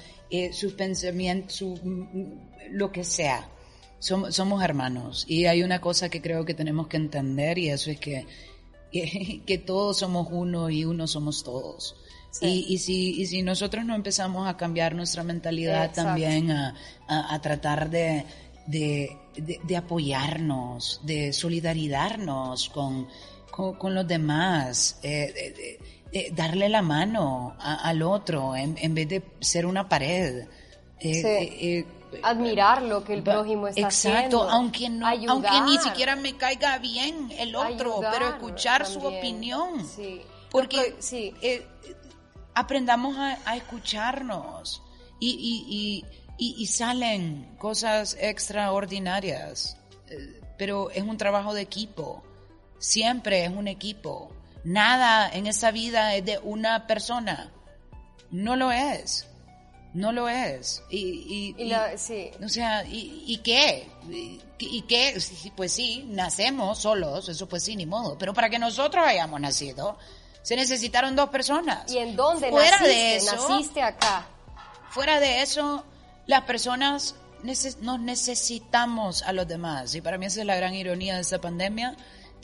sus 0.51 0.73
pensamientos, 0.73 1.79
lo 2.71 2.91
que 2.91 3.03
sea. 3.03 3.49
Somos, 3.99 4.35
somos 4.35 4.63
hermanos. 4.63 5.25
Y 5.27 5.45
hay 5.45 5.63
una 5.63 5.79
cosa 5.79 6.09
que 6.09 6.21
creo 6.21 6.45
que 6.45 6.53
tenemos 6.53 6.87
que 6.87 6.97
entender 6.97 7.57
y 7.57 7.69
eso 7.69 7.89
es 7.89 7.99
que, 7.99 8.25
que, 8.91 9.57
todos 9.65 9.99
somos 9.99 10.27
uno 10.31 10.69
y 10.69 10.85
uno 10.85 11.07
somos 11.07 11.43
todos. 11.43 11.95
Y, 12.41 12.65
y, 12.67 12.79
si, 12.79 13.21
y 13.21 13.25
si 13.27 13.41
nosotros 13.41 13.85
no 13.85 13.95
empezamos 13.95 14.47
a 14.47 14.57
cambiar 14.57 14.93
nuestra 14.93 15.23
mentalidad 15.23 15.93
también, 15.93 16.51
a, 16.51 16.75
a, 17.07 17.41
tratar 17.41 17.89
de, 17.89 18.25
de, 18.67 19.17
de, 19.37 19.77
apoyarnos, 19.77 20.99
de 21.03 21.31
solidarizarnos 21.31 22.69
con, 22.69 23.07
con, 23.55 23.95
los 23.95 24.07
demás, 24.07 24.99
eh, 25.03 25.79
darle 26.33 26.69
la 26.69 26.81
mano 26.81 27.55
al 27.59 28.01
otro 28.01 28.55
en, 28.55 28.77
en, 28.77 28.93
vez 28.93 29.07
de 29.07 29.23
ser 29.39 29.65
una 29.65 29.87
pared. 29.87 30.47
Eh, 30.99 31.21
eh, 31.21 31.85
admirar 32.23 32.81
lo 32.81 33.03
que 33.03 33.13
el 33.13 33.23
prójimo 33.23 33.67
está 33.67 33.87
haciendo. 33.87 34.19
Exacto, 34.19 34.49
aunque, 34.49 34.89
no, 34.89 35.07
aunque 35.07 35.61
ni 35.65 35.77
siquiera 35.77 36.15
me 36.15 36.35
caiga 36.35 36.77
bien 36.79 37.31
el 37.37 37.55
otro, 37.55 38.01
pero 38.11 38.29
escuchar 38.29 38.85
su 38.85 38.99
opinión. 38.99 39.85
Porque 40.51 40.95
sí. 40.99 41.33
Eh, 41.41 41.67
aprendamos 42.53 43.17
a, 43.17 43.55
escucharnos 43.55 44.81
y, 45.19 46.03
y, 46.37 46.65
salen 46.67 47.55
cosas 47.57 48.17
extraordinarias, 48.19 49.77
eh, 50.07 50.41
pero 50.57 50.89
es 50.91 51.03
un 51.03 51.17
trabajo 51.17 51.53
de 51.53 51.61
equipo, 51.61 52.23
siempre 52.79 53.45
es 53.45 53.51
un 53.51 53.67
equipo. 53.67 54.31
Nada 54.63 55.29
en 55.29 55.47
esa 55.47 55.71
vida 55.71 56.15
es 56.15 56.25
de 56.25 56.39
una 56.39 56.87
persona, 56.87 57.51
no 58.31 58.55
lo 58.55 58.71
es. 58.71 59.27
No 59.93 60.11
lo 60.11 60.27
es. 60.27 60.83
Y, 60.89 61.55
y, 61.57 61.73
sí. 61.95 62.29
O 62.43 62.49
sea, 62.49 62.83
¿y, 62.83 63.23
y 63.27 63.37
qué? 63.37 63.87
¿Y, 64.59 64.81
qué? 64.81 65.17
Pues 65.55 65.71
sí, 65.71 66.05
nacemos 66.09 66.79
solos, 66.79 67.29
eso 67.29 67.47
pues 67.47 67.63
sí, 67.63 67.77
ni 67.77 67.85
modo. 67.85 68.17
Pero 68.17 68.33
para 68.33 68.49
que 68.49 68.59
nosotros 68.59 69.05
hayamos 69.07 69.39
nacido, 69.39 69.97
se 70.41 70.57
necesitaron 70.57 71.15
dos 71.15 71.29
personas. 71.29 71.89
¿Y 71.89 71.99
en 71.99 72.17
dónde 72.17 72.49
fuera 72.49 72.71
naciste? 72.71 72.93
De 72.93 73.15
eso, 73.15 73.49
naciste 73.49 73.81
acá. 73.81 74.27
Fuera 74.89 75.21
de 75.21 75.41
eso, 75.41 75.85
las 76.27 76.41
personas 76.41 77.15
nos 77.79 77.99
necesitamos 78.01 79.21
a 79.21 79.31
los 79.31 79.47
demás. 79.47 79.95
Y 79.95 80.01
para 80.01 80.17
mí 80.17 80.25
esa 80.25 80.41
es 80.41 80.45
la 80.45 80.57
gran 80.57 80.73
ironía 80.73 81.15
de 81.15 81.21
esta 81.21 81.39
pandemia 81.39 81.95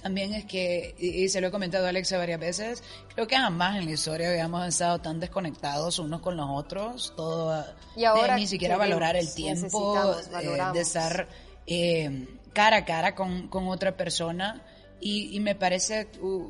también 0.02 0.34
es 0.34 0.46
que, 0.46 0.96
y, 0.98 1.30
se 1.30 1.42
lo 1.42 1.48
he 1.48 1.52
comentado 1.52 1.86
a 1.86 1.90
Alexa 1.90 2.18
varias 2.18 2.40
veces, 2.40 2.84
creo 3.14 3.28
que 3.28 3.36
jamás 3.36 3.78
en 3.78 3.86
la 3.86 3.92
historia 3.92 4.30
habíamos 4.30 4.68
estado 4.68 5.00
tan 5.00 5.20
desconectados 5.20 6.00
unos 6.00 6.22
con 6.22 6.38
los 6.38 6.48
otros, 6.50 7.14
todo, 7.16 7.64
y 7.96 8.06
ahora 8.06 8.36
ni 8.36 8.48
siquiera 8.48 8.78
valorar 8.78 9.16
el 9.16 9.34
tiempo 9.34 10.16
eh, 10.42 10.58
de 10.74 10.82
estar 10.82 11.28
eh, 11.68 12.28
cara 12.54 12.78
a 12.78 12.86
cara 12.86 13.16
con, 13.16 13.48
con 13.48 13.68
otra 13.68 13.96
persona. 13.96 14.64
Y, 15.04 15.40
me 15.40 15.56
parece, 15.56 16.10
uh, 16.22 16.48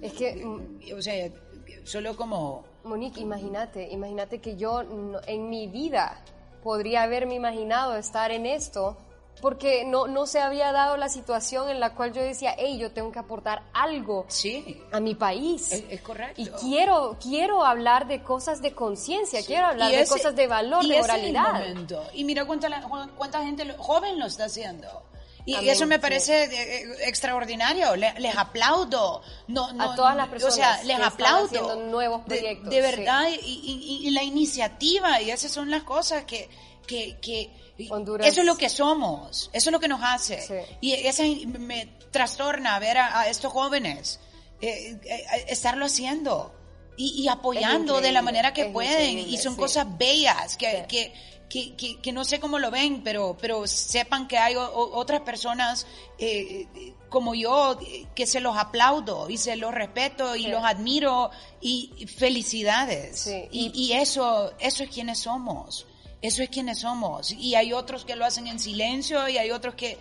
es 0.00 0.12
que, 0.12 0.36
mm, 0.36 0.96
o 0.96 1.02
sea, 1.02 1.28
solo 1.82 2.16
como... 2.16 2.64
Monique, 2.84 3.20
imagínate, 3.20 3.88
imagínate 3.90 4.38
que 4.38 4.56
yo 4.56 4.82
en 5.26 5.48
mi 5.50 5.66
vida 5.66 6.22
podría 6.62 7.02
haberme 7.02 7.34
imaginado 7.34 7.96
estar 7.96 8.30
en 8.30 8.46
esto 8.46 8.96
porque 9.40 9.84
no, 9.84 10.06
no 10.06 10.26
se 10.26 10.40
había 10.40 10.72
dado 10.72 10.96
la 10.96 11.08
situación 11.08 11.70
en 11.70 11.80
la 11.80 11.94
cual 11.94 12.12
yo 12.12 12.22
decía, 12.22 12.54
hey, 12.58 12.78
yo 12.78 12.92
tengo 12.92 13.10
que 13.10 13.18
aportar 13.18 13.62
algo 13.72 14.26
a 14.92 15.00
mi 15.00 15.14
país. 15.14 15.72
Es, 15.72 16.00
correcto. 16.02 16.40
Y 16.40 16.46
quiero, 16.46 17.16
quiero 17.20 17.64
hablar 17.64 18.06
de 18.06 18.22
cosas 18.22 18.62
de 18.62 18.72
conciencia, 18.72 19.44
quiero 19.44 19.66
hablar 19.66 19.90
de 19.90 20.06
cosas 20.06 20.34
de 20.36 20.46
valor, 20.46 20.86
de 20.86 21.00
moralidad. 21.00 21.64
Y 22.14 22.24
mira 22.24 22.44
cuánta, 22.44 22.68
cuánta 23.16 23.44
gente 23.44 23.74
joven 23.78 24.18
lo 24.18 24.26
está 24.26 24.44
haciendo. 24.44 24.88
Y 25.46 25.68
eso 25.68 25.86
me 25.86 25.98
parece 25.98 26.44
eh, 26.44 27.08
extraordinario. 27.08 27.96
Les, 27.96 28.36
aplaudo. 28.36 29.22
No, 29.48 29.68
a 29.78 29.94
todas 29.94 30.16
las 30.16 30.28
personas. 30.28 30.54
O 30.54 30.56
sea, 30.56 30.82
les 30.84 31.00
aplaudo. 31.00 31.46
haciendo 31.46 31.76
nuevos 31.76 32.22
proyectos. 32.24 32.70
De, 32.70 32.80
verdad. 32.80 33.28
Y, 33.42 34.00
y, 34.02 34.10
la 34.10 34.22
iniciativa. 34.22 35.20
Y 35.20 35.30
esas 35.30 35.50
son 35.50 35.70
las 35.70 35.82
cosas 35.82 36.24
que, 36.24 36.48
que, 36.86 37.18
que 37.20 37.50
eso 38.22 38.40
es 38.40 38.46
lo 38.46 38.56
que 38.56 38.68
somos, 38.68 39.50
eso 39.52 39.70
es 39.70 39.72
lo 39.72 39.80
que 39.80 39.88
nos 39.88 40.00
hace. 40.02 40.66
Y 40.80 40.92
eso 40.92 41.22
me 41.46 41.86
trastorna 42.10 42.78
ver 42.78 42.98
a, 42.98 43.28
estos 43.28 43.52
jóvenes 43.52 44.20
eh, 44.60 44.98
eh, 45.04 45.24
estarlo 45.48 45.86
haciendo 45.86 46.54
y, 46.96 47.28
apoyando 47.28 48.02
de 48.02 48.12
la 48.12 48.20
manera 48.20 48.52
que 48.52 48.66
pueden. 48.66 49.18
Y 49.18 49.38
son 49.38 49.56
cosas 49.56 49.86
bellas 49.96 50.56
que, 50.56 50.84
que, 51.48 51.74
que, 52.02 52.12
no 52.12 52.24
sé 52.24 52.40
cómo 52.40 52.58
lo 52.58 52.70
ven, 52.70 53.02
pero, 53.02 53.36
pero 53.40 53.66
sepan 53.66 54.28
que 54.28 54.36
hay 54.36 54.54
otras 54.56 55.22
personas 55.22 55.86
eh, 56.18 56.66
como 57.08 57.34
yo 57.34 57.78
que 58.14 58.26
se 58.26 58.40
los 58.40 58.56
aplaudo 58.56 59.30
y 59.30 59.38
se 59.38 59.56
los 59.56 59.72
respeto 59.72 60.36
y 60.36 60.46
los 60.48 60.62
admiro 60.62 61.30
y 61.60 62.06
felicidades. 62.06 63.26
Y, 63.50 63.72
y, 63.74 63.92
eso, 63.94 64.52
eso 64.58 64.84
es 64.84 64.90
quienes 64.90 65.20
somos. 65.20 65.86
Eso 66.22 66.42
es 66.42 66.50
quienes 66.50 66.80
somos. 66.80 67.30
Y 67.30 67.54
hay 67.54 67.72
otros 67.72 68.04
que 68.04 68.16
lo 68.16 68.24
hacen 68.24 68.46
en 68.46 68.58
silencio 68.58 69.28
y 69.28 69.38
hay 69.38 69.50
otros 69.50 69.74
que, 69.74 69.98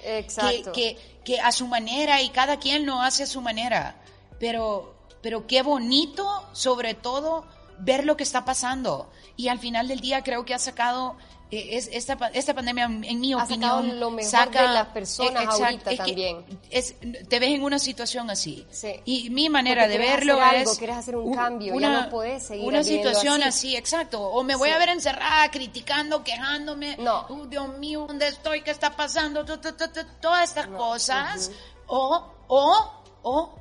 que, 0.73 0.97
que, 1.23 1.39
a 1.39 1.51
su 1.51 1.67
manera 1.67 2.21
y 2.21 2.29
cada 2.29 2.59
quien 2.59 2.85
lo 2.85 3.01
hace 3.01 3.23
a 3.23 3.27
su 3.27 3.41
manera. 3.41 3.95
Pero, 4.39 4.95
pero 5.21 5.47
qué 5.47 5.61
bonito, 5.61 6.45
sobre 6.51 6.93
todo, 6.93 7.45
ver 7.79 8.05
lo 8.05 8.17
que 8.17 8.23
está 8.23 8.43
pasando. 8.43 9.09
Y 9.39 9.47
al 9.47 9.57
final 9.57 9.87
del 9.87 10.01
día 10.01 10.21
creo 10.21 10.43
que 10.43 10.53
ha 10.53 10.59
sacado 10.59 11.15
eh, 11.49 11.77
es, 11.77 11.89
esta, 11.93 12.29
esta 12.33 12.53
pandemia, 12.53 12.83
en 12.83 13.21
mi 13.21 13.33
opinión, 13.33 13.97
lo 13.97 14.11
mejor 14.11 14.29
saca, 14.29 14.63
de 14.63 14.67
las 14.73 14.87
personas 14.87 15.47
ahorita 15.47 15.95
también. 15.95 16.43
Es, 16.69 16.95
te 16.99 17.39
ves 17.39 17.51
en 17.51 17.63
una 17.63 17.79
situación 17.79 18.29
así. 18.29 18.67
Y 19.05 19.29
mi 19.29 19.47
manera 19.47 19.87
de 19.87 19.97
verlo 19.97 20.35
es... 20.43 20.43
Algo, 20.43 20.75
quieres 20.75 20.97
hacer 20.97 21.15
un 21.15 21.33
cambio, 21.33 21.73
una, 21.73 21.87
ya 21.87 22.01
no 22.01 22.09
puedes 22.09 22.43
seguir 22.43 22.67
Una 22.67 22.83
situación 22.83 23.41
así. 23.41 23.77
exacto. 23.77 24.21
O 24.21 24.43
me 24.43 24.57
voy 24.57 24.71
a 24.71 24.77
ver 24.77 24.89
encerrada, 24.89 25.49
criticando, 25.49 26.21
quejándome. 26.21 26.97
No. 26.97 27.25
Uh, 27.29 27.45
Dios 27.45 27.77
mío, 27.77 28.07
¿dónde 28.09 28.27
estoy? 28.27 28.61
¿Qué 28.61 28.71
está 28.71 28.97
pasando? 28.97 29.45
Todas 29.45 30.49
estas 30.49 30.67
cosas. 30.67 31.49
O, 31.87 32.29
o, 32.49 33.03
o 33.23 33.58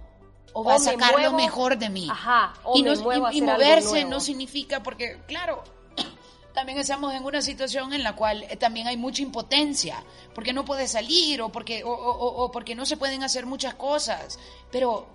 o 0.53 0.65
va 0.65 0.77
a 0.77 0.79
sacar 0.79 1.21
lo 1.21 1.33
mejor 1.33 1.79
de 1.79 1.89
mí. 1.89 2.09
Ajá, 2.11 2.55
y, 2.75 2.83
no, 2.83 2.93
y 3.33 3.43
moverse 3.43 4.05
no 4.05 4.21
significa, 4.21 4.83
porque 4.83 5.19
claro, 5.27 5.63
también 6.55 6.79
estamos 6.79 7.15
en 7.15 7.25
una 7.25 7.43
situación 7.43 7.93
en 7.93 8.03
la 8.03 8.17
cual 8.17 8.45
eh, 8.45 8.57
también 8.57 8.87
hay 8.87 8.97
mucha 8.97 9.23
impotencia, 9.23 10.03
porque 10.35 10.53
no 10.53 10.65
puede 10.65 10.89
salir 10.89 11.43
o 11.43 11.51
porque, 11.51 11.83
o, 11.85 12.51
porque 12.53 12.75
no 12.75 12.87
se 12.87 12.97
pueden 12.97 13.23
hacer 13.23 13.47
muchas 13.47 13.75
cosas. 13.75 14.39
Pero 14.71 15.07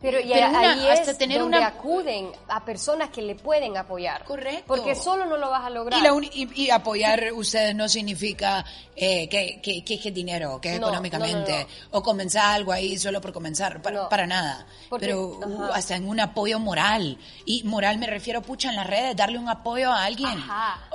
pero, 0.00 0.20
y 0.20 0.32
ahí 0.32 0.86
es 0.88 1.16
tener 1.16 1.40
donde 1.40 1.62
acuden 1.62 2.30
a 2.48 2.64
personas 2.64 3.08
que 3.08 3.22
le 3.22 3.34
pueden 3.34 3.76
apoyar. 3.76 4.24
Correcto. 4.24 4.64
Porque 4.66 4.94
solo 4.94 5.24
no 5.24 5.38
lo 5.38 5.48
vas 5.48 5.64
a 5.64 5.70
lograr. 5.70 6.00
Y, 6.32 6.70
apoyar 6.70 7.32
ustedes 7.32 7.74
no 7.74 7.88
significa 7.88 8.64
eh, 8.94 9.28
que, 9.28 9.60
que, 9.62 9.82
que, 9.82 10.10
dinero, 10.10 10.60
que 10.60 10.74
económicamente, 10.74 11.66
o 11.92 12.02
comenzar 12.02 12.56
algo 12.56 12.72
ahí 12.72 12.98
solo 12.98 13.20
por 13.20 13.32
comenzar, 13.32 13.80
para, 13.80 14.08
para 14.08 14.26
nada. 14.26 14.66
Pero 14.98 15.38
uh, 15.38 15.70
hasta 15.72 15.96
en 15.96 16.06
un 16.06 16.20
apoyo 16.20 16.58
moral. 16.58 17.18
Y 17.46 17.62
moral 17.64 17.98
me 17.98 18.06
refiero, 18.06 18.42
pucha, 18.42 18.68
en 18.68 18.76
las 18.76 18.86
redes, 18.86 19.16
darle 19.16 19.38
un 19.38 19.48
apoyo 19.48 19.90
a 19.90 20.04
alguien. 20.04 20.38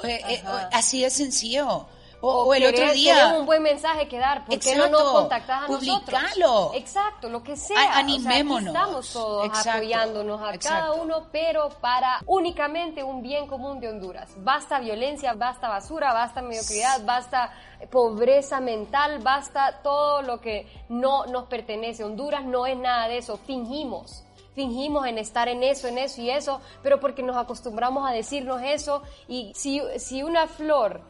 Eh, 0.03 0.21
eh, 0.27 0.43
así 0.71 1.01
de 1.01 1.09
sencillo. 1.09 1.87
O, 2.21 2.53
el 2.53 2.65
otro 2.65 2.93
día. 2.93 3.35
un 3.37 3.45
buen 3.45 3.63
mensaje 3.63 4.07
que 4.07 4.19
dar. 4.19 4.45
¿Por 4.45 4.59
qué 4.59 4.75
no 4.75 4.87
nos 4.87 5.01
contactas 5.11 5.63
a 5.63 5.67
publicalo. 5.67 6.71
Exacto, 6.75 7.29
lo 7.29 7.41
que 7.41 7.55
sea. 7.55 7.97
animémonos. 7.97 8.67
estamos 8.67 9.11
todos 9.11 9.67
apoyándonos 9.67 10.41
a 10.41 10.57
cada 10.57 10.93
uno, 10.93 11.27
pero 11.31 11.69
para 11.81 12.21
únicamente 12.27 13.03
un 13.03 13.21
bien 13.21 13.47
común 13.47 13.79
de 13.79 13.89
Honduras. 13.89 14.29
Basta 14.37 14.79
violencia, 14.79 15.33
basta 15.33 15.67
basura, 15.67 16.13
basta 16.13 16.41
mediocridad, 16.41 17.03
basta 17.03 17.51
pobreza 17.89 18.59
mental, 18.59 19.19
basta 19.19 19.81
todo 19.81 20.21
lo 20.21 20.39
que 20.39 20.67
no 20.89 21.25
nos 21.25 21.45
pertenece. 21.45 22.03
Honduras 22.03 22.45
no 22.45 22.67
es 22.67 22.77
nada 22.77 23.07
de 23.07 23.17
eso. 23.17 23.37
Fingimos 23.37 24.23
fingimos 24.53 25.07
en 25.07 25.17
estar 25.17 25.47
en 25.47 25.63
eso, 25.63 25.87
en 25.87 25.97
eso 25.97 26.21
y 26.21 26.29
eso, 26.29 26.59
pero 26.83 26.99
porque 26.99 27.23
nos 27.23 27.37
acostumbramos 27.37 28.07
a 28.07 28.11
decirnos 28.11 28.61
eso 28.61 29.01
y 29.27 29.53
si, 29.55 29.81
si 29.97 30.23
una 30.23 30.45
flor 30.47 31.01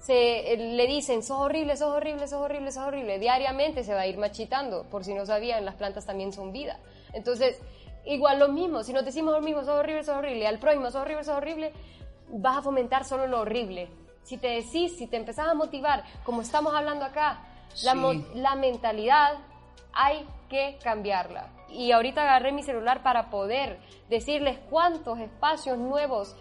se 0.00 0.56
le 0.56 0.86
dicen, 0.86 1.22
sos 1.22 1.38
horrible, 1.38 1.76
sos 1.76 1.94
horrible, 1.94 2.28
sos 2.28 2.40
horrible, 2.40 2.70
sos 2.72 2.84
horrible, 2.84 3.18
diariamente 3.18 3.84
se 3.84 3.94
va 3.94 4.02
a 4.02 4.06
ir 4.06 4.16
machitando, 4.16 4.84
por 4.84 5.04
si 5.04 5.14
no 5.14 5.26
sabían, 5.26 5.64
las 5.64 5.74
plantas 5.74 6.06
también 6.06 6.32
son 6.32 6.52
vida. 6.52 6.78
Entonces, 7.12 7.60
igual 8.04 8.38
lo 8.38 8.48
mismo, 8.48 8.82
si 8.84 8.92
nos 8.92 9.04
decimos 9.04 9.34
lo 9.34 9.40
mismo, 9.40 9.62
sos 9.62 9.74
horrible, 9.74 10.04
sos 10.04 10.16
horrible, 10.16 10.46
al 10.46 10.58
prójimo, 10.58 10.86
sos 10.86 11.02
horrible, 11.02 11.24
sos 11.24 11.36
horrible, 11.36 11.72
vas 12.30 12.58
a 12.58 12.62
fomentar 12.62 13.04
solo 13.04 13.26
lo 13.26 13.40
horrible. 13.40 13.88
si 14.22 14.36
te 14.36 14.48
decís, 14.48 14.96
si 14.98 15.06
te 15.06 15.16
empezás 15.16 15.48
a 15.48 15.54
motivar, 15.54 16.04
como 16.22 16.42
estamos 16.42 16.74
hablando 16.74 17.04
acá, 17.04 17.42
la, 17.82 17.94
la 18.34 18.54
mentalidad 18.56 19.38
hay 19.92 20.26
que 20.48 20.78
cambiarla. 20.82 21.48
Y 21.70 21.92
ahorita 21.92 22.22
agarré 22.22 22.52
mi 22.52 22.62
celular 22.62 23.02
para 23.02 23.30
poder 23.30 23.78
decirles 24.08 24.58
cuántos 24.70 25.18
espacios 25.18 25.78
nuevos 25.78 26.36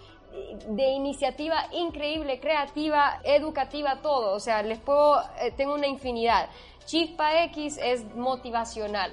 de 0.67 0.89
iniciativa 0.89 1.65
increíble, 1.71 2.39
creativa, 2.39 3.19
educativa, 3.23 4.01
todo. 4.01 4.33
O 4.33 4.39
sea, 4.39 4.61
les 4.63 4.79
puedo, 4.79 5.21
eh, 5.39 5.51
tengo 5.55 5.73
una 5.73 5.87
infinidad. 5.87 6.49
Chispa 6.85 7.43
X 7.45 7.77
es 7.81 8.15
motivacional. 8.15 9.11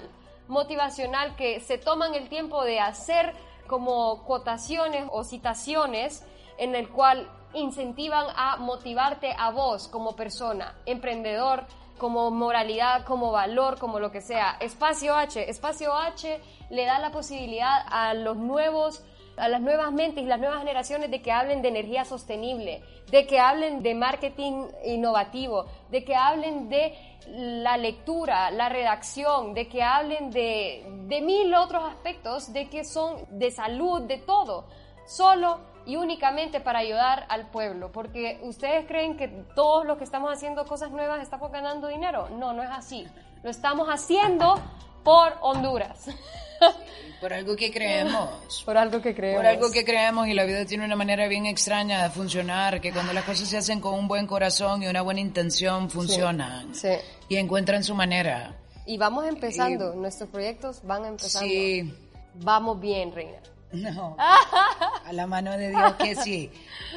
Motivacional 0.48 1.36
que 1.36 1.60
se 1.60 1.78
toman 1.78 2.14
el 2.14 2.28
tiempo 2.28 2.62
de 2.64 2.80
hacer 2.80 3.34
como 3.66 4.24
cotaciones 4.24 5.06
o 5.10 5.24
citaciones 5.24 6.24
en 6.58 6.74
el 6.74 6.88
cual 6.88 7.30
incentivan 7.54 8.26
a 8.36 8.56
motivarte 8.56 9.34
a 9.38 9.50
vos 9.50 9.88
como 9.88 10.16
persona, 10.16 10.74
emprendedor, 10.86 11.64
como 11.98 12.30
moralidad, 12.30 13.04
como 13.04 13.30
valor, 13.30 13.78
como 13.78 14.00
lo 14.00 14.10
que 14.10 14.20
sea. 14.20 14.56
Espacio 14.60 15.14
H, 15.14 15.48
Espacio 15.48 15.94
H 15.94 16.40
le 16.70 16.84
da 16.84 16.98
la 16.98 17.10
posibilidad 17.10 17.86
a 17.88 18.14
los 18.14 18.36
nuevos 18.36 19.04
a 19.36 19.48
las 19.48 19.60
nuevas 19.60 19.92
mentes 19.92 20.22
y 20.22 20.26
las 20.26 20.38
nuevas 20.38 20.58
generaciones 20.58 21.10
de 21.10 21.20
que 21.22 21.32
hablen 21.32 21.62
de 21.62 21.68
energía 21.68 22.04
sostenible, 22.04 22.82
de 23.10 23.26
que 23.26 23.40
hablen 23.40 23.82
de 23.82 23.94
marketing 23.94 24.66
innovativo, 24.84 25.66
de 25.90 26.04
que 26.04 26.14
hablen 26.14 26.68
de 26.68 26.94
la 27.28 27.76
lectura, 27.76 28.50
la 28.50 28.68
redacción, 28.68 29.54
de 29.54 29.68
que 29.68 29.82
hablen 29.82 30.30
de, 30.30 30.84
de 31.06 31.20
mil 31.20 31.54
otros 31.54 31.84
aspectos, 31.84 32.52
de 32.52 32.68
que 32.68 32.84
son 32.84 33.24
de 33.30 33.50
salud, 33.50 34.02
de 34.02 34.18
todo, 34.18 34.66
solo 35.06 35.58
y 35.86 35.96
únicamente 35.96 36.60
para 36.60 36.78
ayudar 36.78 37.26
al 37.28 37.50
pueblo, 37.50 37.92
porque 37.92 38.40
ustedes 38.42 38.86
creen 38.86 39.16
que 39.16 39.28
todos 39.28 39.84
los 39.84 39.98
que 39.98 40.04
estamos 40.04 40.32
haciendo 40.32 40.64
cosas 40.66 40.90
nuevas 40.90 41.22
estamos 41.22 41.50
ganando 41.50 41.88
dinero. 41.88 42.28
No, 42.30 42.52
no 42.52 42.62
es 42.62 42.70
así. 42.70 43.06
Lo 43.42 43.50
estamos 43.50 43.88
haciendo 43.88 44.54
por 45.02 45.34
Honduras. 45.42 46.08
Por 47.20 47.32
algo 47.32 47.56
que 47.56 47.72
creemos. 47.72 48.62
Por 48.66 48.76
algo 48.76 49.00
que 49.00 49.14
creemos. 49.14 49.38
Por 49.38 49.46
algo 49.46 49.70
que 49.70 49.84
creemos 49.84 50.28
y 50.28 50.34
la 50.34 50.44
vida 50.44 50.66
tiene 50.66 50.84
una 50.84 50.96
manera 50.96 51.26
bien 51.26 51.46
extraña 51.46 52.02
de 52.02 52.10
funcionar, 52.10 52.82
que 52.82 52.92
cuando 52.92 53.14
las 53.14 53.24
cosas 53.24 53.48
se 53.48 53.56
hacen 53.56 53.80
con 53.80 53.94
un 53.94 54.06
buen 54.06 54.26
corazón 54.26 54.82
y 54.82 54.88
una 54.88 55.00
buena 55.00 55.20
intención, 55.20 55.88
funcionan. 55.88 56.74
Sí. 56.74 56.90
Y 57.30 57.36
encuentran 57.36 57.82
su 57.82 57.94
manera. 57.94 58.54
Y 58.84 58.98
vamos 58.98 59.26
empezando, 59.26 59.94
nuestros 59.94 60.28
proyectos 60.28 60.82
van 60.84 61.06
empezando. 61.06 61.48
Sí. 61.48 61.94
Vamos 62.34 62.80
bien, 62.80 63.12
Reina. 63.12 63.38
No, 63.72 64.16
a 65.04 65.12
la 65.12 65.26
mano 65.26 65.56
de 65.56 65.70
Dios 65.70 65.94
que 65.94 66.14
sí. 66.16 66.50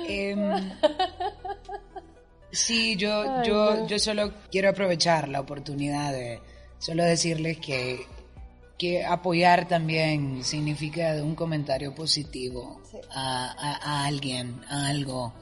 Em, 0.07 0.71
sí, 2.51 2.95
yo, 2.97 3.43
yo, 3.43 3.87
yo 3.87 3.97
solo 3.97 4.31
quiero 4.51 4.69
aprovechar 4.69 5.27
la 5.27 5.39
oportunidad 5.39 6.11
de 6.11 6.39
solo 6.77 7.03
decirles 7.03 7.57
que, 7.59 8.05
que 8.77 9.03
apoyar 9.03 9.67
también 9.67 10.43
significa 10.43 11.15
un 11.23 11.35
comentario 11.35 11.95
positivo 11.95 12.81
a, 13.11 14.05
alguien, 14.05 14.61
a 14.69 14.87
algo. 14.87 15.33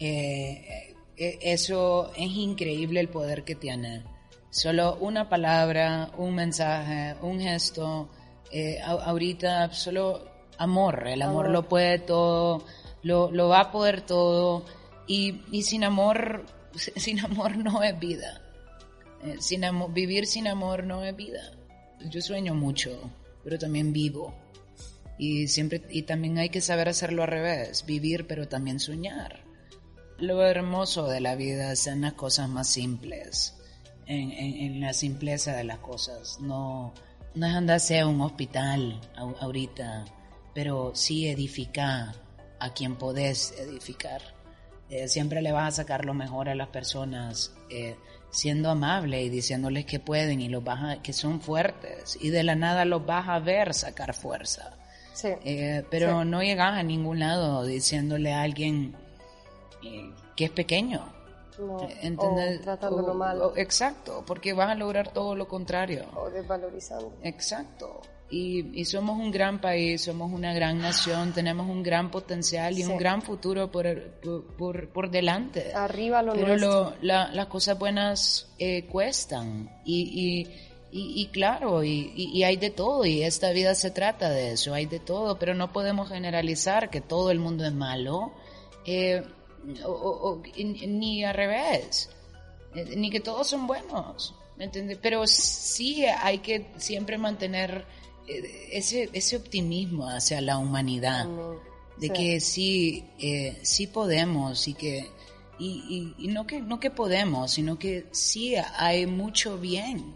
Eh, 0.00 0.94
eh, 1.16 1.38
eso 1.42 2.12
es 2.16 2.30
increíble 2.30 3.00
el 3.00 3.08
poder 3.08 3.44
que 3.44 3.54
tiene. 3.54 4.02
Solo 4.50 4.96
una 4.96 5.28
palabra, 5.28 6.10
un 6.18 6.34
mensaje, 6.34 7.14
un 7.22 7.40
gesto. 7.40 8.10
Eh, 8.50 8.80
ahorita 8.82 9.72
solo 9.72 10.28
amor, 10.58 11.06
el 11.08 11.22
amor, 11.22 11.48
lo 11.48 11.68
puede 11.68 11.98
todo, 11.98 12.64
lo, 13.02 13.30
lo, 13.30 13.48
va 13.48 13.60
a 13.60 13.70
poder 13.72 14.02
todo 14.02 14.64
y, 15.06 15.40
y, 15.50 15.62
sin 15.62 15.84
amor, 15.84 16.44
sin 16.74 17.20
amor 17.20 17.56
no 17.56 17.82
es 17.82 17.98
vida. 17.98 18.42
Eh, 19.24 19.36
sin 19.40 19.64
amor, 19.64 19.92
vivir 19.92 20.26
sin 20.26 20.48
amor 20.48 20.84
no 20.84 21.04
es 21.04 21.14
vida. 21.16 21.52
Yo 22.08 22.20
sueño 22.20 22.54
mucho, 22.54 23.10
pero 23.44 23.58
también 23.58 23.92
vivo. 23.92 24.34
Y 25.18 25.48
siempre 25.48 25.82
y 25.90 26.02
también 26.02 26.38
hay 26.38 26.48
que 26.48 26.60
saber 26.60 26.88
hacerlo 26.88 27.22
al 27.22 27.28
revés, 27.28 27.84
vivir 27.86 28.26
pero 28.26 28.48
también 28.48 28.80
soñar. 28.80 29.44
Lo 30.18 30.44
hermoso 30.44 31.08
de 31.08 31.20
la 31.20 31.34
vida 31.34 31.74
son 31.76 32.02
las 32.02 32.14
cosas 32.14 32.48
más 32.48 32.68
simples, 32.68 33.54
en, 34.06 34.30
en, 34.30 34.80
la 34.80 34.92
simpleza 34.92 35.54
de 35.54 35.64
las 35.64 35.78
cosas. 35.78 36.38
No, 36.40 36.94
no 37.34 37.46
es 37.46 37.54
andarse 37.54 38.00
a 38.00 38.06
un 38.06 38.20
hospital 38.20 39.00
ahorita 39.16 40.04
pero 40.54 40.92
sí 40.94 41.28
edifica 41.28 42.14
a 42.58 42.72
quien 42.72 42.96
podés 42.96 43.52
edificar. 43.58 44.22
Eh, 44.88 45.08
siempre 45.08 45.40
le 45.40 45.52
vas 45.52 45.74
a 45.74 45.82
sacar 45.82 46.04
lo 46.04 46.14
mejor 46.14 46.48
a 46.48 46.54
las 46.54 46.68
personas, 46.68 47.54
eh, 47.70 47.96
siendo 48.32 48.70
amable 48.70 49.22
y 49.22 49.28
diciéndoles 49.28 49.84
que 49.84 50.00
pueden 50.00 50.40
y 50.40 50.48
los 50.48 50.64
vas 50.64 50.98
que 51.02 51.12
son 51.12 51.40
fuertes 51.40 52.18
y 52.20 52.30
de 52.30 52.42
la 52.42 52.56
nada 52.56 52.84
los 52.84 53.04
vas 53.06 53.28
a 53.28 53.38
ver 53.38 53.74
sacar 53.74 54.14
fuerza. 54.14 54.72
Sí. 55.12 55.28
Eh, 55.44 55.84
pero 55.90 56.24
no 56.24 56.42
llegas 56.42 56.72
a 56.72 56.82
ningún 56.82 57.20
lado 57.20 57.64
diciéndole 57.64 58.32
a 58.32 58.42
alguien 58.42 58.96
que 60.34 60.44
es 60.46 60.50
pequeño. 60.50 61.12
No, 61.58 61.76
o 61.76 62.60
tratándolo 62.62 63.14
mal. 63.14 63.40
exacto, 63.56 64.24
porque 64.26 64.54
vas 64.54 64.70
a 64.70 64.74
lograr 64.74 65.12
todo 65.12 65.36
lo 65.36 65.46
contrario. 65.46 66.06
O 66.16 66.30
desvalorizando. 66.30 67.12
Exacto. 67.22 68.00
Y, 68.34 68.84
somos 68.86 69.18
un 69.18 69.30
gran 69.30 69.60
país, 69.60 70.00
somos 70.00 70.32
una 70.32 70.54
gran 70.54 70.78
nación, 70.78 71.34
tenemos 71.34 71.68
un 71.68 71.82
gran 71.82 72.10
potencial 72.10 72.78
y 72.78 72.82
un 72.82 72.96
gran 72.96 73.20
futuro 73.20 73.70
por, 73.70 73.84
por, 74.56 74.88
por, 74.88 75.10
delante. 75.10 75.74
Arriba 75.74 76.22
lo 76.22 76.32
Pero 76.32 76.94
las 77.02 77.46
cosas 77.48 77.78
buenas 77.78 78.50
eh, 78.58 78.86
cuestan 78.86 79.70
y, 79.84 80.46
y, 80.94 81.20
y, 81.22 81.26
claro, 81.28 81.84
y, 81.84 82.42
hay 82.42 82.56
de 82.56 82.70
todo 82.70 83.04
y 83.04 83.22
esta 83.22 83.50
vida 83.50 83.74
se 83.74 83.90
trata 83.90 84.30
de 84.30 84.52
eso, 84.52 84.72
hay 84.72 84.86
de 84.86 84.98
todo, 84.98 85.38
pero 85.38 85.54
no 85.54 85.70
podemos 85.70 86.08
generalizar 86.08 86.88
que 86.88 87.02
todo 87.02 87.30
el 87.30 87.38
mundo 87.38 87.66
es 87.66 87.72
malo 87.74 88.32
eh, 88.86 89.22
o, 89.84 90.42
ni 90.56 91.22
al 91.22 91.34
revés, 91.34 92.08
eh, 92.74 92.94
ni 92.96 93.10
que 93.10 93.20
todos 93.20 93.46
son 93.46 93.66
buenos. 93.66 94.34
Pero 95.02 95.26
sí 95.26 96.04
hay 96.04 96.38
que 96.38 96.66
siempre 96.76 97.18
mantener 97.18 97.84
ese, 98.26 99.10
ese 99.12 99.36
optimismo 99.36 100.08
hacia 100.08 100.40
la 100.40 100.58
humanidad, 100.58 101.28
de 101.98 102.10
que 102.10 102.40
sí, 102.40 103.04
eh, 103.18 103.58
sí 103.62 103.86
podemos 103.86 104.66
y 104.68 104.74
que, 104.74 105.08
y, 105.58 106.14
y, 106.18 106.28
no 106.28 106.46
que, 106.46 106.60
no 106.60 106.80
que 106.80 106.90
podemos, 106.90 107.52
sino 107.52 107.78
que 107.78 108.06
sí 108.10 108.54
hay 108.56 109.06
mucho 109.06 109.58
bien 109.58 110.14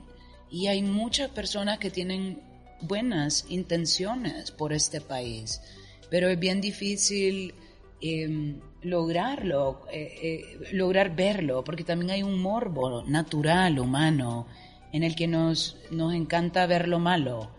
y 0.51 0.67
hay 0.67 0.83
muchas 0.83 1.31
personas 1.31 1.79
que 1.79 1.91
tienen 1.91 2.41
buenas 2.81 3.47
intenciones 3.49 4.51
por 4.51 4.73
este 4.73 5.01
país, 5.01 5.61
pero 6.11 6.29
es 6.29 6.39
bien 6.39 6.61
difícil 6.61 7.55
em, 8.01 8.61
lograrlo, 8.83 9.83
eh, 9.93 10.59
lograr 10.73 11.15
verlo, 11.15 11.63
porque 11.63 11.85
también 11.85 12.11
hay 12.11 12.23
un 12.23 12.41
morbo 12.41 13.05
natural, 13.05 13.79
humano, 13.79 14.47
en 14.93 15.03
el 15.03 15.15
que 15.15 15.27
nos, 15.27 15.77
nos 15.91 16.15
encanta 16.15 16.67
ver 16.67 16.89
lo 16.89 16.99
malo 16.99 17.56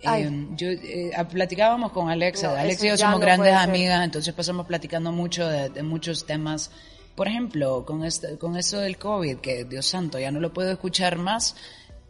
eh, 0.00 0.46
yo 0.56 0.68
eh, 0.68 1.12
platicábamos 1.30 1.92
con 1.92 2.08
Alexa, 2.08 2.58
Alexa 2.58 2.86
y 2.86 2.88
yo 2.90 2.96
somos 2.96 3.20
grandes 3.20 3.54
amigas, 3.54 4.04
entonces 4.04 4.32
pasamos 4.32 4.66
platicando 4.66 5.12
mucho 5.12 5.46
de, 5.48 5.82
muchos 5.82 6.26
temas. 6.26 6.70
Por 7.14 7.26
ejemplo, 7.26 7.84
con 7.84 8.04
este, 8.04 8.38
con 8.38 8.56
eso 8.56 8.78
del 8.78 8.96
COVID, 8.96 9.38
que 9.38 9.64
Dios 9.64 9.86
santo, 9.86 10.18
ya 10.18 10.30
no 10.30 10.38
lo 10.38 10.52
puedo 10.52 10.70
escuchar 10.70 11.18
más, 11.18 11.56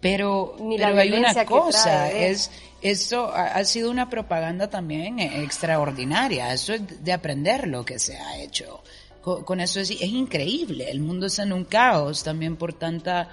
pero, 0.00 0.54
pero 0.58 0.98
hay 0.98 1.12
una 1.12 1.46
cosa, 1.46 2.10
¿eh? 2.10 2.30
es 2.30 2.50
esto 2.82 3.32
ha, 3.34 3.64
sido 3.64 3.90
una 3.90 4.08
propaganda 4.08 4.68
también 4.68 5.18
extraordinaria, 5.18 6.52
eso 6.52 6.74
es 6.74 7.02
de 7.02 7.12
aprender 7.12 7.66
lo 7.66 7.84
que 7.84 7.98
se 7.98 8.16
ha 8.16 8.38
hecho. 8.38 8.82
Con, 9.22 9.60
eso 9.60 9.80
es, 9.80 9.90
es 9.90 10.02
increíble, 10.02 10.90
el 10.90 11.00
mundo 11.00 11.26
está 11.26 11.42
en 11.42 11.52
un 11.52 11.64
caos 11.64 12.22
también 12.22 12.56
por 12.56 12.72
tanta 12.72 13.28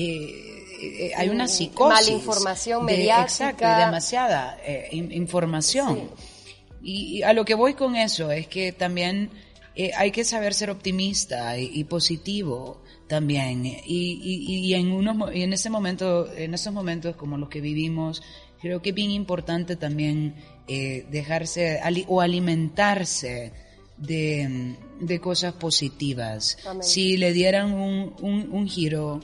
eh, 0.00 1.12
hay 1.16 1.28
una 1.28 1.48
psicosis. 1.48 2.06
Mala 2.06 2.16
información 2.16 2.84
mediática. 2.84 3.22
exacto, 3.22 3.66
demasiada 3.66 4.58
eh, 4.64 4.88
información. 4.92 6.10
Y, 6.80 7.22
a 7.22 7.32
lo 7.32 7.44
que 7.44 7.54
voy 7.54 7.74
con 7.74 7.96
eso 7.96 8.30
es 8.30 8.46
que 8.46 8.72
también 8.72 9.30
eh, 9.74 9.90
hay 9.96 10.12
que 10.12 10.24
saber 10.24 10.54
ser 10.54 10.70
optimista 10.70 11.58
y, 11.58 11.82
positivo 11.84 12.82
también. 13.08 13.66
Y, 13.66 13.80
y, 13.86 14.74
en 14.74 14.92
unos, 14.92 15.34
y 15.34 15.42
en 15.42 15.52
ese 15.52 15.70
momento, 15.70 16.32
en 16.32 16.54
esos 16.54 16.72
momentos 16.72 17.16
como 17.16 17.36
los 17.36 17.48
que 17.48 17.60
vivimos, 17.60 18.22
creo 18.60 18.80
que 18.80 18.90
es 18.90 18.94
bien 18.94 19.10
importante 19.10 19.76
también 19.76 20.34
dejarse 20.68 21.80
o 22.06 22.20
alimentarse 22.20 23.52
de, 23.96 24.76
de 25.00 25.20
cosas 25.20 25.54
positivas. 25.54 26.58
Si 26.82 27.16
le 27.16 27.32
dieran 27.32 27.72
un, 27.72 28.14
un, 28.20 28.48
un 28.52 28.68
giro 28.68 29.20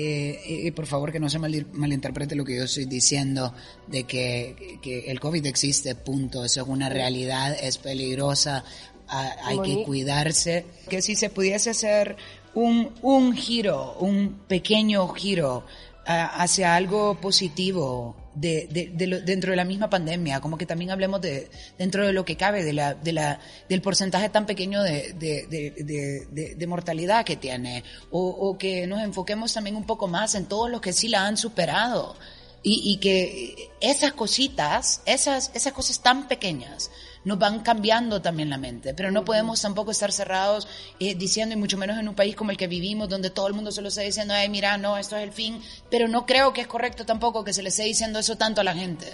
eh, 0.00 0.62
y 0.64 0.70
por 0.70 0.86
favor 0.86 1.10
que 1.10 1.18
no 1.18 1.28
se 1.28 1.38
malinterprete 1.38 2.36
lo 2.36 2.44
que 2.44 2.56
yo 2.56 2.64
estoy 2.64 2.84
diciendo 2.84 3.52
de 3.86 4.04
que, 4.04 4.78
el 5.06 5.18
COVID 5.18 5.44
existe, 5.46 5.94
punto. 5.94 6.44
Eso 6.44 6.62
es 6.62 6.68
una 6.68 6.88
realidad, 6.88 7.56
es 7.60 7.78
peligrosa, 7.78 8.64
hay 9.08 9.60
que 9.60 9.82
cuidarse. 9.82 10.66
Que 10.88 11.02
si 11.02 11.16
se 11.16 11.30
pudiese 11.30 11.70
hacer 11.70 12.16
un, 12.54 12.90
un 13.02 13.34
giro, 13.34 13.96
un 13.98 14.40
pequeño 14.46 15.08
giro 15.08 15.64
hacia 16.06 16.74
algo 16.74 17.20
positivo 17.20 18.16
de, 18.40 18.68
de, 18.70 19.20
dentro 19.22 19.50
de 19.50 19.56
la 19.56 19.64
misma 19.64 19.90
pandemia, 19.90 20.40
como 20.40 20.56
que 20.56 20.66
también 20.66 20.90
hablemos 20.90 21.20
de 21.20 21.50
dentro 21.76 22.06
de 22.06 22.12
lo 22.12 22.24
que 22.24 22.36
cabe, 22.36 22.62
del 22.64 23.82
porcentaje 23.82 24.28
tan 24.28 24.46
pequeño 24.46 24.82
de, 24.82 26.64
mortalidad 26.68 27.24
que 27.24 27.36
tiene, 27.36 27.84
o, 28.10 28.56
que 28.58 28.86
nos 28.86 29.02
enfoquemos 29.02 29.52
también 29.52 29.76
un 29.76 29.84
poco 29.84 30.06
más 30.08 30.34
en 30.34 30.46
todos 30.46 30.70
los 30.70 30.80
que 30.80 30.92
sí 30.92 31.08
la 31.08 31.26
han 31.26 31.36
superado. 31.36 32.16
Y, 32.60 32.92
y 32.92 32.96
que 32.98 33.70
esas 33.80 34.12
cositas, 34.12 35.00
esas, 35.06 35.52
esas 35.54 35.72
cosas 35.72 36.02
tan 36.02 36.26
pequeñas, 36.26 36.90
nos 37.24 37.38
van 37.38 37.60
cambiando 37.60 38.22
también 38.22 38.50
la 38.50 38.58
mente, 38.58 38.94
pero 38.94 39.10
no 39.10 39.24
podemos 39.24 39.60
tampoco 39.60 39.90
estar 39.90 40.12
cerrados 40.12 40.68
eh, 40.98 41.14
diciendo, 41.14 41.54
y 41.54 41.58
mucho 41.58 41.76
menos 41.76 41.98
en 41.98 42.08
un 42.08 42.14
país 42.14 42.36
como 42.36 42.50
el 42.50 42.56
que 42.56 42.66
vivimos, 42.66 43.08
donde 43.08 43.30
todo 43.30 43.48
el 43.48 43.54
mundo 43.54 43.72
solo 43.72 43.88
está 43.88 44.02
diciendo, 44.02 44.34
ay, 44.34 44.48
mira, 44.48 44.76
no, 44.78 44.96
esto 44.96 45.16
es 45.16 45.22
el 45.22 45.32
fin, 45.32 45.62
pero 45.90 46.08
no 46.08 46.26
creo 46.26 46.52
que 46.52 46.62
es 46.62 46.66
correcto 46.66 47.04
tampoco 47.04 47.44
que 47.44 47.52
se 47.52 47.62
le 47.62 47.68
esté 47.68 47.84
diciendo 47.84 48.18
eso 48.18 48.36
tanto 48.36 48.60
a 48.60 48.64
la 48.64 48.74
gente, 48.74 49.06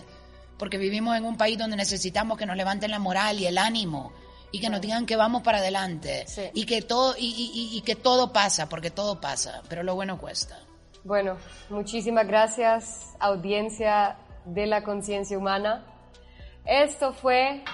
porque 0.59 0.79
vivimos 0.79 1.17
en 1.17 1.25
un 1.25 1.37
país 1.37 1.59
donde 1.59 1.77
necesitamos 1.77 2.39
que 2.39 2.47
nos 2.47 2.57
levanten 2.57 2.91
la 2.91 2.99
moral 2.99 3.41
y 3.41 3.47
el 3.47 3.59
ánimo 3.59 4.13
y 4.53 4.61
que 4.61 4.71
nos 4.71 4.81
digan 4.81 5.05
que 5.05 5.17
vamos 5.17 5.43
para 5.43 5.59
adelante 5.59 6.27
y 6.55 6.65
que 6.65 6.81
todo 6.81 7.17
y, 7.19 7.73
y 7.73 7.81
que 7.81 7.97
todo 7.97 8.33
pasa 8.33 8.69
porque 8.69 8.89
todo 8.89 9.21
pasa 9.21 9.63
pero 9.69 9.83
lo 9.83 9.97
bueno 9.97 10.17
cuesta. 10.17 10.57
Bueno 11.03 11.37
muchísimas 11.71 12.25
gracias 12.29 13.17
audiencia 13.19 14.17
de 14.45 14.67
la 14.67 14.85
conciencia 14.85 15.37
humana. 15.37 15.85
Esto 16.65 17.13
fue 17.13 17.65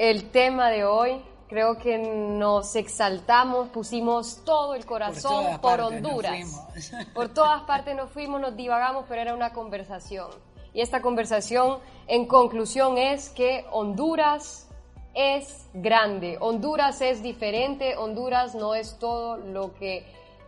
el 0.00 0.30
tema 0.30 0.70
de 0.70 0.84
hoy. 0.84 1.22
Creo 1.46 1.76
que 1.76 1.98
nos 1.98 2.74
exaltamos, 2.76 3.68
pusimos 3.68 4.42
todo 4.44 4.74
el 4.74 4.86
corazón 4.86 5.60
por, 5.60 5.80
Honduras. 5.80 6.64
Por 7.12 7.28
todas 7.28 7.62
partes 7.62 7.94
nos 7.96 8.10
fuimos, 8.10 8.40
nos 8.40 8.56
divagamos, 8.56 9.04
pero 9.08 9.20
era 9.20 9.34
una 9.34 9.52
conversación. 9.52 10.28
Y 10.72 10.80
esta 10.80 11.02
conversación, 11.02 11.80
en 12.06 12.26
conclusión, 12.26 12.96
es 12.96 13.28
que 13.30 13.66
Honduras 13.72 14.68
es 15.12 15.66
grande, 15.74 16.38
Honduras 16.40 17.00
es 17.02 17.20
diferente, 17.20 17.96
Honduras 17.96 18.54
no 18.54 18.74
es 18.76 18.96
todo 18.98 19.36
lo 19.36 19.74
que 19.74 20.06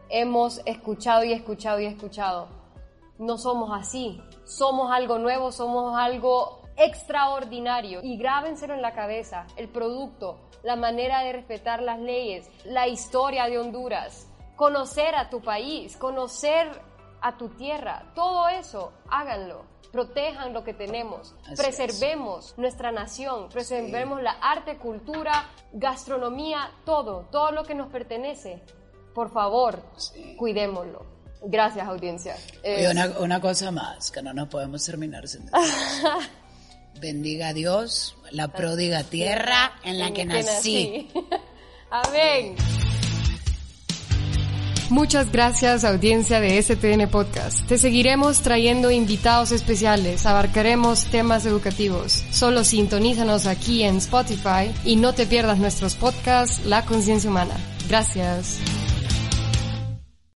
hemos 0.09 0.63
escuchado 0.65 1.25
y 1.25 1.33
escuchado 1.33 1.81
y 1.81 1.87
escuchado. 1.87 2.47
No 3.19 3.37
somos 3.37 3.71
así, 3.79 4.23
somos 4.45 4.93
algo 4.93 5.19
nuevo, 5.19 5.51
somos 5.51 5.99
algo 5.99 6.62
extraordinario 6.85 8.01
y 8.03 8.17
grábenselo 8.17 8.75
en 8.75 8.83
la 8.83 8.93
cabeza, 8.93 9.47
el 9.57 9.69
producto, 9.69 10.41
la 10.63 10.77
manera 10.77 11.23
de 11.23 11.33
respetar 11.33 11.83
las 11.83 11.99
leyes, 12.01 12.49
la 12.65 12.89
historia 12.89 13.47
de 13.47 13.59
Honduras, 13.59 14.29
conocer 14.57 15.15
a 15.15 15.31
tu 15.31 15.41
país, 15.41 15.97
conocer 15.97 16.69
a 17.21 17.37
tu 17.37 17.49
tierra, 17.51 18.13
todo 18.15 18.49
eso, 18.49 18.93
háganlo. 19.09 19.71
Protejan 19.93 20.55
lo 20.55 20.65
que 20.65 20.73
tenemos, 20.73 21.35
preservemos 21.55 22.55
nuestra 22.57 22.91
nación, 22.93 23.51
preservemos 23.51 24.23
la 24.23 24.33
arte, 24.41 24.79
cultura, 24.79 25.51
gastronomía, 25.75 26.71
todo, 26.87 27.29
todo 27.31 27.53
lo 27.53 27.63
que 27.65 27.75
nos 27.75 27.93
pertenece. 27.93 28.63
Por 29.15 29.31
favor, 29.31 29.83
cuidémoslo. 30.39 31.05
Gracias, 31.45 31.87
audiencia. 31.87 32.37
Y 32.65 32.87
una, 32.87 33.41
cosa 33.41 33.71
más, 33.71 34.11
que 34.11 34.23
no 34.23 34.33
nos 34.33 34.49
podemos 34.49 34.83
terminar 34.85 35.29
sin 35.29 35.51
Bendiga 37.03 37.49
a 37.49 37.53
Dios, 37.53 38.15
la 38.31 38.53
pródiga 38.53 39.03
tierra 39.03 39.73
en 39.83 39.99
la 39.99 40.13
que 40.13 40.25
nací. 40.25 41.09
Amén. 41.91 42.55
Muchas 44.89 45.33
gracias 45.33 45.83
audiencia 45.83 46.39
de 46.39 46.63
STN 46.63 47.11
Podcast. 47.11 47.67
Te 47.67 47.77
seguiremos 47.77 48.43
trayendo 48.43 48.93
invitados 48.93 49.51
especiales, 49.51 50.27
abarcaremos 50.27 51.07
temas 51.07 51.45
educativos. 51.45 52.23
Solo 52.31 52.63
sintonízanos 52.63 53.47
aquí 53.47 53.83
en 53.83 53.97
Spotify 53.97 54.71
y 54.85 54.95
no 54.95 55.13
te 55.13 55.27
pierdas 55.27 55.59
nuestros 55.59 55.97
podcasts 55.97 56.65
La 56.67 56.85
Conciencia 56.85 57.29
Humana. 57.29 57.57
Gracias. 57.89 58.61